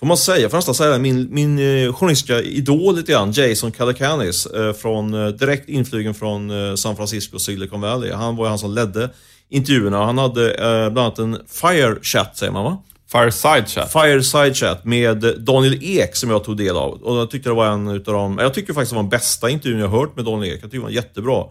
Får 0.00 0.06
man 0.06 0.16
säga, 0.16 0.48
får 0.48 0.58
nästan 0.58 0.74
säga 0.74 0.98
min, 0.98 1.28
min 1.30 1.58
eh, 1.58 1.92
journalistiska 1.92 2.40
idol 2.40 2.96
lite 2.96 3.12
grann, 3.12 3.32
Jason 3.32 3.72
Calacanis, 3.72 4.48
från, 4.76 5.10
direkt 5.36 5.68
inflygen 5.68 6.14
från 6.14 6.50
San 6.76 6.96
Francisco, 6.96 7.38
Silicon 7.38 7.80
Valley. 7.80 8.12
Han 8.12 8.36
var 8.36 8.44
ju 8.44 8.48
han 8.48 8.58
som 8.58 8.74
ledde 8.74 9.10
intervjuerna. 9.48 10.04
Han 10.04 10.18
hade 10.18 10.54
bland 10.92 10.98
annat 10.98 11.18
en 11.18 11.38
fire 11.48 11.96
chat, 12.02 12.36
säger 12.36 12.52
man 12.52 12.64
va? 12.64 12.82
Fireside 13.12 13.68
Chat. 13.68 13.92
Fireside 13.92 14.56
Chat 14.56 14.84
med 14.84 15.34
Daniel 15.38 15.78
Ek 15.82 16.16
som 16.16 16.30
jag 16.30 16.44
tog 16.44 16.56
del 16.56 16.76
av. 16.76 17.02
Och 17.02 17.16
jag 17.16 17.30
tyckte 17.30 17.48
det 17.48 17.54
var 17.54 17.66
en 17.66 17.88
utav 17.88 18.14
de, 18.14 18.38
jag 18.38 18.54
tycker 18.54 18.72
faktiskt 18.72 18.90
det 18.90 18.96
var 18.96 19.02
den 19.02 19.10
bästa 19.10 19.50
intervjun 19.50 19.80
jag 19.80 19.88
hört 19.88 20.16
med 20.16 20.24
Daniel 20.24 20.54
Ek. 20.54 20.60
Jag 20.62 20.70
tycker 20.70 20.78
det 20.78 20.84
var 20.84 20.90
jättebra. 20.90 21.44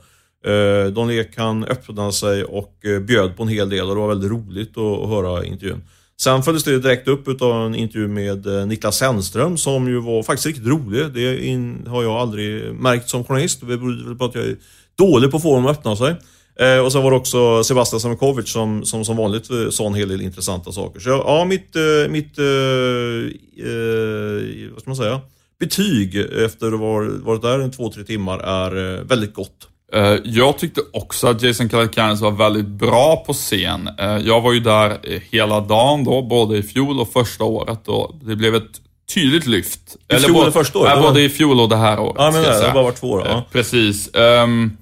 Uh, 0.48 0.94
Daniel 0.94 1.26
Ek 1.26 1.38
han 1.38 1.64
öppnade 1.64 2.14
sig 2.14 2.44
och 2.44 2.74
bjöd 3.02 3.38
på 3.38 3.44
en 3.44 3.50
hel 3.50 3.70
del 3.70 3.90
och 3.90 3.96
det 3.96 4.02
var 4.02 4.08
väldigt 4.08 4.32
roligt 4.32 4.78
att, 4.78 5.02
att 5.02 5.10
höra 5.10 5.46
intervjun. 5.46 5.84
Sen 6.22 6.44
följdes 6.44 6.64
det 6.64 6.80
direkt 6.80 7.08
upp 7.08 7.28
utav 7.28 7.66
en 7.66 7.76
intervju 7.76 8.08
med 8.08 8.46
eh, 8.46 8.68
Niklas 8.68 8.98
Sennström 8.98 9.58
som 9.58 9.88
ju 9.88 10.00
var 10.00 10.24
faktiskt 10.24 10.46
riktigt 10.46 10.68
rolig. 10.68 11.14
Det 11.14 11.46
in, 11.46 11.88
har 11.88 12.04
jag 12.04 12.12
aldrig 12.12 12.74
märkt 12.74 13.10
som 13.10 13.24
journalist. 13.24 13.60
Det 13.60 13.66
beror 13.66 14.08
väl 14.08 14.16
på 14.16 14.26
att 14.26 14.36
jag 14.36 14.44
är 14.44 14.56
dålig 14.98 15.32
på 15.32 15.38
att 15.38 15.44
få 15.44 15.56
dem 15.56 15.66
att 15.66 15.78
öppna 15.78 15.96
sig. 15.96 16.16
Eh, 16.60 16.80
och 16.80 16.92
sen 16.92 17.04
var 17.04 17.12
det 17.12 17.18
också 17.18 17.64
Sebastian 17.64 18.00
Samikovic 18.00 18.50
som, 18.50 18.86
som 18.86 19.06
som 19.06 19.18
vanligt 19.18 19.50
eh, 19.50 19.70
sa 19.70 19.88
en 19.88 19.94
hel 19.94 20.10
del 20.10 20.22
intressanta 20.22 20.72
saker. 20.72 21.00
Så 21.00 21.10
ja, 21.10 21.46
mitt, 21.46 21.76
eh, 21.76 22.10
mitt 22.10 22.38
eh, 22.38 22.46
eh, 23.68 24.72
vad 24.72 24.82
ska 24.82 24.90
man 24.90 24.96
säga, 24.96 25.22
betyg 25.60 26.16
efter 26.16 26.68
att 26.68 26.80
ha 26.80 27.10
varit 27.24 27.42
där 27.42 27.60
en 27.60 27.72
två, 27.72 27.92
tre 27.92 28.04
timmar 28.04 28.40
är 28.40 29.04
väldigt 29.04 29.34
gott. 29.34 29.68
Jag 30.24 30.58
tyckte 30.58 30.82
också 30.94 31.28
att 31.28 31.42
Jason 31.42 31.70
Calacanis 31.70 32.22
var 32.22 32.32
väldigt 32.32 32.66
bra 32.66 33.24
på 33.28 33.34
scen. 33.34 33.90
Jag 34.24 34.42
var 34.42 34.54
ju 34.54 34.60
där 34.60 35.00
hela 35.32 35.60
dagen 35.60 36.04
då, 36.04 36.22
både 36.22 36.58
i 36.58 36.64
fjol 36.64 37.00
och 37.00 37.12
första 37.12 37.44
året 37.44 37.88
och 37.88 38.16
det 38.22 38.36
blev 38.36 38.56
ett 38.56 38.82
tydligt 39.14 39.46
lyft. 39.46 39.96
I 40.14 40.16
fjol 40.16 40.48
och 40.48 40.54
första 40.54 40.80
året? 40.80 40.94
Ja, 40.96 41.02
både 41.02 41.22
i 41.22 41.30
fjol 41.30 41.60
och 41.60 41.70
det 41.70 41.78
här 41.78 42.00
året. 42.00 42.16
Ja, 42.18 42.32
men 42.32 42.44
det 42.44 42.66
har 42.66 42.74
bara 42.74 42.84
varit 42.84 42.96
två 42.96 43.10
år. 43.10 43.24
Ja. 43.28 43.46
Precis. 43.52 44.10
Um, 44.14 44.78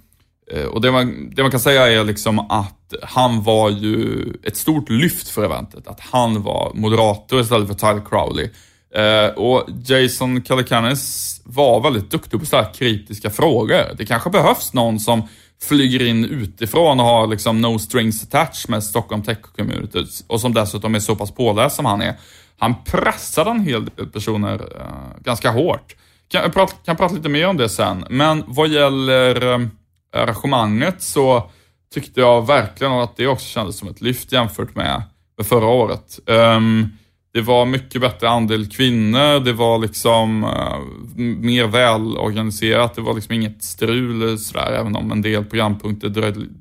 Eh, 0.52 0.66
och 0.66 0.82
det 0.82 0.92
man, 0.92 1.30
det 1.36 1.42
man 1.42 1.52
kan 1.52 1.60
säga 1.60 1.88
är 1.88 2.04
liksom 2.04 2.40
att 2.40 2.94
han 3.04 3.44
var 3.44 3.70
ju 3.70 4.34
ett 4.44 4.58
stort 4.58 4.90
lyft 4.90 5.30
för 5.30 5.46
eventet. 5.46 5.88
Att 5.88 6.00
han 6.00 6.44
var 6.44 6.72
moderator 6.74 7.42
istället 7.42 7.68
för 7.68 7.76
Tyler 7.76 8.06
Crowley. 8.10 8.50
Eh, 8.96 9.28
och 9.28 9.70
Jason 9.86 10.42
Calacanis 10.42 11.42
var 11.46 11.82
väldigt 11.82 12.12
duktig 12.12 12.40
på 12.40 12.46
sådär 12.46 12.74
kritiska 12.74 13.30
frågor. 13.30 13.96
Det 13.98 14.06
kanske 14.06 14.30
behövs 14.30 14.74
någon 14.74 15.00
som 15.00 15.28
flyger 15.64 16.08
in 16.08 16.26
utifrån 16.26 17.00
och 17.00 17.06
har 17.06 17.28
liksom 17.28 17.62
no 17.62 17.80
strings 17.80 18.24
attached 18.24 18.70
med 18.70 18.84
Stockholm 18.84 19.24
Tech 19.24 19.42
Community 19.42 20.06
och 20.28 20.42
som 20.42 20.54
dessutom 20.54 20.96
är 20.96 21.00
så 21.00 21.16
pass 21.16 21.32
påläst 21.32 21.76
som 21.76 21.86
han 21.86 22.02
är. 22.02 22.14
Han 22.58 22.76
pressade 22.84 23.50
en 23.50 23.60
hel 23.60 23.86
del 23.86 24.08
personer 24.08 24.54
eh, 24.54 25.22
ganska 25.24 25.52
hårt. 25.52 25.96
Kan, 26.28 26.52
prata, 26.52 26.74
kan 26.86 26.96
prata 26.96 27.16
lite 27.16 27.30
mer 27.30 27.48
om 27.48 27.58
det 27.58 27.70
sen, 27.70 28.06
men 28.10 28.44
vad 28.48 28.70
gäller 28.70 29.54
eh, 29.54 29.68
arrangemanget 30.16 31.02
så 31.02 31.50
tyckte 31.94 32.20
jag 32.20 32.48
verkligen 32.48 32.94
att 32.94 33.18
det 33.18 33.28
också 33.28 33.46
kändes 33.46 33.78
som 33.78 33.88
ett 33.88 34.02
lyft 34.02 34.32
jämfört 34.32 34.76
med, 34.76 35.04
med 35.38 35.48
förra 35.48 35.68
året. 35.68 36.20
Um, 36.26 36.98
det 37.36 37.42
var 37.42 37.66
mycket 37.66 38.02
bättre 38.02 38.30
andel 38.30 38.70
kvinnor, 38.70 39.40
det 39.40 39.54
var 39.54 39.80
liksom 39.80 40.44
uh, 40.44 40.78
mer 41.18 41.68
välorganiserat, 41.68 42.96
det 42.96 43.02
var 43.02 43.14
liksom 43.14 43.34
inget 43.34 43.64
strul 43.64 44.40
sådär, 44.40 44.72
även 44.72 44.96
om 44.96 45.12
en 45.12 45.22
del 45.22 45.46
programpunkter 45.46 46.10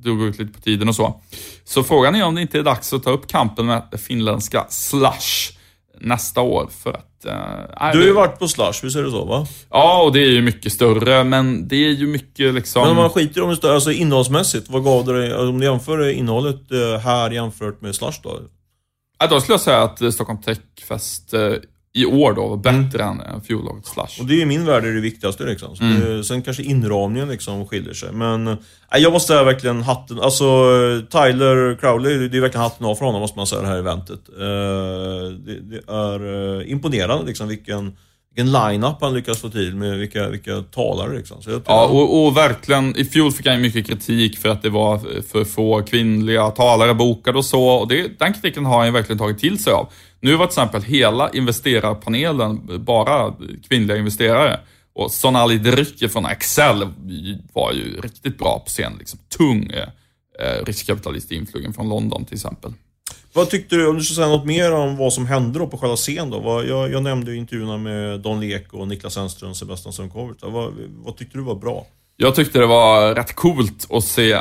drog 0.02 0.22
ut 0.22 0.38
lite 0.38 0.52
på 0.52 0.60
tiden 0.60 0.88
och 0.88 0.94
så. 0.94 1.20
Så 1.64 1.82
frågan 1.82 2.14
är 2.14 2.24
om 2.24 2.34
det 2.34 2.42
inte 2.42 2.58
är 2.58 2.62
dags 2.62 2.92
att 2.92 3.02
ta 3.02 3.10
upp 3.10 3.26
kampen 3.28 3.66
med 3.66 3.82
finländska 4.06 4.66
Slush 4.68 5.58
nästa 6.00 6.40
år 6.40 6.68
för 6.82 6.90
att 6.90 7.10
Uh, 7.26 7.92
du 7.92 7.98
har 7.98 8.06
ju 8.06 8.12
varit 8.12 8.38
på 8.38 8.48
Slush, 8.48 8.84
visst 8.84 8.96
är 8.96 9.02
det 9.02 9.10
så 9.10 9.24
va? 9.24 9.46
Ja, 9.70 10.02
och 10.02 10.12
det 10.12 10.20
är 10.20 10.30
ju 10.30 10.42
mycket 10.42 10.72
större, 10.72 11.24
men 11.24 11.68
det 11.68 11.76
är 11.76 11.90
ju 11.90 12.06
mycket 12.06 12.54
liksom... 12.54 12.82
Men 12.82 12.90
om 12.90 12.96
man 12.96 13.10
skiter 13.10 13.42
om 13.42 13.50
det 13.50 13.56
större, 13.56 13.74
alltså 13.74 13.92
innehållsmässigt, 13.92 14.70
vad 14.70 14.84
gav 14.84 15.04
det 15.04 15.20
dig, 15.20 15.34
om 15.34 15.60
du 15.60 15.66
jämför 15.66 16.08
innehållet 16.08 16.72
eh, 16.72 17.00
här 17.00 17.30
jämfört 17.30 17.80
med 17.80 17.94
Slush 17.94 18.20
då? 18.22 18.40
Ja, 19.18 19.26
då 19.26 19.40
skulle 19.40 19.54
jag 19.54 19.60
säga 19.60 19.82
att 19.82 20.14
Stockholm 20.14 20.42
Techfest 20.42 21.34
i 21.96 22.06
år 22.06 22.32
då 22.32 22.48
var 22.48 22.56
bättre 22.56 23.02
mm. 23.02 23.20
än 23.20 23.40
fjolårets 23.40 23.90
Slush. 23.90 24.20
Och 24.20 24.26
det 24.26 24.42
är 24.42 24.46
min 24.46 24.64
värld 24.64 24.84
är 24.84 24.92
det 24.92 25.00
viktigaste 25.00 25.44
liksom. 25.44 25.74
Mm. 25.80 26.00
Det, 26.00 26.24
sen 26.24 26.42
kanske 26.42 26.62
inramningen 26.62 27.28
liksom 27.28 27.66
skiljer 27.66 27.94
sig. 27.94 28.12
Men 28.12 28.48
äh, 28.48 28.56
jag 28.98 29.12
måste 29.12 29.26
säga 29.32 29.44
verkligen 29.44 29.82
hatten, 29.82 30.20
alltså 30.20 30.44
Tyler 31.10 31.76
Crowley, 31.80 32.28
det 32.28 32.36
är 32.36 32.40
verkligen 32.40 32.62
hatten 32.62 32.86
av 32.86 32.94
för 32.94 33.04
honom 33.04 33.20
måste 33.20 33.38
man 33.38 33.46
säga 33.46 33.62
det 33.62 33.68
här 33.68 33.78
eventet. 33.78 34.20
Uh, 34.38 35.38
det, 35.38 35.60
det, 35.60 35.92
är 35.92 36.24
uh, 36.24 36.70
imponerande 36.70 37.26
liksom 37.26 37.48
vilken 37.48 37.96
vilken 38.34 38.52
line-up 38.52 38.96
han 39.00 39.14
lyckas 39.14 39.40
få 39.40 39.48
till 39.48 39.76
med 39.76 39.98
vilka, 39.98 40.28
vilka 40.28 40.62
talare 40.62 41.16
liksom. 41.16 41.42
Så 41.42 41.60
ja, 41.66 41.86
och, 41.86 42.26
och, 42.26 42.36
verkligen, 42.36 42.96
i 42.96 43.04
fjol 43.04 43.32
fick 43.32 43.46
han 43.46 43.60
mycket 43.60 43.86
kritik 43.86 44.38
för 44.38 44.48
att 44.48 44.62
det 44.62 44.70
var 44.70 45.22
för 45.22 45.44
få 45.44 45.82
kvinnliga 45.82 46.50
talare 46.50 46.94
bokade 46.94 47.38
och 47.38 47.44
så. 47.44 47.66
Och 47.66 47.88
det, 47.88 48.18
den 48.18 48.32
kritiken 48.32 48.66
har 48.66 48.84
han 48.84 48.92
verkligen 48.92 49.18
tagit 49.18 49.38
till 49.38 49.62
sig 49.62 49.72
av. 49.72 49.92
Nu 50.20 50.36
var 50.36 50.46
till 50.46 50.52
exempel 50.52 50.82
hela 50.82 51.30
investerarpanelen 51.30 52.84
bara 52.84 53.34
kvinnliga 53.68 53.96
investerare. 53.96 54.60
Och 54.94 55.10
Sonali 55.10 55.58
Drycke 55.58 56.08
från 56.08 56.26
Excel 56.26 56.88
var 57.52 57.72
ju 57.72 58.00
riktigt 58.00 58.38
bra 58.38 58.58
på 58.58 58.66
scen. 58.66 58.92
Liksom. 58.98 59.18
Tung 59.38 59.70
eh, 60.40 60.64
riskkapitalist 60.64 61.32
influgen 61.32 61.72
från 61.72 61.88
London 61.88 62.24
till 62.24 62.34
exempel. 62.34 62.72
Vad 63.36 63.50
tyckte 63.50 63.76
du, 63.76 63.86
om 63.86 63.98
du 63.98 64.04
ska 64.04 64.14
säga 64.14 64.28
något 64.28 64.46
mer 64.46 64.72
om 64.72 64.96
vad 64.96 65.12
som 65.12 65.26
hände 65.26 65.58
då 65.58 65.66
på 65.66 65.78
själva 65.78 65.96
scen 65.96 66.30
då? 66.30 66.64
Jag, 66.68 66.92
jag 66.92 67.02
nämnde 67.02 67.30
ju 67.30 67.36
intervjuerna 67.36 67.76
med 67.78 68.20
Don 68.20 68.40
Lek 68.40 68.72
och 68.72 68.88
Niklas 68.88 69.16
Enström 69.16 69.50
och 69.50 69.56
Sebastian 69.56 69.92
Sundkovert. 69.92 70.36
Vad, 70.40 70.72
vad 71.04 71.16
tyckte 71.16 71.38
du 71.38 71.44
var 71.44 71.54
bra? 71.54 71.86
Jag 72.16 72.34
tyckte 72.34 72.58
det 72.58 72.66
var 72.66 73.14
rätt 73.14 73.34
coolt 73.34 73.86
att 73.90 74.04
se 74.04 74.32
eh, 74.32 74.40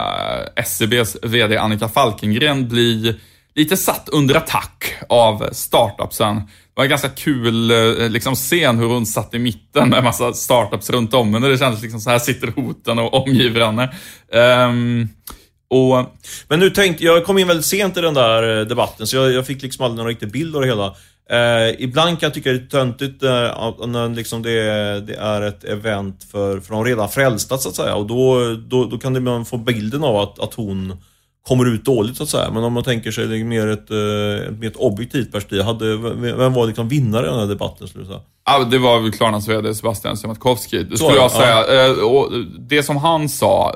SCBs 0.56 1.17
VD 1.23 1.58
Annika 1.58 1.88
Falkengren 1.88 2.67
bli 2.67 3.19
lite 3.56 3.77
satt 3.77 4.10
under 4.10 4.36
attack 4.36 4.93
av 5.10 5.49
startupsen. 5.51 6.36
Det 6.36 6.43
var 6.75 6.84
en 6.84 6.89
ganska 6.89 7.10
kul 7.10 7.71
eh, 7.71 8.10
liksom, 8.10 8.36
scen 8.36 8.79
hur 8.79 8.88
hon 8.88 9.06
satt 9.06 9.34
i 9.34 9.39
mitten 9.39 9.89
med 9.89 9.97
en 9.97 10.03
massa 10.03 10.34
startups 10.34 10.89
runt 10.89 11.13
om 11.13 11.34
henne. 11.34 11.47
Det 11.47 11.58
kändes 11.58 11.82
liksom 11.82 11.99
så 11.99 12.10
här 12.10 12.19
sitter 12.19 12.47
hoten 12.47 12.99
och 12.99 13.13
omgiver 13.13 13.65
henne. 13.65 13.93
Um, 14.67 15.10
och... 15.67 16.06
Men 16.47 16.60
nu 16.60 16.69
tänkte, 16.69 17.04
jag 17.04 17.26
kom 17.26 17.38
in 17.38 17.47
väldigt 17.47 17.65
sent 17.65 17.97
i 17.97 18.02
den 18.02 18.13
där 18.13 18.60
eh, 18.60 18.65
debatten, 18.65 19.08
så 19.08 19.15
jag, 19.15 19.32
jag 19.32 19.47
fick 19.47 19.62
liksom 19.62 19.86
aldrig 19.86 19.97
någon 19.97 20.08
riktig 20.08 20.32
bild 20.32 20.56
av 20.56 20.62
det 20.62 20.67
hela. 20.67 20.95
Eh, 21.30 21.76
ibland 21.80 22.19
kan 22.19 22.28
jag 22.28 22.34
tycka 22.34 22.52
det 22.52 22.58
är 22.58 22.67
töntigt 22.67 23.23
eh, 23.23 23.88
när 23.88 24.15
liksom 24.15 24.41
det, 24.41 24.62
det, 25.02 25.15
är 25.15 25.41
ett 25.41 25.63
event 25.63 26.28
för, 26.32 26.60
för 26.60 26.73
de 26.73 26.86
redan 26.86 27.10
frälsta 27.10 27.58
så 27.58 27.69
att 27.69 27.76
säga. 27.76 27.95
Och 27.95 28.08
då, 28.08 28.56
då, 28.56 28.86
då 28.86 28.97
kan 28.97 29.23
man 29.23 29.45
få 29.45 29.58
bilden 29.58 30.04
av 30.04 30.17
att, 30.17 30.39
att 30.39 30.54
hon 30.54 30.97
kommer 31.47 31.65
ut 31.65 31.86
dåligt 31.86 32.17
så 32.17 32.23
att 32.23 32.29
säga. 32.29 32.51
Men 32.51 32.63
om 32.63 32.73
man 32.73 32.84
tänker 32.84 33.12
sig 33.12 33.27
det 33.27 33.43
mer 33.43 33.67
ett, 33.67 33.91
eh, 33.91 34.47
ett, 34.47 34.60
mer 34.60 34.67
ett 34.67 34.75
objektivt 34.75 35.32
perspektiv. 35.32 35.62
Hade, 35.62 35.97
vem 36.36 36.53
var 36.53 36.67
liksom 36.67 36.88
vinnare 36.88 37.25
i 37.25 37.29
den 37.29 37.39
här 37.39 37.47
debatten 37.47 37.88
skulle 37.88 38.03
du 38.03 38.08
säga? 38.08 38.21
Ja, 38.45 38.63
det 38.63 38.77
var 38.77 38.99
väl 38.99 39.12
Klarnas 39.12 39.47
VD 39.47 39.75
Sebastian 39.75 40.17
Siemiatkowski. 40.17 40.84
Det 40.84 40.97
skulle 40.97 41.15
jag 41.15 41.32
säga. 41.32 41.73
Ja. 41.73 42.06
Och 42.06 42.32
det 42.60 42.84
som 42.84 42.97
han 42.97 43.29
sa, 43.29 43.75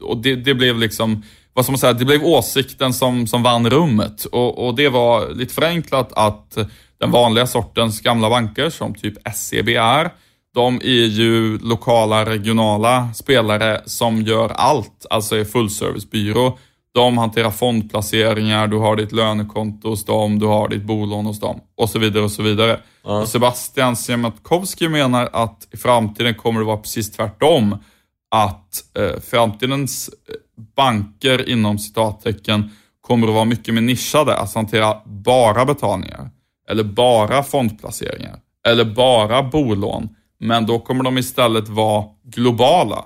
och 0.00 0.16
det, 0.16 0.36
det 0.36 0.54
blev 0.54 0.78
liksom 0.78 1.22
vad 1.56 1.64
ska 1.64 1.72
man 1.72 1.78
säga, 1.78 1.92
det 1.92 2.04
blev 2.04 2.24
åsikten 2.24 2.94
som, 2.94 3.26
som 3.26 3.42
vann 3.42 3.70
rummet. 3.70 4.24
Och, 4.24 4.66
och 4.66 4.74
det 4.74 4.88
var 4.88 5.34
lite 5.34 5.54
förenklat 5.54 6.12
att 6.12 6.58
den 7.00 7.10
vanliga 7.10 7.46
sortens 7.46 8.00
gamla 8.00 8.30
banker 8.30 8.70
som 8.70 8.94
typ 8.94 9.14
SEB 9.34 9.68
är, 9.68 10.10
de 10.54 10.76
är 10.76 11.06
ju 11.06 11.58
lokala, 11.58 12.24
regionala 12.24 13.08
spelare 13.14 13.80
som 13.86 14.22
gör 14.22 14.48
allt, 14.48 15.06
alltså 15.10 15.36
är 15.36 15.44
fullservicebyrå. 15.44 16.58
De 16.96 17.18
hanterar 17.18 17.50
fondplaceringar, 17.50 18.66
du 18.66 18.76
har 18.76 18.96
ditt 18.96 19.12
lönekonto 19.12 19.88
hos 19.88 20.04
dem, 20.04 20.38
du 20.38 20.46
har 20.46 20.68
ditt 20.68 20.82
bolån 20.82 21.26
hos 21.26 21.40
dem 21.40 21.60
och 21.76 21.90
så 21.90 21.98
vidare 21.98 22.24
och 22.24 22.30
så 22.30 22.42
vidare. 22.42 22.80
Ja. 23.04 23.20
Och 23.20 23.28
Sebastian 23.28 23.96
Siemiatkowski 23.96 24.88
menar 24.88 25.28
att 25.32 25.68
i 25.70 25.76
framtiden 25.76 26.34
kommer 26.34 26.60
det 26.60 26.66
vara 26.66 26.76
precis 26.76 27.12
tvärtom. 27.12 27.78
Att 28.30 28.96
eh, 28.98 29.20
framtidens 29.20 30.08
eh, 30.08 30.34
banker 30.76 31.48
inom 31.48 31.78
citattecken 31.78 32.70
kommer 33.00 33.28
att 33.28 33.34
vara 33.34 33.44
mycket 33.44 33.74
mer 33.74 33.80
nischade, 33.80 34.36
alltså 34.36 34.58
hantera 34.58 34.96
bara 35.04 35.64
betalningar. 35.64 36.30
Eller 36.70 36.84
bara 36.84 37.42
fondplaceringar. 37.42 38.38
Eller 38.68 38.84
bara 38.84 39.42
bolån. 39.42 40.08
Men 40.40 40.66
då 40.66 40.78
kommer 40.78 41.04
de 41.04 41.18
istället 41.18 41.68
vara 41.68 42.04
globala. 42.24 43.04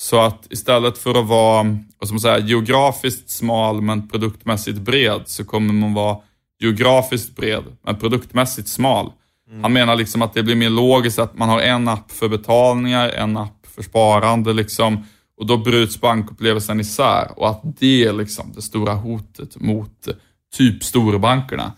Så 0.00 0.20
att 0.20 0.46
istället 0.50 0.98
för 0.98 1.10
att 1.10 1.26
vara 1.26 1.78
vad 1.98 2.10
man 2.10 2.20
säga, 2.20 2.38
geografiskt 2.38 3.30
smal 3.30 3.80
men 3.80 4.08
produktmässigt 4.08 4.78
bred 4.78 5.22
så 5.26 5.44
kommer 5.44 5.72
man 5.72 5.94
vara 5.94 6.16
geografiskt 6.60 7.36
bred 7.36 7.64
men 7.82 7.96
produktmässigt 7.96 8.68
smal. 8.68 9.12
Mm. 9.48 9.62
Han 9.62 9.72
menar 9.72 9.96
liksom 9.96 10.22
att 10.22 10.34
det 10.34 10.42
blir 10.42 10.56
mer 10.56 10.70
logiskt 10.70 11.18
att 11.18 11.38
man 11.38 11.48
har 11.48 11.60
en 11.60 11.88
app 11.88 12.12
för 12.12 12.28
betalningar, 12.28 13.08
en 13.08 13.36
app 13.36 13.66
för 13.74 13.82
sparande 13.82 14.52
liksom. 14.52 15.04
Och 15.36 15.46
då 15.46 15.56
bryts 15.56 16.00
bankupplevelsen 16.00 16.80
isär 16.80 17.28
och 17.36 17.48
att 17.48 17.60
det 17.62 18.04
är 18.04 18.12
liksom 18.12 18.52
det 18.54 18.62
stora 18.62 18.94
hotet 18.94 19.60
mot 19.60 20.08
typ 20.56 20.84
storbankerna. 20.84 21.72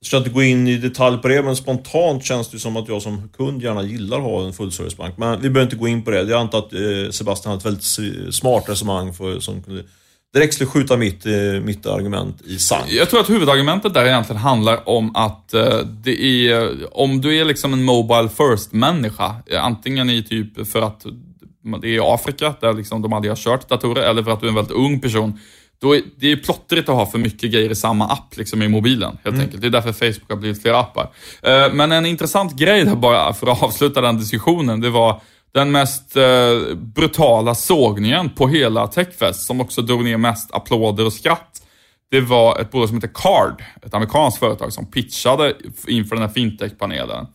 Jag 0.00 0.06
ska 0.06 0.16
inte 0.16 0.30
gå 0.30 0.42
in 0.42 0.68
i 0.68 0.76
detalj 0.76 1.18
på 1.18 1.28
det, 1.28 1.42
men 1.42 1.56
spontant 1.56 2.24
känns 2.24 2.48
det 2.48 2.58
som 2.58 2.76
att 2.76 2.88
jag 2.88 3.02
som 3.02 3.28
kund 3.36 3.62
gärna 3.62 3.82
gillar 3.82 4.16
att 4.16 4.22
ha 4.22 4.46
en 4.46 4.52
fullservicebank. 4.52 5.18
Men 5.18 5.40
vi 5.40 5.50
behöver 5.50 5.66
inte 5.72 5.76
gå 5.76 5.88
in 5.88 6.02
på 6.02 6.10
det. 6.10 6.22
Jag 6.22 6.40
antar 6.40 6.58
att 6.58 6.72
eh, 6.72 7.10
Sebastian 7.10 7.50
har 7.50 7.58
ett 7.58 7.66
väldigt 7.66 8.34
smart 8.34 8.68
resonemang 8.68 9.14
för, 9.14 9.40
som 9.40 9.62
kunde 9.62 9.84
direkt 10.34 10.54
skulle 10.54 10.70
skjuta 10.70 10.96
mitt, 10.96 11.26
eh, 11.26 11.32
mitt 11.62 11.86
argument 11.86 12.42
i 12.42 12.58
sank. 12.58 12.84
Jag 12.88 13.10
tror 13.10 13.20
att 13.20 13.30
huvudargumentet 13.30 13.94
där 13.94 14.06
egentligen 14.06 14.42
handlar 14.42 14.88
om 14.88 15.16
att 15.16 15.54
eh, 15.54 15.78
det 15.78 16.22
är, 16.22 16.76
om 16.98 17.20
du 17.20 17.36
är 17.36 17.44
liksom 17.44 17.72
en 17.72 17.84
Mobile 17.84 18.28
First-människa, 18.28 19.34
antingen 19.60 20.10
i 20.10 20.22
typ 20.22 20.68
för 20.68 20.82
att 20.82 21.06
det 21.82 21.88
är 21.88 21.92
i 21.92 22.00
Afrika, 22.02 22.54
där 22.60 22.72
liksom 22.72 23.02
de 23.02 23.12
aldrig 23.12 23.30
har 23.30 23.36
kört 23.36 23.68
datorer, 23.68 24.02
eller 24.02 24.22
för 24.22 24.30
att 24.30 24.40
du 24.40 24.46
är 24.46 24.50
en 24.50 24.54
väldigt 24.54 24.76
ung 24.76 25.00
person, 25.00 25.38
då 25.80 25.96
är, 25.96 26.02
det 26.16 26.32
är 26.32 26.36
plottrigt 26.36 26.88
att 26.88 26.94
ha 26.94 27.06
för 27.06 27.18
mycket 27.18 27.52
grejer 27.52 27.70
i 27.70 27.74
samma 27.74 28.08
app 28.08 28.36
liksom 28.36 28.62
i 28.62 28.68
mobilen, 28.68 29.18
helt 29.24 29.34
mm. 29.34 29.40
enkelt. 29.40 29.60
Det 29.62 29.68
är 29.68 29.70
därför 29.70 29.92
Facebook 29.92 30.30
har 30.30 30.36
blivit 30.36 30.62
flera 30.62 30.80
appar. 30.80 31.10
Eh, 31.42 31.72
men 31.72 31.92
en 31.92 32.06
intressant 32.06 32.56
grej 32.56 32.84
där 32.84 32.94
bara, 32.94 33.34
för 33.34 33.46
att 33.46 33.62
avsluta 33.62 34.00
den 34.00 34.18
diskussionen, 34.18 34.80
det 34.80 34.90
var 34.90 35.20
den 35.52 35.70
mest 35.70 36.16
eh, 36.16 36.74
brutala 36.74 37.54
sågningen 37.54 38.30
på 38.30 38.48
hela 38.48 38.86
Techfest, 38.86 39.46
som 39.46 39.60
också 39.60 39.82
drog 39.82 40.04
ner 40.04 40.16
mest 40.16 40.54
applåder 40.54 41.06
och 41.06 41.12
skratt. 41.12 41.62
Det 42.10 42.20
var 42.20 42.58
ett 42.58 42.70
bolag 42.70 42.88
som 42.88 42.96
heter 42.96 43.10
Card, 43.14 43.62
ett 43.82 43.94
amerikanskt 43.94 44.38
företag 44.38 44.72
som 44.72 44.86
pitchade 44.86 45.54
inför 45.86 46.16
den 46.16 46.24
här 46.24 46.32
fintech-panelen. 46.32 47.26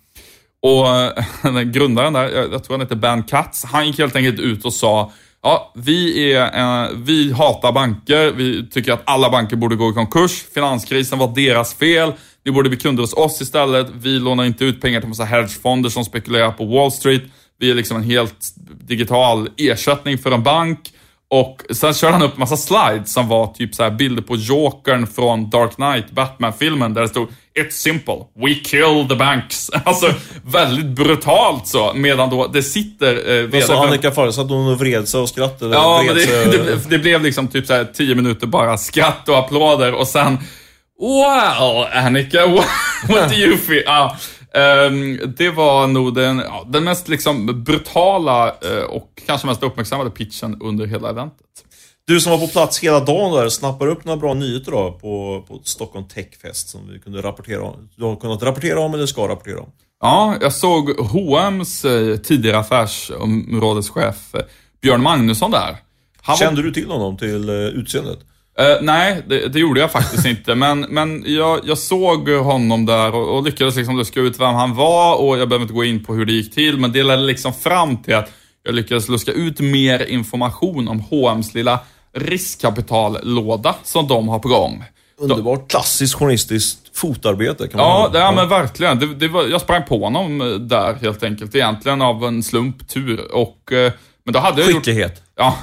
Och 0.62 0.88
eh, 0.88 1.62
grundaren 1.64 2.14
där, 2.14 2.30
jag 2.52 2.64
tror 2.64 2.78
han 2.78 2.82
heter 2.82 2.96
Ben 2.96 3.24
Katz, 3.24 3.66
han 3.66 3.88
gick 3.88 4.00
helt 4.00 4.16
enkelt 4.16 4.40
ut 4.40 4.66
och 4.66 4.74
sa 4.74 5.12
Ja, 5.44 5.72
vi, 5.76 6.32
är, 6.34 6.84
eh, 6.84 6.90
vi 6.96 7.32
hatar 7.32 7.72
banker. 7.72 8.32
Vi 8.32 8.70
tycker 8.70 8.92
att 8.92 9.02
alla 9.06 9.30
banker 9.30 9.56
borde 9.56 9.76
gå 9.76 9.90
i 9.90 9.94
konkurs. 9.94 10.46
Finanskrisen 10.54 11.20
var 11.20 11.28
deras 11.36 11.74
fel. 11.74 12.14
Ni 12.46 12.52
borde 12.52 12.70
bli 12.70 12.78
kunder 12.78 13.04
hos 13.04 13.14
oss 13.14 13.42
istället. 13.42 13.88
Vi 13.94 14.20
lånar 14.20 14.44
inte 14.44 14.66
ut 14.66 14.82
pengar 14.82 15.00
till 15.00 15.10
massa 15.10 15.26
hedgefonder 15.26 15.90
som 15.90 16.06
spekulerar 16.06 16.52
på 16.52 16.66
Wall 16.66 16.92
Street. 16.92 17.24
Vi 17.60 17.72
är 17.72 17.76
liksom 17.76 17.98
en 17.98 18.04
helt 18.04 18.56
digital 18.82 19.50
ersättning 19.58 20.18
för 20.18 20.32
en 20.32 20.44
bank. 20.44 20.80
Och 21.30 21.64
sen 21.72 21.94
körde 21.94 22.14
han 22.14 22.22
upp 22.22 22.38
massa 22.38 22.58
slides 22.58 23.14
som 23.14 23.28
var 23.28 23.48
typ 23.48 23.76
så 23.76 23.90
bilder 23.90 24.22
på 24.22 24.36
Jokern 24.36 25.08
från 25.08 25.50
Dark 25.50 25.76
Knight, 25.76 26.12
Batman-filmen, 26.12 26.94
där 26.94 27.02
det 27.02 27.08
stod 27.08 27.28
It's 27.56 27.72
simple, 27.72 28.16
we 28.36 28.56
kill 28.56 29.08
the 29.10 29.16
banks. 29.16 29.70
Alltså 29.86 30.14
väldigt 30.46 30.86
brutalt 30.86 31.68
så, 31.68 31.94
medan 31.96 32.30
då 32.30 32.48
det 32.48 32.64
sitter... 32.64 33.42
Eh, 33.42 33.48
Vad 33.48 33.64
sa 33.64 33.88
Annika 33.88 34.12
Farr? 34.12 34.32
Satt 34.32 34.50
hon 34.50 34.78
vred 34.78 35.08
sig 35.08 35.20
och 35.20 35.30
skrattade? 35.30 35.76
Ja, 35.76 36.04
men 36.06 36.16
det, 36.16 36.52
det, 36.52 36.90
det, 36.90 37.00
blev 37.00 37.22
liksom 37.22 37.48
typ 37.48 37.68
så 37.68 37.74
här 37.74 37.86
tio 37.94 38.16
minuter 38.16 38.48
bara 38.48 38.78
skratt 38.78 39.30
och 39.30 39.38
applåder 39.38 39.94
och 39.94 40.08
sen 40.08 40.38
Wow, 41.00 41.86
Annika, 41.94 42.48
what 43.08 43.30
do 43.30 43.36
you 43.36 43.58
feel? 43.58 43.84
Ah, 43.88 44.16
um, 44.88 45.34
det 45.38 45.50
var 45.50 45.88
nog 45.88 46.16
den, 46.16 46.38
ja, 46.38 46.66
den 46.68 46.84
mest 46.84 47.08
liksom 47.08 47.64
brutala 47.64 48.48
uh, 48.48 48.84
och 48.84 49.10
kanske 49.28 49.48
mest 49.48 49.64
uppmärksammade 49.64 50.10
pitchen 50.10 50.58
under 50.62 50.86
hela 50.86 51.10
eventet. 51.10 51.46
Du 52.08 52.20
som 52.20 52.32
var 52.32 52.40
på 52.40 52.48
plats 52.48 52.80
hela 52.80 53.00
dagen 53.00 53.32
där, 53.32 53.50
snappar 53.50 53.88
upp 53.88 54.06
några 54.06 54.18
bra 54.18 54.34
nyheter 54.34 54.72
då 54.72 54.92
på, 54.92 55.46
på 55.48 55.60
Stockholm 55.64 56.08
Techfest 56.08 56.70
som 56.70 56.90
vi 56.90 57.00
kunde 57.00 57.22
rapportera 57.22 57.64
om? 57.64 57.90
Du 57.96 58.04
har 58.04 58.16
kunnat 58.16 58.44
rapportera 58.44 58.80
om 58.80 58.94
eller 58.94 59.06
ska 59.06 59.28
rapportera 59.28 59.60
om? 59.60 59.70
Ja, 60.02 60.36
jag 60.42 60.54
såg 60.54 61.00
H&M's 61.00 62.12
eh, 62.12 62.18
tidigare 62.18 62.58
affärsområdeschef 62.58 64.36
eh, 64.36 64.42
Björn 64.82 65.04
Magnusson 65.04 65.52
där. 65.52 65.78
Han 66.22 66.38
Kände 66.38 66.62
var... 66.62 66.64
du 66.64 66.74
till 66.74 66.90
honom, 66.90 67.18
till 67.18 67.50
eh, 67.50 67.56
utseendet? 67.56 68.20
Uh, 68.62 68.82
nej, 68.82 69.24
det, 69.28 69.48
det, 69.48 69.60
gjorde 69.60 69.80
jag 69.80 69.92
faktiskt 69.92 70.26
inte. 70.26 70.56
Men, 70.56 70.80
men 70.80 71.24
jag, 71.28 71.60
jag 71.64 71.78
såg 71.78 72.30
honom 72.30 72.86
där 72.86 73.16
och, 73.16 73.38
och 73.38 73.44
lyckades 73.44 73.76
liksom 73.76 73.98
luska 73.98 74.20
ut 74.20 74.40
vem 74.40 74.54
han 74.54 74.76
var 74.76 75.22
och 75.22 75.38
jag 75.38 75.50
behöver 75.50 75.64
inte 75.64 75.74
gå 75.74 75.84
in 75.84 76.04
på 76.04 76.14
hur 76.14 76.26
det 76.26 76.34
gick 76.34 76.54
till, 76.54 76.78
men 76.78 76.92
det 76.92 77.04
ledde 77.04 77.22
liksom 77.22 77.54
fram 77.54 77.98
till 77.98 78.16
att 78.16 78.32
jag 78.64 78.76
lyckades 78.76 79.10
luska 79.10 79.32
ut 79.32 79.60
mer 79.60 80.06
information 80.06 80.88
om 80.88 81.00
H&M's 81.00 81.56
lilla 81.56 81.80
riskkapitallåda 82.14 83.76
som 83.84 84.08
de 84.08 84.28
har 84.28 84.40
på 84.40 84.48
gång. 84.48 84.84
Underbart 85.18 85.72
klassiskt 85.72 86.14
journalistiskt 86.14 86.98
fotarbete 86.98 87.68
kan 87.68 87.78
man 87.78 87.88
Ja, 87.88 88.10
det, 88.14 88.20
ja 88.20 88.32
men 88.32 88.50
verkligen. 88.50 89.00
Det, 89.00 89.16
det 89.16 89.28
var, 89.28 89.44
jag 89.44 89.62
sprang 89.62 89.84
på 89.84 90.00
honom 90.04 90.42
eh, 90.42 90.48
där 90.48 90.94
helt 90.94 91.24
enkelt. 91.24 91.56
Egentligen 91.56 92.02
av 92.02 92.26
en 92.26 92.44
slump, 92.44 92.88
tur. 92.88 93.36
Och, 93.36 93.72
eh, 93.72 93.92
men 94.24 94.34
då 94.34 94.40
hade 94.40 94.62
jag 94.62 94.74
Skicklighet. 94.74 95.12
Gjort, 95.12 95.24
ja, 95.36 95.58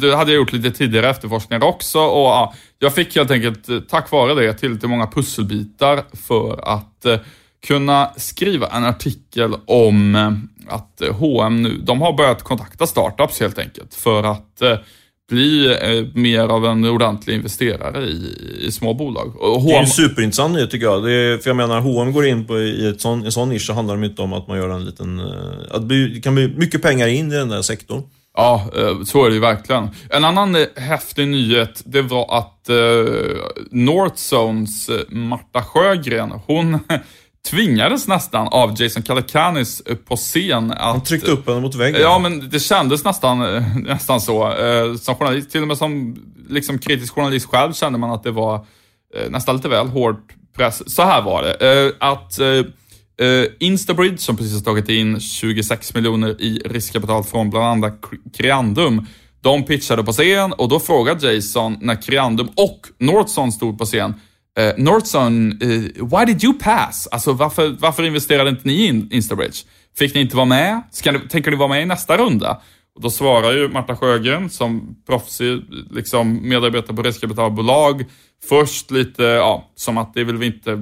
det 0.00 0.16
hade 0.16 0.32
jag 0.32 0.36
gjort 0.36 0.52
lite 0.52 0.70
tidigare 0.70 1.10
efterforskningar 1.10 1.64
också. 1.64 1.98
Och, 1.98 2.26
ja, 2.26 2.54
jag 2.78 2.94
fick 2.94 3.16
helt 3.16 3.30
enkelt, 3.30 3.68
eh, 3.68 3.78
tack 3.80 4.10
vare 4.10 4.34
det, 4.34 4.54
tillräckligt 4.54 4.90
många 4.90 5.06
pusselbitar 5.06 6.04
för 6.26 6.68
att 6.68 7.06
kunna 7.66 8.10
skriva 8.16 8.66
en 8.66 8.84
artikel 8.84 9.54
om 9.66 10.14
att 10.68 11.02
H&M 11.10 11.62
nu, 11.62 11.78
de 11.78 12.00
har 12.00 12.12
börjat 12.12 12.42
kontakta 12.42 12.86
startups 12.86 13.40
helt 13.40 13.58
enkelt 13.58 13.94
för 13.94 14.22
att 14.22 14.62
bli 15.32 15.66
eh, 15.66 16.20
mer 16.20 16.48
av 16.48 16.66
en 16.66 16.84
ordentlig 16.84 17.34
investerare 17.34 18.04
i, 18.04 18.36
i 18.60 18.72
små 18.72 18.94
bolag. 18.94 19.36
Och 19.42 19.62
det 19.62 19.72
är 19.72 19.80
en 19.80 19.86
superintressant 19.86 20.54
nyhet 20.54 20.70
tycker 20.70 20.86
jag. 20.86 21.04
Det 21.04 21.12
är, 21.12 21.38
för 21.38 21.50
jag 21.50 21.56
menar, 21.56 21.80
H&M 21.80 22.12
går 22.12 22.26
in 22.26 22.44
på, 22.44 22.58
i 22.58 22.88
ett 22.88 23.00
sån, 23.00 23.24
en 23.24 23.32
sån 23.32 23.48
nisch 23.48 23.66
så 23.66 23.72
handlar 23.72 23.96
det 23.96 24.06
inte 24.06 24.22
om 24.22 24.32
att 24.32 24.48
man 24.48 24.58
gör 24.58 24.68
en 24.68 24.84
liten... 24.84 25.18
Eh, 25.20 25.76
att 25.76 25.88
det 25.88 26.22
kan 26.22 26.34
bli 26.34 26.48
mycket 26.48 26.82
pengar 26.82 27.08
in 27.08 27.32
i 27.32 27.34
den 27.34 27.48
där 27.48 27.62
sektorn. 27.62 28.02
Ja, 28.36 28.70
eh, 28.76 29.02
så 29.04 29.24
är 29.24 29.28
det 29.28 29.34
ju 29.34 29.40
verkligen. 29.40 29.88
En 30.10 30.24
annan 30.24 30.66
häftig 30.76 31.28
nyhet, 31.28 31.82
det 31.84 32.02
var 32.02 32.38
att 32.38 32.48
Northzones 33.70 34.90
Marta 35.08 35.62
Sjögren, 35.62 36.32
hon 36.46 36.78
tvingades 37.50 38.08
nästan 38.08 38.48
av 38.48 38.82
Jason 38.82 39.02
Calacanis 39.02 39.80
eh, 39.80 39.96
på 39.96 40.16
scen 40.16 40.70
att... 40.70 40.78
Han 40.78 41.02
tryckte 41.02 41.30
upp 41.30 41.48
henne 41.48 41.60
mot 41.60 41.74
väggen. 41.74 42.00
Ja, 42.00 42.18
men 42.18 42.50
det 42.50 42.60
kändes 42.60 43.04
nästan, 43.04 43.56
eh, 43.56 43.76
nästan 43.76 44.20
så. 44.20 44.52
Eh, 44.52 44.94
som 44.94 45.14
journalist, 45.14 45.50
till 45.50 45.62
och 45.62 45.68
med 45.68 45.78
som 45.78 46.16
liksom 46.48 46.78
kritisk 46.78 47.14
journalist 47.14 47.46
själv 47.46 47.72
kände 47.72 47.98
man 47.98 48.10
att 48.10 48.22
det 48.22 48.30
var 48.30 48.66
nästan 49.28 49.56
lite 49.56 49.68
väl 49.68 49.86
hård 49.86 50.16
press. 50.56 50.94
Så 50.94 51.02
här 51.02 51.22
var 51.22 51.42
det, 51.42 51.92
att 51.98 52.38
Instabridge, 53.60 54.18
som 54.18 54.36
precis 54.36 54.54
har 54.54 54.60
tagit 54.60 54.88
in 54.88 55.20
26 55.20 55.94
miljoner 55.94 56.42
i 56.42 56.62
riskkapital 56.64 57.24
från 57.24 57.50
bland 57.50 57.66
annat 57.66 58.00
Creandum, 58.36 59.06
de 59.40 59.64
pitchade 59.64 60.04
på 60.04 60.12
scen 60.12 60.52
och 60.52 60.68
då 60.68 60.80
frågade 60.80 61.32
Jason 61.32 61.78
när 61.80 62.02
Creandum 62.02 62.48
och 62.56 62.80
Northson 62.98 63.52
stod 63.52 63.78
på 63.78 63.84
scen, 63.84 64.14
Uh, 64.60 64.72
Northson, 64.76 65.52
uh, 65.62 66.06
why 66.06 66.24
did 66.26 66.44
you 66.44 66.58
pass? 66.58 67.08
Alltså 67.10 67.32
varför, 67.32 67.76
varför 67.78 68.02
investerade 68.02 68.50
inte 68.50 68.68
ni 68.68 68.74
i 68.74 68.86
in 68.86 69.08
Instabridge? 69.12 69.58
Fick 69.98 70.14
ni 70.14 70.20
inte 70.20 70.36
vara 70.36 70.46
med? 70.46 70.82
Ska 70.90 71.12
ni, 71.12 71.18
tänker 71.18 71.50
ni 71.50 71.56
vara 71.56 71.68
med 71.68 71.82
i 71.82 71.86
nästa 71.86 72.16
runda? 72.16 72.60
Och 72.94 73.02
då 73.02 73.10
svarar 73.10 73.52
ju 73.52 73.68
Marta 73.68 73.96
Sjögren 73.96 74.50
som 74.50 74.96
proffsig 75.06 75.62
liksom, 75.90 76.48
medarbetare 76.48 76.96
på 76.96 77.02
riskkapitalbolag 77.02 78.04
först 78.48 78.90
lite, 78.90 79.22
ja, 79.22 79.70
som 79.74 79.98
att 79.98 80.14
det 80.14 80.24
vill 80.24 80.36
vi 80.36 80.46
inte 80.46 80.72
eh, 80.72 80.78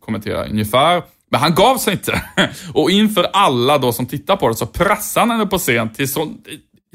kommentera 0.00 0.46
ungefär. 0.46 1.02
Men 1.30 1.40
han 1.40 1.54
gav 1.54 1.78
sig 1.78 1.92
inte. 1.92 2.22
Och 2.74 2.90
inför 2.90 3.24
alla 3.32 3.78
då 3.78 3.92
som 3.92 4.06
tittar 4.06 4.36
på 4.36 4.48
det 4.48 4.54
så 4.54 4.66
pressade 4.66 5.26
han 5.26 5.30
henne 5.30 5.46
på 5.46 5.58
scen 5.58 5.88
tills 5.92 6.16
hon 6.16 6.38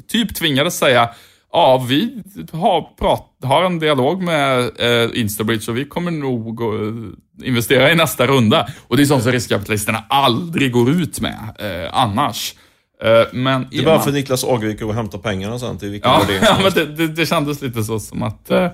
typ 0.08 0.34
tvingades 0.34 0.78
säga 0.78 1.10
Ja, 1.52 1.86
vi 1.88 2.22
har, 2.52 2.96
prat, 2.98 3.26
har 3.42 3.64
en 3.64 3.78
dialog 3.78 4.22
med 4.22 4.58
eh, 4.78 5.20
Instabridge 5.20 5.70
och 5.70 5.76
vi 5.76 5.84
kommer 5.84 6.10
nog 6.10 6.62
att 6.62 7.46
investera 7.46 7.92
i 7.92 7.94
nästa 7.94 8.26
runda. 8.26 8.68
Och 8.88 8.96
det 8.96 9.02
är 9.02 9.06
sånt 9.06 9.22
som 9.22 9.32
riskkapitalisterna 9.32 10.04
aldrig 10.08 10.72
går 10.72 10.90
ut 10.90 11.20
med 11.20 11.56
eh, 11.58 11.90
annars. 11.92 12.54
Eh, 13.02 13.26
men 13.32 13.66
det 13.70 13.78
är 13.78 13.84
bara 13.84 14.00
för 14.00 14.12
Niklas 14.12 14.44
Agvik 14.44 14.82
att 14.82 14.94
hämta 14.94 15.18
pengarna 15.18 15.58
sen 15.58 15.78
till 15.78 15.90
vilken 15.90 16.10
ja, 16.10 16.22
ja, 16.42 16.58
men 16.62 16.72
det, 16.72 16.86
det, 16.86 17.08
det 17.08 17.26
kändes 17.26 17.62
lite 17.62 17.84
så 17.84 17.98
som 18.00 18.22
att 18.22 18.50
eh, 18.50 18.64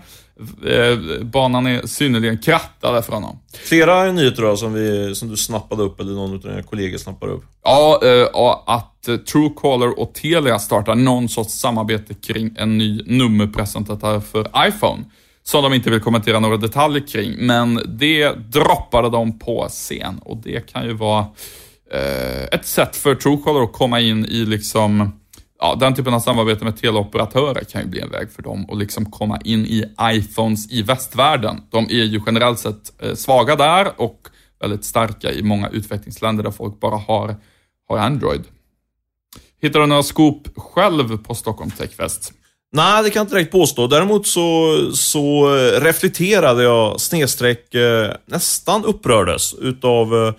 eh, 0.66 0.98
banan 1.22 1.66
är 1.66 1.86
synnerligen 1.86 2.38
krattad 2.38 3.04
för 3.04 3.12
honom. 3.12 3.38
Flera 3.52 4.12
nyheter 4.12 4.42
då 4.42 4.56
som, 4.56 4.72
vi, 4.72 5.14
som 5.14 5.28
du 5.28 5.36
snappade 5.36 5.82
upp, 5.82 6.00
eller 6.00 6.12
någon 6.12 6.32
av 6.32 6.40
dina 6.40 6.62
kollegor 6.62 6.98
snappade 6.98 7.32
upp? 7.32 7.44
Ja, 7.64 8.00
eh, 8.02 8.74
att 8.74 9.08
eh, 9.08 9.16
Truecaller 9.16 10.00
och 10.00 10.14
Telia 10.14 10.58
startar 10.58 10.94
någon 10.94 11.28
sorts 11.28 11.54
samarbete 11.54 12.14
kring 12.14 12.54
en 12.58 12.78
ny 12.78 13.02
nummerpresentatör 13.06 14.20
för 14.20 14.68
iPhone. 14.68 15.04
Som 15.42 15.62
de 15.62 15.74
inte 15.74 15.90
vill 15.90 16.00
kommentera 16.00 16.40
några 16.40 16.56
detaljer 16.56 17.06
kring, 17.06 17.34
men 17.38 17.80
det 17.86 18.32
droppade 18.32 19.10
de 19.10 19.38
på 19.38 19.66
scen 19.68 20.18
och 20.24 20.36
det 20.36 20.72
kan 20.72 20.86
ju 20.86 20.92
vara 20.92 21.26
Eh, 21.92 22.44
ett 22.44 22.66
sätt 22.66 22.96
för 22.96 23.14
Truecaller 23.14 23.62
att 23.62 23.72
komma 23.72 24.00
in 24.00 24.24
i 24.24 24.44
liksom 24.44 25.20
ja, 25.58 25.76
den 25.80 25.94
typen 25.94 26.14
av 26.14 26.20
samarbete 26.20 26.64
med 26.64 26.76
teleoperatörer 26.76 27.64
kan 27.64 27.82
ju 27.82 27.88
bli 27.88 28.00
en 28.00 28.10
väg 28.10 28.30
för 28.32 28.42
dem 28.42 28.66
att 28.70 28.78
liksom 28.78 29.10
komma 29.10 29.40
in 29.44 29.66
i 29.66 29.84
iPhones 30.02 30.72
i 30.72 30.82
västvärlden. 30.82 31.62
De 31.70 31.84
är 31.84 32.04
ju 32.04 32.20
generellt 32.26 32.58
sett 32.58 33.02
eh, 33.02 33.14
svaga 33.14 33.56
där 33.56 34.00
och 34.00 34.28
väldigt 34.60 34.84
starka 34.84 35.32
i 35.32 35.42
många 35.42 35.68
utvecklingsländer 35.68 36.44
där 36.44 36.50
folk 36.50 36.80
bara 36.80 36.96
har, 36.96 37.36
har 37.88 37.98
Android. 37.98 38.44
Hittar 39.62 39.80
du 39.80 39.86
några 39.86 40.02
scoop 40.02 40.48
själv 40.56 41.18
på 41.18 41.34
Stockholm 41.34 41.70
Techfest? 41.70 42.32
Nej, 42.72 43.02
det 43.02 43.10
kan 43.10 43.20
jag 43.20 43.24
inte 43.24 43.34
direkt 43.34 43.52
påstå. 43.52 43.86
Däremot 43.86 44.26
så, 44.26 44.76
så 44.92 45.56
eh, 45.56 45.80
reflekterade 45.80 46.62
jag 46.62 47.00
snedstreck 47.00 47.74
eh, 47.74 48.12
nästan 48.26 48.84
upprördes 48.84 49.54
utav 49.54 50.14
eh, 50.14 50.34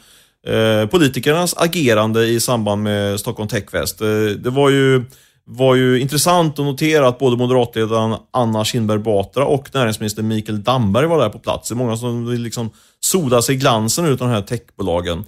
Eh, 0.47 0.85
politikernas 0.87 1.55
agerande 1.57 2.25
i 2.25 2.39
samband 2.39 2.83
med 2.83 3.19
Stockholm 3.19 3.49
Techfest. 3.49 4.01
Eh, 4.01 4.07
det 4.37 4.49
var 4.49 4.69
ju, 4.69 5.05
var 5.45 5.75
ju 5.75 5.99
intressant 5.99 6.59
att 6.59 6.65
notera 6.65 7.07
att 7.07 7.19
både 7.19 7.37
moderatledaren 7.37 8.15
Anna 8.33 8.65
Kinberg 8.65 8.99
Batra 8.99 9.45
och 9.45 9.69
näringsminister 9.73 10.23
Mikael 10.23 10.63
Damberg 10.63 11.05
var 11.05 11.19
där 11.19 11.29
på 11.29 11.39
plats. 11.39 11.69
Det 11.69 11.73
är 11.73 11.75
många 11.75 11.97
som 11.97 12.27
vill 12.27 12.41
liksom 12.41 12.69
soda 12.99 13.41
sig 13.41 13.55
glansen 13.55 14.05
ut 14.05 14.21
av 14.21 14.27
de 14.27 14.33
här 14.33 14.41
techbolagen. 14.41 15.19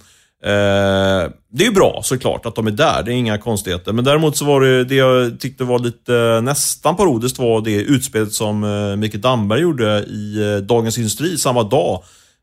Eh, 0.44 1.30
det 1.52 1.64
är 1.64 1.68
ju 1.68 1.72
bra 1.72 2.00
såklart 2.04 2.46
att 2.46 2.54
de 2.54 2.66
är 2.66 2.70
där, 2.70 3.02
det 3.02 3.12
är 3.12 3.16
inga 3.16 3.38
konstigheter. 3.38 3.92
Men 3.92 4.04
däremot 4.04 4.36
så 4.36 4.44
var 4.44 4.60
det, 4.60 4.84
det 4.84 4.94
jag 4.94 5.40
tyckte 5.40 5.64
var 5.64 5.78
lite 5.78 6.40
nästan 6.42 6.96
parodiskt 6.96 7.38
var 7.38 7.60
det 7.60 7.74
utspelet 7.74 8.32
som 8.32 8.64
eh, 8.64 8.96
Mikael 8.96 9.20
Damberg 9.20 9.60
gjorde 9.60 9.98
i 9.98 10.60
Dagens 10.68 10.98
Industri 10.98 11.38
samma 11.38 11.62
dag 11.62 12.02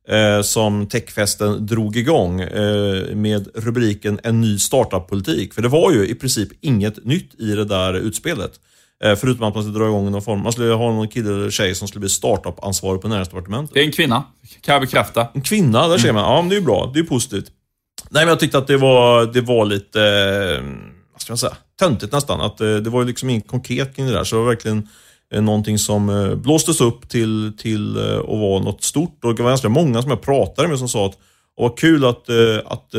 eh, 0.09 0.41
som 0.41 0.87
techfesten 0.87 1.65
drog 1.65 1.95
igång 1.95 2.41
eh, 2.41 3.15
med 3.15 3.47
rubriken 3.55 4.19
En 4.23 4.41
ny 4.41 4.59
startup-politik. 4.59 5.53
För 5.53 5.61
det 5.61 5.67
var 5.67 5.91
ju 5.91 6.07
i 6.07 6.15
princip 6.15 6.49
inget 6.61 7.05
nytt 7.05 7.39
i 7.39 7.51
det 7.51 7.65
där 7.65 7.93
utspelet. 7.93 8.51
Eh, 9.03 9.15
förutom 9.15 9.47
att 9.47 9.55
man 9.55 9.63
skulle 9.63 9.79
dra 9.79 9.87
igång 9.87 10.11
någon 10.11 10.21
form, 10.21 10.43
man 10.43 10.51
skulle 10.51 10.73
ha 10.73 10.91
någon 10.91 11.07
kille 11.07 11.29
eller 11.29 11.49
tjej 11.49 11.75
som 11.75 11.87
skulle 11.87 11.99
bli 11.99 12.09
startup-ansvarig 12.09 13.01
på 13.01 13.07
näringsdepartementet. 13.07 13.73
Det 13.73 13.79
är 13.79 13.85
en 13.85 13.91
kvinna, 13.91 14.23
kan 14.61 14.73
jag 14.73 14.81
bekräfta. 14.81 15.27
En 15.33 15.41
kvinna, 15.41 15.87
där 15.87 15.97
ser 15.97 16.13
man. 16.13 16.23
Ja, 16.23 16.41
men 16.41 16.49
det 16.49 16.55
är 16.55 16.59
ju 16.59 16.65
bra. 16.65 16.91
Det 16.93 16.99
är 16.99 17.03
positivt. 17.03 17.51
Nej, 18.09 18.25
men 18.25 18.29
jag 18.29 18.39
tyckte 18.39 18.57
att 18.57 18.67
det 18.67 18.77
var, 18.77 19.25
det 19.25 19.41
var 19.41 19.65
lite, 19.65 20.01
eh, 20.01 20.63
vad 21.13 21.21
ska 21.21 21.31
man 21.31 21.37
säga, 21.37 21.57
töntigt 21.79 22.13
nästan. 22.13 22.41
Att 22.41 22.57
det 22.57 22.89
var 22.89 23.01
ju 23.01 23.07
liksom 23.07 23.29
inget 23.29 23.47
konkret 23.47 23.95
kring 23.95 24.05
det 24.05 24.13
där. 24.13 24.23
Så 24.23 24.35
det 24.35 24.41
var 24.41 24.47
verkligen 24.49 24.87
Eh, 25.33 25.41
någonting 25.41 25.79
som 25.79 26.09
eh, 26.09 26.35
blåstes 26.35 26.81
upp 26.81 27.09
till, 27.09 27.51
till 27.57 27.97
eh, 27.97 28.19
att 28.19 28.39
vara 28.39 28.63
något 28.63 28.83
stort. 28.83 29.25
Och 29.25 29.35
det 29.35 29.43
var 29.43 29.49
ganska 29.49 29.69
många 29.69 30.01
som 30.01 30.11
jag 30.11 30.21
pratade 30.21 30.67
med 30.67 30.79
som 30.79 30.89
sa 30.89 31.05
att 31.05 31.17
vad 31.59 31.77
kul 31.79 32.05
att, 32.05 32.29
att 32.65 32.89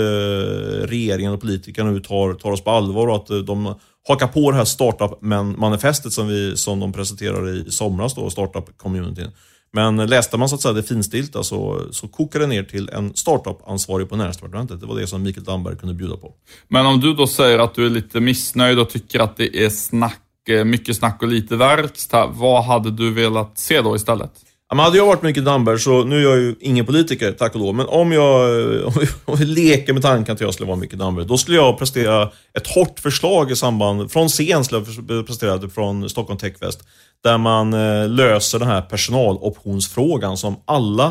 regeringen 0.85 1.33
och 1.33 1.41
politikerna 1.41 1.91
nu 1.91 2.01
tar, 2.01 2.35
tar 2.35 2.51
oss 2.51 2.65
på 2.65 2.71
allvar 2.71 3.07
och 3.07 3.17
att 3.17 3.47
de 3.47 3.75
hakar 4.09 4.27
på 4.27 4.51
det 4.51 4.57
här 4.57 4.65
startup-manifestet 4.65 6.13
som, 6.13 6.29
vi, 6.29 6.57
som 6.57 6.81
de 6.81 6.93
presenterade 6.93 7.51
i 7.51 7.71
somras, 7.71 8.15
då, 8.15 8.31
startup-communityn. 8.31 9.31
Men 9.73 9.97
läste 9.97 10.37
man 10.37 10.49
så 10.49 10.55
att 10.55 10.61
säga 10.61 10.73
det 10.73 10.83
finstilta 10.83 11.43
så, 11.43 11.83
så 11.91 12.09
kokade 12.09 12.45
det 12.45 12.49
ner 12.49 12.63
till 12.63 12.89
en 12.89 13.15
startup-ansvarig 13.15 14.09
på 14.09 14.17
näringsdepartementet. 14.17 14.81
Det 14.81 14.87
var 14.87 15.01
det 15.01 15.07
som 15.07 15.23
Mikael 15.23 15.45
Damberg 15.45 15.77
kunde 15.77 15.95
bjuda 15.95 16.17
på. 16.17 16.33
Men 16.69 16.87
om 16.87 17.01
du 17.01 17.15
då 17.15 17.27
säger 17.27 17.59
att 17.59 17.75
du 17.75 17.87
är 17.87 17.91
lite 17.91 18.21
missnöjd 18.21 18.79
och 18.79 18.91
tycker 18.91 19.21
att 19.21 19.37
det 19.37 19.65
är 19.65 19.71
snack, 19.71 20.21
Eh, 20.49 20.65
mycket 20.65 20.97
snack 20.97 21.23
och 21.23 21.29
lite 21.29 21.57
verkstad. 21.57 22.27
Vad 22.27 22.65
hade 22.65 22.91
du 22.91 23.13
velat 23.13 23.59
se 23.59 23.81
då 23.81 23.97
istället? 23.97 24.31
Ja, 24.69 24.75
men 24.75 24.85
hade 24.85 24.97
jag 24.97 25.07
varit 25.07 25.23
mycket 25.23 25.45
Damberg, 25.45 25.79
så 25.79 26.05
nu 26.05 26.19
är 26.19 26.23
jag 26.23 26.39
ju 26.39 26.55
ingen 26.61 26.87
politiker, 26.87 27.33
tack 27.33 27.55
och 27.55 27.61
lov, 27.61 27.75
men 27.75 27.87
om 27.87 28.13
jag, 28.13 28.51
om 29.25 29.37
vi, 29.37 29.45
leker 29.45 29.93
med 29.93 30.03
tanken 30.03 30.35
att 30.35 30.41
jag 30.41 30.55
skulle 30.55 30.67
vara 30.67 30.77
mycket 30.77 30.99
Damberg, 30.99 31.27
då 31.27 31.39
skulle 31.39 31.57
jag 31.57 31.79
prestera 31.79 32.31
ett 32.59 32.67
hårt 32.67 33.01
förslag 33.01 33.51
i 33.51 33.57
samband, 33.57 34.13
från 34.13 34.29
scen 34.29 34.65
skulle 34.65 34.85
jag 35.09 35.27
prestera 35.27 35.69
från 35.69 36.11
Stockholm 36.11 36.39
Techfest, 36.39 36.81
där 37.25 37.39
man 37.39 37.73
eh, 37.73 38.09
löser 38.09 38.59
den 38.59 38.69
här 38.69 38.83
personaloptionsfrågan 38.83 40.37
som 40.37 40.57
alla 40.65 41.07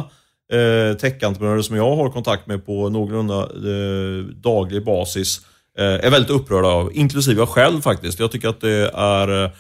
eh, 0.54 0.98
techentreprenörer 0.98 1.62
som 1.62 1.76
jag 1.76 1.96
har 1.96 2.10
kontakt 2.10 2.48
med 2.48 2.66
på 2.66 2.90
någorlunda 2.90 3.42
eh, 3.42 4.26
daglig 4.26 4.86
basis 4.86 5.42
Eh, 5.78 6.06
är 6.06 6.10
väldigt 6.10 6.32
upprörda 6.32 6.68
av, 6.68 6.92
inklusive 6.94 7.42
jag 7.42 7.50
själv 7.50 7.82
faktiskt. 7.82 8.20
Jag 8.20 8.32
tycker 8.32 8.50
att 8.50 8.62
det 8.62 8.92
är 8.94 9.52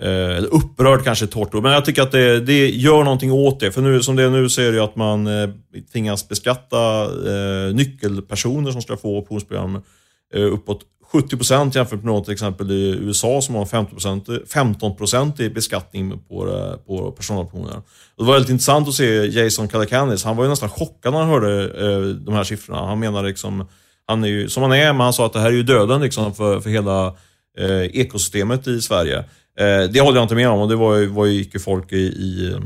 Eh, 0.00 0.44
upprörd 0.50 1.04
kanske 1.04 1.24
är 1.24 1.26
ett 1.26 1.36
ord, 1.36 1.62
men 1.62 1.72
jag 1.72 1.84
tycker 1.84 2.02
att 2.02 2.12
det, 2.12 2.40
det 2.40 2.68
gör 2.68 3.04
någonting 3.04 3.32
åt 3.32 3.60
det. 3.60 3.72
För 3.72 3.82
nu, 3.82 4.02
som 4.02 4.16
det 4.16 4.22
är 4.22 4.30
nu 4.30 4.48
så 4.48 4.60
är 4.60 4.66
det 4.66 4.76
ju 4.76 4.84
att 4.84 4.96
man 4.96 5.26
eh, 5.26 5.48
tvingas 5.92 6.28
beskatta 6.28 7.02
eh, 7.02 7.74
nyckelpersoner 7.74 8.72
som 8.72 8.82
ska 8.82 8.96
få 8.96 9.18
optionsprogram 9.18 9.82
eh, 10.34 10.42
uppåt 10.42 10.80
70% 11.12 11.76
jämfört 11.76 12.02
med 12.02 12.04
något 12.04 12.24
till 12.24 12.32
exempel 12.32 12.70
i 12.70 12.98
USA 13.00 13.40
som 13.42 13.54
har 13.54 13.66
15 13.66 14.22
15 14.48 14.92
i 15.38 15.48
beskattning 15.48 16.18
på, 16.28 16.48
eh, 16.48 16.76
på 16.86 17.12
personaloptioner. 17.12 17.82
Det 18.16 18.24
var 18.24 18.32
väldigt 18.32 18.50
intressant 18.50 18.88
att 18.88 18.94
se 18.94 19.26
Jason 19.26 19.68
Calacanis. 19.68 20.24
Han 20.24 20.36
var 20.36 20.44
ju 20.44 20.50
nästan 20.50 20.68
chockad 20.68 21.12
när 21.12 21.20
han 21.20 21.28
hörde 21.28 21.64
eh, 21.64 22.00
de 22.00 22.34
här 22.34 22.44
siffrorna. 22.44 22.86
Han 22.86 23.00
menar 23.00 23.22
liksom, 23.22 23.68
han 24.06 24.24
är 24.24 24.28
ju 24.28 24.48
som 24.48 24.62
han 24.62 24.72
är, 24.72 24.92
men 24.92 25.00
han 25.00 25.12
sa 25.12 25.26
att 25.26 25.32
det 25.32 25.40
här 25.40 25.48
är 25.48 25.52
ju 25.52 25.62
döden 25.62 26.00
liksom 26.00 26.34
för, 26.34 26.60
för 26.60 26.70
hela 26.70 27.06
eh, 27.58 27.82
ekosystemet 27.82 28.66
i 28.66 28.80
Sverige. 28.80 29.18
Eh, 29.58 29.90
det 29.92 30.00
håller 30.00 30.18
jag 30.18 30.24
inte 30.24 30.34
med 30.34 30.48
om 30.48 30.60
och 30.60 30.68
det 30.68 30.76
var, 30.76 31.06
var 31.06 31.26
gick 31.26 31.54
ju 31.54 31.60
folk 31.60 31.92
i, 31.92 31.96
i, 31.96 32.56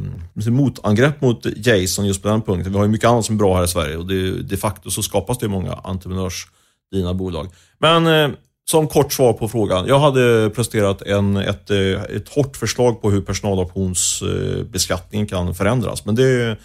i 0.47 0.51
motangrepp 0.51 1.21
mot 1.21 1.47
Jason 1.57 2.07
just 2.07 2.23
på 2.23 2.29
den 2.29 2.43
punkten. 2.43 2.73
Vi 2.73 2.79
har 2.79 2.85
ju 2.85 2.91
mycket 2.91 3.09
annat 3.09 3.25
som 3.25 3.35
är 3.35 3.39
bra 3.39 3.57
här 3.57 3.65
i 3.65 3.69
Sverige 3.69 3.97
och 3.97 4.07
det, 4.07 4.43
de 4.43 4.57
facto 4.57 4.91
så 4.91 5.03
skapas 5.03 5.39
det 5.39 5.47
ju 5.47 5.51
många 5.51 5.73
entreprenörsdrivna 5.73 7.15
bolag. 7.15 7.49
Men 7.79 8.07
eh, 8.07 8.31
som 8.71 8.89
kort 8.89 9.13
svar 9.13 9.33
på 9.33 9.49
frågan. 9.49 9.87
Jag 9.87 9.99
hade 9.99 10.51
presterat 10.51 11.03
en, 11.03 11.37
ett, 11.37 11.71
eh, 11.71 12.03
ett 12.03 12.29
hårt 12.29 12.57
förslag 12.57 13.03
på 13.03 13.11
hur 13.11 13.21
personaloptionsbeskattningen 13.21 15.27
kan 15.27 15.55
förändras, 15.55 16.05
men 16.05 16.15
det, 16.15 16.57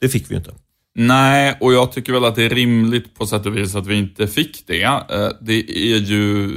det 0.00 0.08
fick 0.08 0.30
vi 0.30 0.36
inte. 0.36 0.50
Nej, 1.02 1.56
och 1.60 1.72
jag 1.72 1.92
tycker 1.92 2.12
väl 2.12 2.24
att 2.24 2.34
det 2.34 2.44
är 2.44 2.48
rimligt 2.48 3.14
på 3.14 3.26
sätt 3.26 3.46
och 3.46 3.56
vis 3.56 3.74
att 3.74 3.86
vi 3.86 3.98
inte 3.98 4.26
fick 4.26 4.66
det. 4.66 4.82
Eh, 4.82 5.28
det 5.40 5.70
är 5.70 5.98
ju 5.98 6.50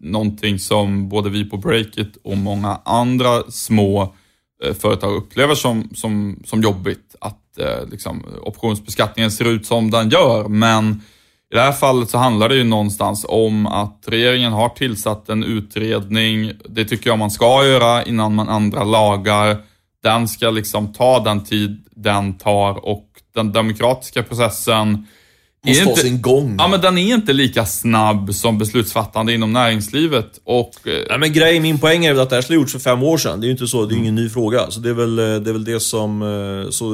någonting 0.00 0.58
som 0.58 1.08
både 1.08 1.30
vi 1.30 1.44
på 1.44 1.56
Breakit 1.56 2.16
och 2.24 2.36
många 2.36 2.80
andra 2.84 3.42
små 3.48 4.14
eh, 4.64 4.74
företag 4.74 5.16
upplever 5.16 5.54
som, 5.54 5.90
som, 5.94 6.42
som 6.44 6.62
jobbigt. 6.62 7.16
Att 7.20 7.58
eh, 7.58 7.88
liksom, 7.90 8.24
optionsbeskattningen 8.42 9.30
ser 9.30 9.44
ut 9.44 9.66
som 9.66 9.90
den 9.90 10.08
gör, 10.08 10.48
men 10.48 11.02
i 11.52 11.54
det 11.54 11.60
här 11.60 11.72
fallet 11.72 12.10
så 12.10 12.18
handlar 12.18 12.48
det 12.48 12.54
ju 12.54 12.64
någonstans 12.64 13.26
om 13.28 13.66
att 13.66 14.04
regeringen 14.06 14.52
har 14.52 14.68
tillsatt 14.68 15.28
en 15.28 15.44
utredning. 15.44 16.52
Det 16.68 16.84
tycker 16.84 17.10
jag 17.10 17.18
man 17.18 17.30
ska 17.30 17.66
göra 17.66 18.04
innan 18.04 18.34
man 18.34 18.48
ändrar 18.48 18.84
lagar. 18.84 19.56
Den 20.02 20.28
ska 20.28 20.50
liksom 20.50 20.92
ta 20.92 21.20
den 21.20 21.44
tid 21.44 21.86
den 21.90 22.38
tar 22.38 22.86
och 22.86 23.09
den 23.34 23.52
demokratiska 23.52 24.22
processen 24.22 25.06
Måste 25.66 25.84
ha 25.84 25.96
sin 25.96 26.22
gång. 26.22 26.56
Ja, 26.58 26.68
men 26.68 26.80
den 26.80 26.98
är 26.98 27.14
inte 27.14 27.32
lika 27.32 27.66
snabb 27.66 28.34
som 28.34 28.58
beslutsfattande 28.58 29.34
inom 29.34 29.52
näringslivet. 29.52 30.40
Och, 30.44 30.88
eh, 30.88 31.04
Nej, 31.08 31.18
men 31.18 31.32
grejen, 31.32 31.62
min 31.62 31.78
poäng 31.78 32.04
är 32.04 32.12
väl 32.12 32.22
att 32.22 32.30
det 32.30 32.36
här 32.36 32.42
skulle 32.42 32.58
gjorts 32.58 32.72
för 32.72 32.78
fem 32.78 33.02
år 33.02 33.18
sedan. 33.18 33.40
Det 33.40 33.44
är 33.44 33.48
ju 33.48 33.52
inte 33.52 33.66
så, 33.66 33.86
det 33.86 33.94
är 33.94 33.96
ingen 33.96 34.14
ny 34.14 34.28
fråga. 34.28 34.70
Så 34.70 34.80
det 34.80 34.90
är 34.90 34.94
väl 34.94 35.18
eh, 35.18 35.24
det, 35.24 35.50
är 35.50 35.52
väl 35.52 35.64
det 35.64 35.80
som, 35.80 36.22
eh, 36.22 36.70
så, 36.70 36.90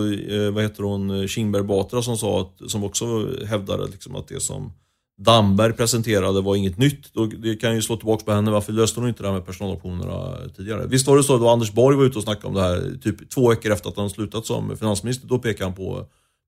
vad 0.53 0.63
heter 0.63 0.83
hon, 0.83 1.29
Kinberg 1.29 1.63
Batra 1.63 2.03
som 2.03 2.17
sa, 2.17 2.41
att, 2.41 2.71
som 2.71 2.85
också 2.85 3.05
hävdade 3.49 3.87
liksom 3.87 4.17
att 4.17 4.29
det 4.29 4.41
som 4.41 4.73
Damberg 5.19 5.73
presenterade 5.73 6.41
var 6.41 6.57
inget 6.57 6.79
nytt. 6.79 7.15
Då, 7.15 7.27
det 7.27 7.57
kan 7.57 7.75
ju 7.75 7.83
slå 7.83 7.97
tillbaka 7.97 8.25
på 8.25 8.33
henne. 8.33 8.51
Varför 8.51 8.73
löste 8.73 9.01
hon 9.01 9.09
inte 9.09 9.23
det 9.23 9.29
här 9.29 9.35
med 9.35 9.47
personaloptionerna 9.47 10.37
tidigare? 10.57 10.87
Visst 10.87 11.07
var 11.07 11.17
det 11.17 11.23
så 11.23 11.39
då 11.39 11.49
Anders 11.49 11.73
Borg 11.73 11.97
var 11.97 12.05
ute 12.05 12.19
och 12.19 12.25
snackade 12.25 12.47
om 12.47 12.55
det 12.55 12.63
här 12.63 12.99
typ 13.03 13.31
två 13.31 13.49
veckor 13.49 13.73
efter 13.73 13.89
att 13.89 13.97
han 13.97 14.11
slutat 14.11 14.47
som 14.47 14.77
finansminister. 14.77 15.29
Då 15.29 15.39
pekade 15.39 15.65
han 15.65 15.75
på, 15.75 16.07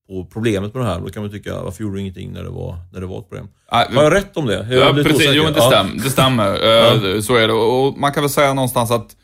på 0.08 0.24
problemet 0.32 0.74
med 0.74 0.82
det 0.82 0.88
här. 0.88 1.00
Då 1.00 1.08
kan 1.08 1.22
man 1.22 1.32
tycka, 1.32 1.62
varför 1.62 1.82
gjorde 1.82 1.96
du 1.96 2.00
ingenting 2.00 2.32
när 2.32 2.42
det 2.42 2.50
var, 2.50 2.76
när 2.92 3.00
det 3.00 3.06
var 3.06 3.18
ett 3.18 3.28
problem? 3.28 3.48
Nej, 3.72 3.86
Har 3.94 4.02
jag 4.04 4.12
rätt 4.14 4.36
om 4.36 4.46
det? 4.46 4.66
Jag 4.70 4.88
Ja, 4.88 4.92
precis. 4.94 5.12
osäker. 5.14 5.32
Jo, 5.32 5.44
men 5.44 5.52
det, 5.52 5.58
Ja. 5.58 5.66
stäm, 5.70 5.98
det 6.04 6.10
stämmer. 6.10 6.52
Eh, 7.14 7.20
Så 7.20 7.36
är 7.36 7.46
det. 7.48 7.52
Och 7.54 7.98
man 7.98 8.12
kan 8.12 8.22
väl 8.22 8.30
säga 8.30 8.54
någonstans 8.54 8.90
att 8.90 9.16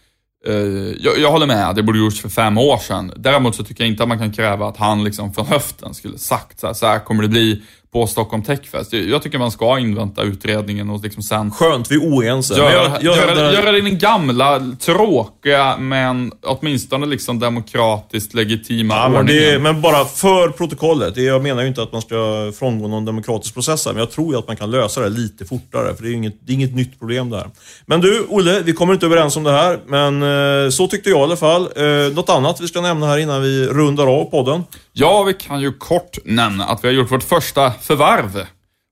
eh, 0.47 0.55
jag, 1.01 1.19
jag 1.19 1.31
håller 1.31 1.47
med, 1.47 1.75
det 1.77 1.83
borde 1.83 1.99
gjorts 1.99 2.21
för 2.21 2.29
fem 2.29 2.59
år 2.59 2.77
sedan. 2.79 3.13
Däremot 3.17 3.55
så 3.55 3.65
tycker 3.65 3.85
jag 3.85 3.89
inte 3.91 4.03
att 4.03 4.09
man 4.09 4.19
kan 4.19 4.33
kräva 4.33 4.69
att 4.69 4.77
han 4.77 5.05
liksom 5.05 5.35
från 5.35 5.47
höften 5.47 5.95
skulle 5.95 6.19
sagt 6.19 6.61
så 6.61 6.67
här, 6.67 6.75
så 6.75 6.87
här 6.87 6.99
kommer 6.99 7.23
det 7.23 7.29
bli 7.29 7.63
på 7.95 8.07
Stockholm 8.07 8.43
Techfest. 8.43 8.93
Jag 8.93 9.23
tycker 9.23 9.39
man 9.39 9.51
ska 9.51 9.79
invänta 9.79 10.23
utredningen 10.23 10.91
och 10.91 11.03
liksom 11.03 11.23
sen 11.23 11.51
Skönt, 11.51 11.91
vi 11.91 11.95
är 11.95 12.01
oense. 12.01 12.55
Göra, 12.55 12.73
jag- 12.73 12.91
jag 12.91 13.03
göra, 13.17 13.27
hävdar- 13.27 13.53
göra 13.53 13.73
den 13.73 13.99
gamla, 13.99 14.63
tråkiga, 14.81 15.77
men 15.79 16.33
åtminstone 16.43 17.07
liksom 17.07 17.39
demokratiskt 17.39 18.35
legitima 18.35 18.95
Ja, 18.95 19.09
men, 19.09 19.27
det, 19.27 19.59
men 19.63 19.81
bara 19.81 20.05
för 20.05 20.49
protokollet. 20.49 21.17
Jag 21.17 21.43
menar 21.43 21.63
ju 21.63 21.69
inte 21.69 21.83
att 21.83 21.93
man 21.93 22.03
ska 22.03 22.53
frångå 22.59 22.89
någon 22.89 23.05
demokratisk 23.05 23.55
process 23.55 23.87
här, 23.87 23.93
men 23.93 24.01
jag 24.01 24.11
tror 24.11 24.33
ju 24.33 24.39
att 24.39 24.47
man 24.49 24.57
kan 24.57 24.71
lösa 24.71 25.01
det 25.01 25.09
lite 25.09 25.45
fortare. 25.45 25.95
För 25.95 26.03
det 26.03 26.09
är 26.09 26.11
ju 26.11 26.17
inget, 26.17 26.35
det 26.47 26.53
är 26.53 26.55
inget 26.55 26.75
nytt 26.75 26.99
problem 26.99 27.31
där. 27.31 27.47
Men 27.87 28.01
du, 28.01 28.27
Olle, 28.29 28.61
vi 28.65 28.73
kommer 28.73 28.93
inte 28.95 29.07
överens 29.07 29.37
om 29.37 29.45
det 29.45 29.53
här, 29.53 29.79
men 29.87 30.23
eh, 30.65 30.71
så 30.71 30.87
tyckte 30.89 31.11
jag 31.11 31.19
i 31.19 31.23
alla 31.23 31.37
fall. 31.37 31.63
Eh, 31.77 32.15
något 32.15 32.29
annat 32.31 32.61
vi 32.61 32.69
ska 32.69 32.81
nämna 32.81 33.07
här 33.07 33.19
innan 33.19 33.43
vi 33.43 33.67
rundar 33.67 34.07
av 34.07 34.25
podden? 34.25 34.63
Ja, 34.97 35.23
vi 35.23 35.35
kan 35.35 35.61
ju 35.61 35.73
kort 35.73 36.19
nämna 36.25 36.65
att 36.65 36.85
vi 36.85 36.89
har 36.89 36.95
gjort 36.95 37.13
vårt 37.13 37.23
första 37.23 37.71
förvärv. 37.71 38.47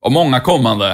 Och 0.04 0.12
många 0.12 0.40
kommande. 0.40 0.90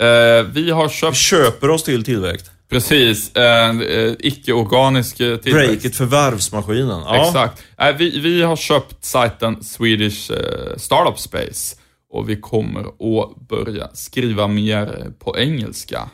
Eh, 0.00 0.42
vi 0.52 0.70
har 0.70 0.88
Vi 0.88 0.94
köpt, 0.94 1.16
köper 1.16 1.70
oss 1.70 1.82
till 1.82 2.04
tillväxt. 2.04 2.50
precis, 2.70 3.36
eh, 3.36 3.80
eh, 3.80 4.12
icke-organisk 4.18 5.16
tillväxt. 5.16 5.44
Breakit 5.52 5.96
förvärvsmaskinen. 5.96 7.02
Ja. 7.06 7.26
Exakt. 7.28 7.62
Vi, 7.98 8.20
vi 8.20 8.42
har 8.42 8.56
köpt 8.56 9.04
sajten 9.04 9.64
Swedish 9.64 10.30
Startup 10.76 11.18
Space 11.18 11.76
och 12.10 12.28
vi 12.28 12.36
kommer 12.40 12.80
att 12.80 13.48
börja 13.48 13.88
skriva 13.92 14.46
mer 14.46 15.10
på 15.18 15.38
engelska. 15.38 16.10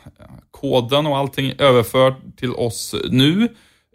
Koden 0.51 1.05
och 1.05 1.17
allting 1.17 1.49
är 1.49 1.61
överfört 1.61 2.37
till 2.39 2.51
oss 2.53 2.95
nu. 3.09 3.47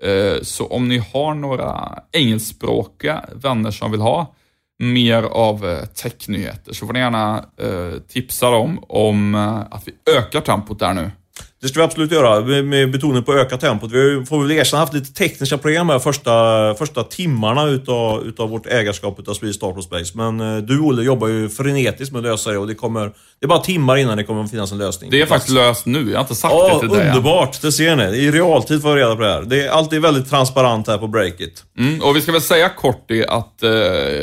Eh, 0.02 0.42
så 0.42 0.66
om 0.66 0.88
ni 0.88 0.98
har 0.98 1.34
några 1.34 1.98
engelskspråkiga 2.12 3.24
vänner 3.34 3.70
som 3.70 3.90
vill 3.90 4.00
ha 4.00 4.34
mer 4.78 5.22
av 5.22 5.68
eh, 5.68 5.84
technyheter 5.84 6.72
så 6.72 6.86
får 6.86 6.92
ni 6.92 6.98
gärna 6.98 7.44
eh, 7.56 8.00
tipsa 8.08 8.50
dem 8.50 8.84
om 8.88 9.34
att 9.70 9.88
vi 9.88 10.12
ökar 10.18 10.40
tempot 10.40 10.78
där 10.78 10.94
nu. 10.94 11.10
Det 11.60 11.68
ska 11.68 11.80
vi 11.80 11.84
absolut 11.84 12.12
göra, 12.12 12.62
med, 12.62 12.90
betoning 12.90 13.22
på 13.22 13.34
öka 13.34 13.56
tempot. 13.56 13.92
Vi 13.92 14.14
har 14.14 14.24
får 14.24 14.42
väl 14.42 14.50
erkänna 14.50 14.80
haft 14.80 14.92
lite 14.94 15.12
tekniska 15.12 15.58
problem 15.58 15.88
här 15.88 15.98
första, 15.98 16.74
första 16.74 17.04
timmarna 17.04 17.66
utav, 17.66 18.26
utav 18.26 18.50
vårt 18.50 18.66
ägarskap 18.66 19.20
utav 19.20 19.34
Swedish 19.34 19.56
Startup 19.56 19.84
Space. 19.84 20.12
Men 20.14 20.40
eh, 20.40 20.62
du 20.62 20.80
Olle 20.80 21.02
jobbar 21.02 21.28
ju 21.28 21.48
frenetiskt 21.48 22.12
med 22.12 22.18
att 22.18 22.24
lösa 22.24 22.50
det 22.50 22.58
och 22.58 22.66
det 22.66 22.74
kommer... 22.74 23.12
Det 23.40 23.46
är 23.46 23.48
bara 23.48 23.58
timmar 23.58 23.96
innan 23.96 24.16
det 24.16 24.24
kommer 24.24 24.44
att 24.44 24.50
finnas 24.50 24.72
en 24.72 24.78
lösning. 24.78 25.10
Det 25.10 25.22
är 25.22 25.26
faktiskt 25.26 25.54
löst 25.54 25.86
nu, 25.86 26.10
jag 26.10 26.16
har 26.16 26.20
inte 26.20 26.34
sagt 26.34 26.54
Ja, 26.54 26.74
det 26.74 26.80
till 26.80 26.88
dig 26.88 27.08
underbart! 27.08 27.62
Det 27.62 27.72
ser 27.72 27.96
ni. 27.96 28.02
I 28.02 28.30
realtid 28.30 28.82
får 28.82 28.90
jag 28.90 28.98
reda 28.98 29.16
på 29.16 29.22
det 29.22 29.28
här. 29.28 29.42
Det 29.42 29.66
är 29.66 29.70
alltid 29.70 30.02
väldigt 30.02 30.30
transparent 30.30 30.86
här 30.86 30.98
på 30.98 31.06
Breakit. 31.06 31.64
Mm, 31.78 32.02
och 32.02 32.16
vi 32.16 32.20
ska 32.20 32.32
väl 32.32 32.40
säga 32.40 32.68
kort 32.68 33.04
det 33.08 33.26
att 33.26 33.62
eh, 33.62 33.70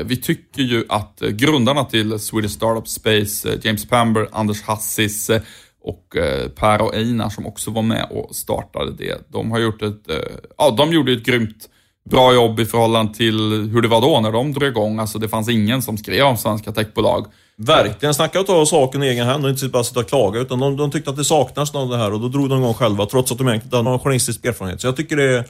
vi 0.06 0.22
tycker 0.24 0.62
ju 0.62 0.86
att 0.90 1.22
eh, 1.22 1.30
grundarna 1.30 1.84
till 1.84 2.20
Swedish 2.20 2.52
Startup 2.52 2.88
Space, 2.88 3.50
eh, 3.50 3.56
James 3.64 3.90
Pamber, 3.90 4.28
Anders 4.32 4.62
Hassis 4.62 5.32
och 5.86 6.18
eh, 6.18 6.48
Per 6.48 6.82
och 6.82 6.96
Einar 6.96 7.30
som 7.30 7.46
också 7.46 7.72
var 7.72 7.82
med 7.82 8.08
och 8.12 8.36
startade 8.36 8.92
det. 8.92 9.32
De 9.32 9.52
har 9.52 9.60
gjort 9.60 9.82
ett, 9.82 10.10
eh, 10.10 10.16
ja 10.58 10.72
de 10.78 10.94
gjorde 10.94 11.14
ett 11.14 11.26
grymt 11.26 11.70
bra 12.10 12.34
jobb 12.34 12.60
i 12.60 12.66
förhållande 12.66 13.14
till 13.14 13.70
hur 13.74 13.82
det 13.82 13.88
var 13.88 14.02
då 14.02 14.20
när 14.20 14.32
de 14.32 14.54
drog 14.54 14.70
igång. 14.70 15.00
Alltså 15.00 15.20
det 15.20 15.30
fanns 15.30 15.50
ingen 15.50 15.82
som 15.82 15.98
skrev 15.98 16.26
om 16.26 16.38
svenska 16.38 16.72
techbolag. 16.72 17.26
Verkligen. 17.58 18.14
Snacka 18.14 18.40
och 18.40 18.48
ta 18.48 18.66
saken 18.66 19.04
i 19.04 19.08
egen 19.08 19.28
hand 19.28 19.46
och 19.46 19.50
inte 19.50 19.68
bara 19.68 19.84
sitta 19.84 20.00
och 20.00 20.10
klaga. 20.10 20.40
Utan 20.40 20.60
de, 20.60 20.78
de 20.78 20.92
tyckte 20.92 21.10
att 21.10 21.18
det 21.18 21.26
saknas 21.26 21.74
något 21.74 21.84
av 21.84 21.90
det 21.90 21.98
här 21.98 22.14
och 22.14 22.20
då 22.20 22.28
drog 22.28 22.50
de 22.50 22.60
igång 22.60 22.74
själva 22.74 23.06
trots 23.06 23.32
att 23.32 23.38
de 23.38 23.48
egentligen 23.48 23.68
inte 23.68 23.78
hade 23.78 23.90
någon 23.90 24.00
journalistisk 24.00 24.46
erfarenhet. 24.46 24.82
Så 24.82 24.88
jag 24.88 24.96
tycker 24.96 25.18
det, 25.18 25.44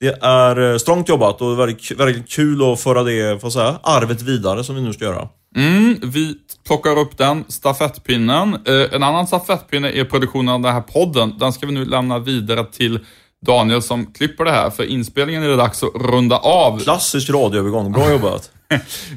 det 0.00 0.18
är 0.22 0.72
eh, 0.72 0.78
strångt 0.78 1.08
jobbat 1.08 1.40
och 1.40 1.58
väldigt, 1.58 1.90
väldigt 1.90 2.28
kul 2.28 2.72
att 2.72 2.80
föra 2.80 3.02
det, 3.02 3.52
säga, 3.52 3.78
arvet 3.82 4.22
vidare 4.22 4.64
som 4.64 4.74
vi 4.74 4.82
nu 4.82 4.92
ska 4.92 5.04
göra. 5.04 5.28
Mm, 5.56 5.98
vi 6.02 6.34
plockar 6.66 6.98
upp 6.98 7.18
den 7.18 7.44
stafettpinnen. 7.48 8.54
Eh, 8.54 8.94
en 8.94 9.02
annan 9.02 9.26
stafettpinne 9.26 9.90
är 9.90 10.04
produktionen 10.04 10.48
av 10.48 10.60
den 10.60 10.72
här 10.72 10.80
podden. 10.80 11.38
Den 11.38 11.52
ska 11.52 11.66
vi 11.66 11.72
nu 11.72 11.84
lämna 11.84 12.18
vidare 12.18 12.64
till 12.64 12.98
Daniel 13.46 13.82
som 13.82 14.06
klipper 14.06 14.44
det 14.44 14.50
här, 14.50 14.70
för 14.70 14.84
inspelningen 14.84 15.42
är 15.42 15.48
det 15.48 15.56
dags 15.56 15.82
att 15.82 15.94
runda 15.94 16.38
av. 16.38 16.80
Klassisk 16.80 17.30
radioövergång. 17.30 17.92
Bra 17.92 18.10
jobbat. 18.12 18.50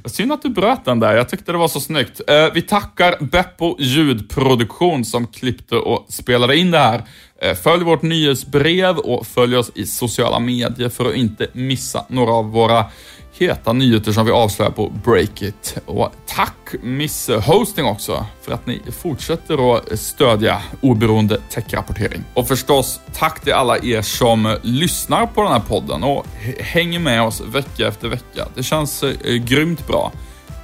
Synd 0.06 0.32
att 0.32 0.42
du 0.42 0.50
bröt 0.50 0.86
den 0.86 1.00
där, 1.00 1.16
jag 1.16 1.30
tyckte 1.30 1.52
det 1.52 1.58
var 1.58 1.68
så 1.68 1.80
snyggt. 1.80 2.22
Eh, 2.28 2.54
vi 2.54 2.62
tackar 2.62 3.16
Beppo 3.20 3.76
ljudproduktion 3.80 5.06
som 5.06 5.28
klippte 5.28 5.76
och 5.76 6.06
spelade 6.10 6.58
in 6.58 6.72
det 6.72 6.78
här. 6.78 7.04
Eh, 7.42 7.56
följ 7.56 7.84
vårt 7.84 8.02
nyhetsbrev 8.02 8.98
och 8.98 9.28
följ 9.28 9.58
oss 9.58 9.72
i 9.76 9.86
sociala 9.86 10.40
medier 10.40 10.90
för 10.90 11.10
att 11.10 11.16
inte 11.16 11.48
missa 11.54 12.06
några 12.10 12.32
av 12.32 12.52
våra 12.52 12.86
heta 13.34 13.74
nyheter 13.74 14.12
som 14.12 14.26
vi 14.26 14.32
avslöjar 14.32 14.72
på 14.72 14.90
Breakit. 14.90 15.78
Och 15.86 16.12
tack 16.26 16.56
Miss 16.82 17.30
Hosting 17.30 17.86
också 17.86 18.26
för 18.42 18.52
att 18.52 18.68
ni 18.68 18.82
fortsätter 19.02 19.76
att 19.76 20.00
stödja 20.00 20.62
oberoende 20.82 21.38
techrapportering. 21.50 22.24
Och 22.34 22.48
förstås, 22.48 23.00
tack 23.14 23.44
till 23.44 23.54
alla 23.54 23.78
er 23.78 24.02
som 24.02 24.58
lyssnar 24.62 25.26
på 25.26 25.44
den 25.44 25.52
här 25.52 25.60
podden 25.60 26.04
och 26.04 26.26
hänger 26.60 27.00
med 27.00 27.22
oss 27.22 27.42
vecka 27.42 27.88
efter 27.88 28.08
vecka. 28.08 28.48
Det 28.56 28.64
känns 28.64 29.04
eh, 29.04 29.34
grymt 29.34 29.88
bra. 29.88 30.12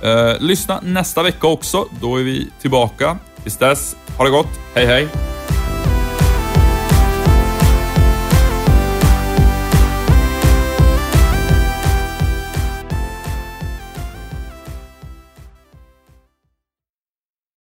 Eh, 0.04 0.40
lyssna 0.40 0.80
nästa 0.84 1.24
vecka 1.24 1.48
också, 1.48 1.86
då 2.02 2.16
är 2.16 2.24
vi 2.24 2.48
tillbaka. 2.62 3.18
Tills 3.44 3.58
dess, 3.58 3.96
ha 4.18 4.26
det 4.26 4.32
gott. 4.32 4.60
Hej 4.76 4.86
hej! 4.86 5.08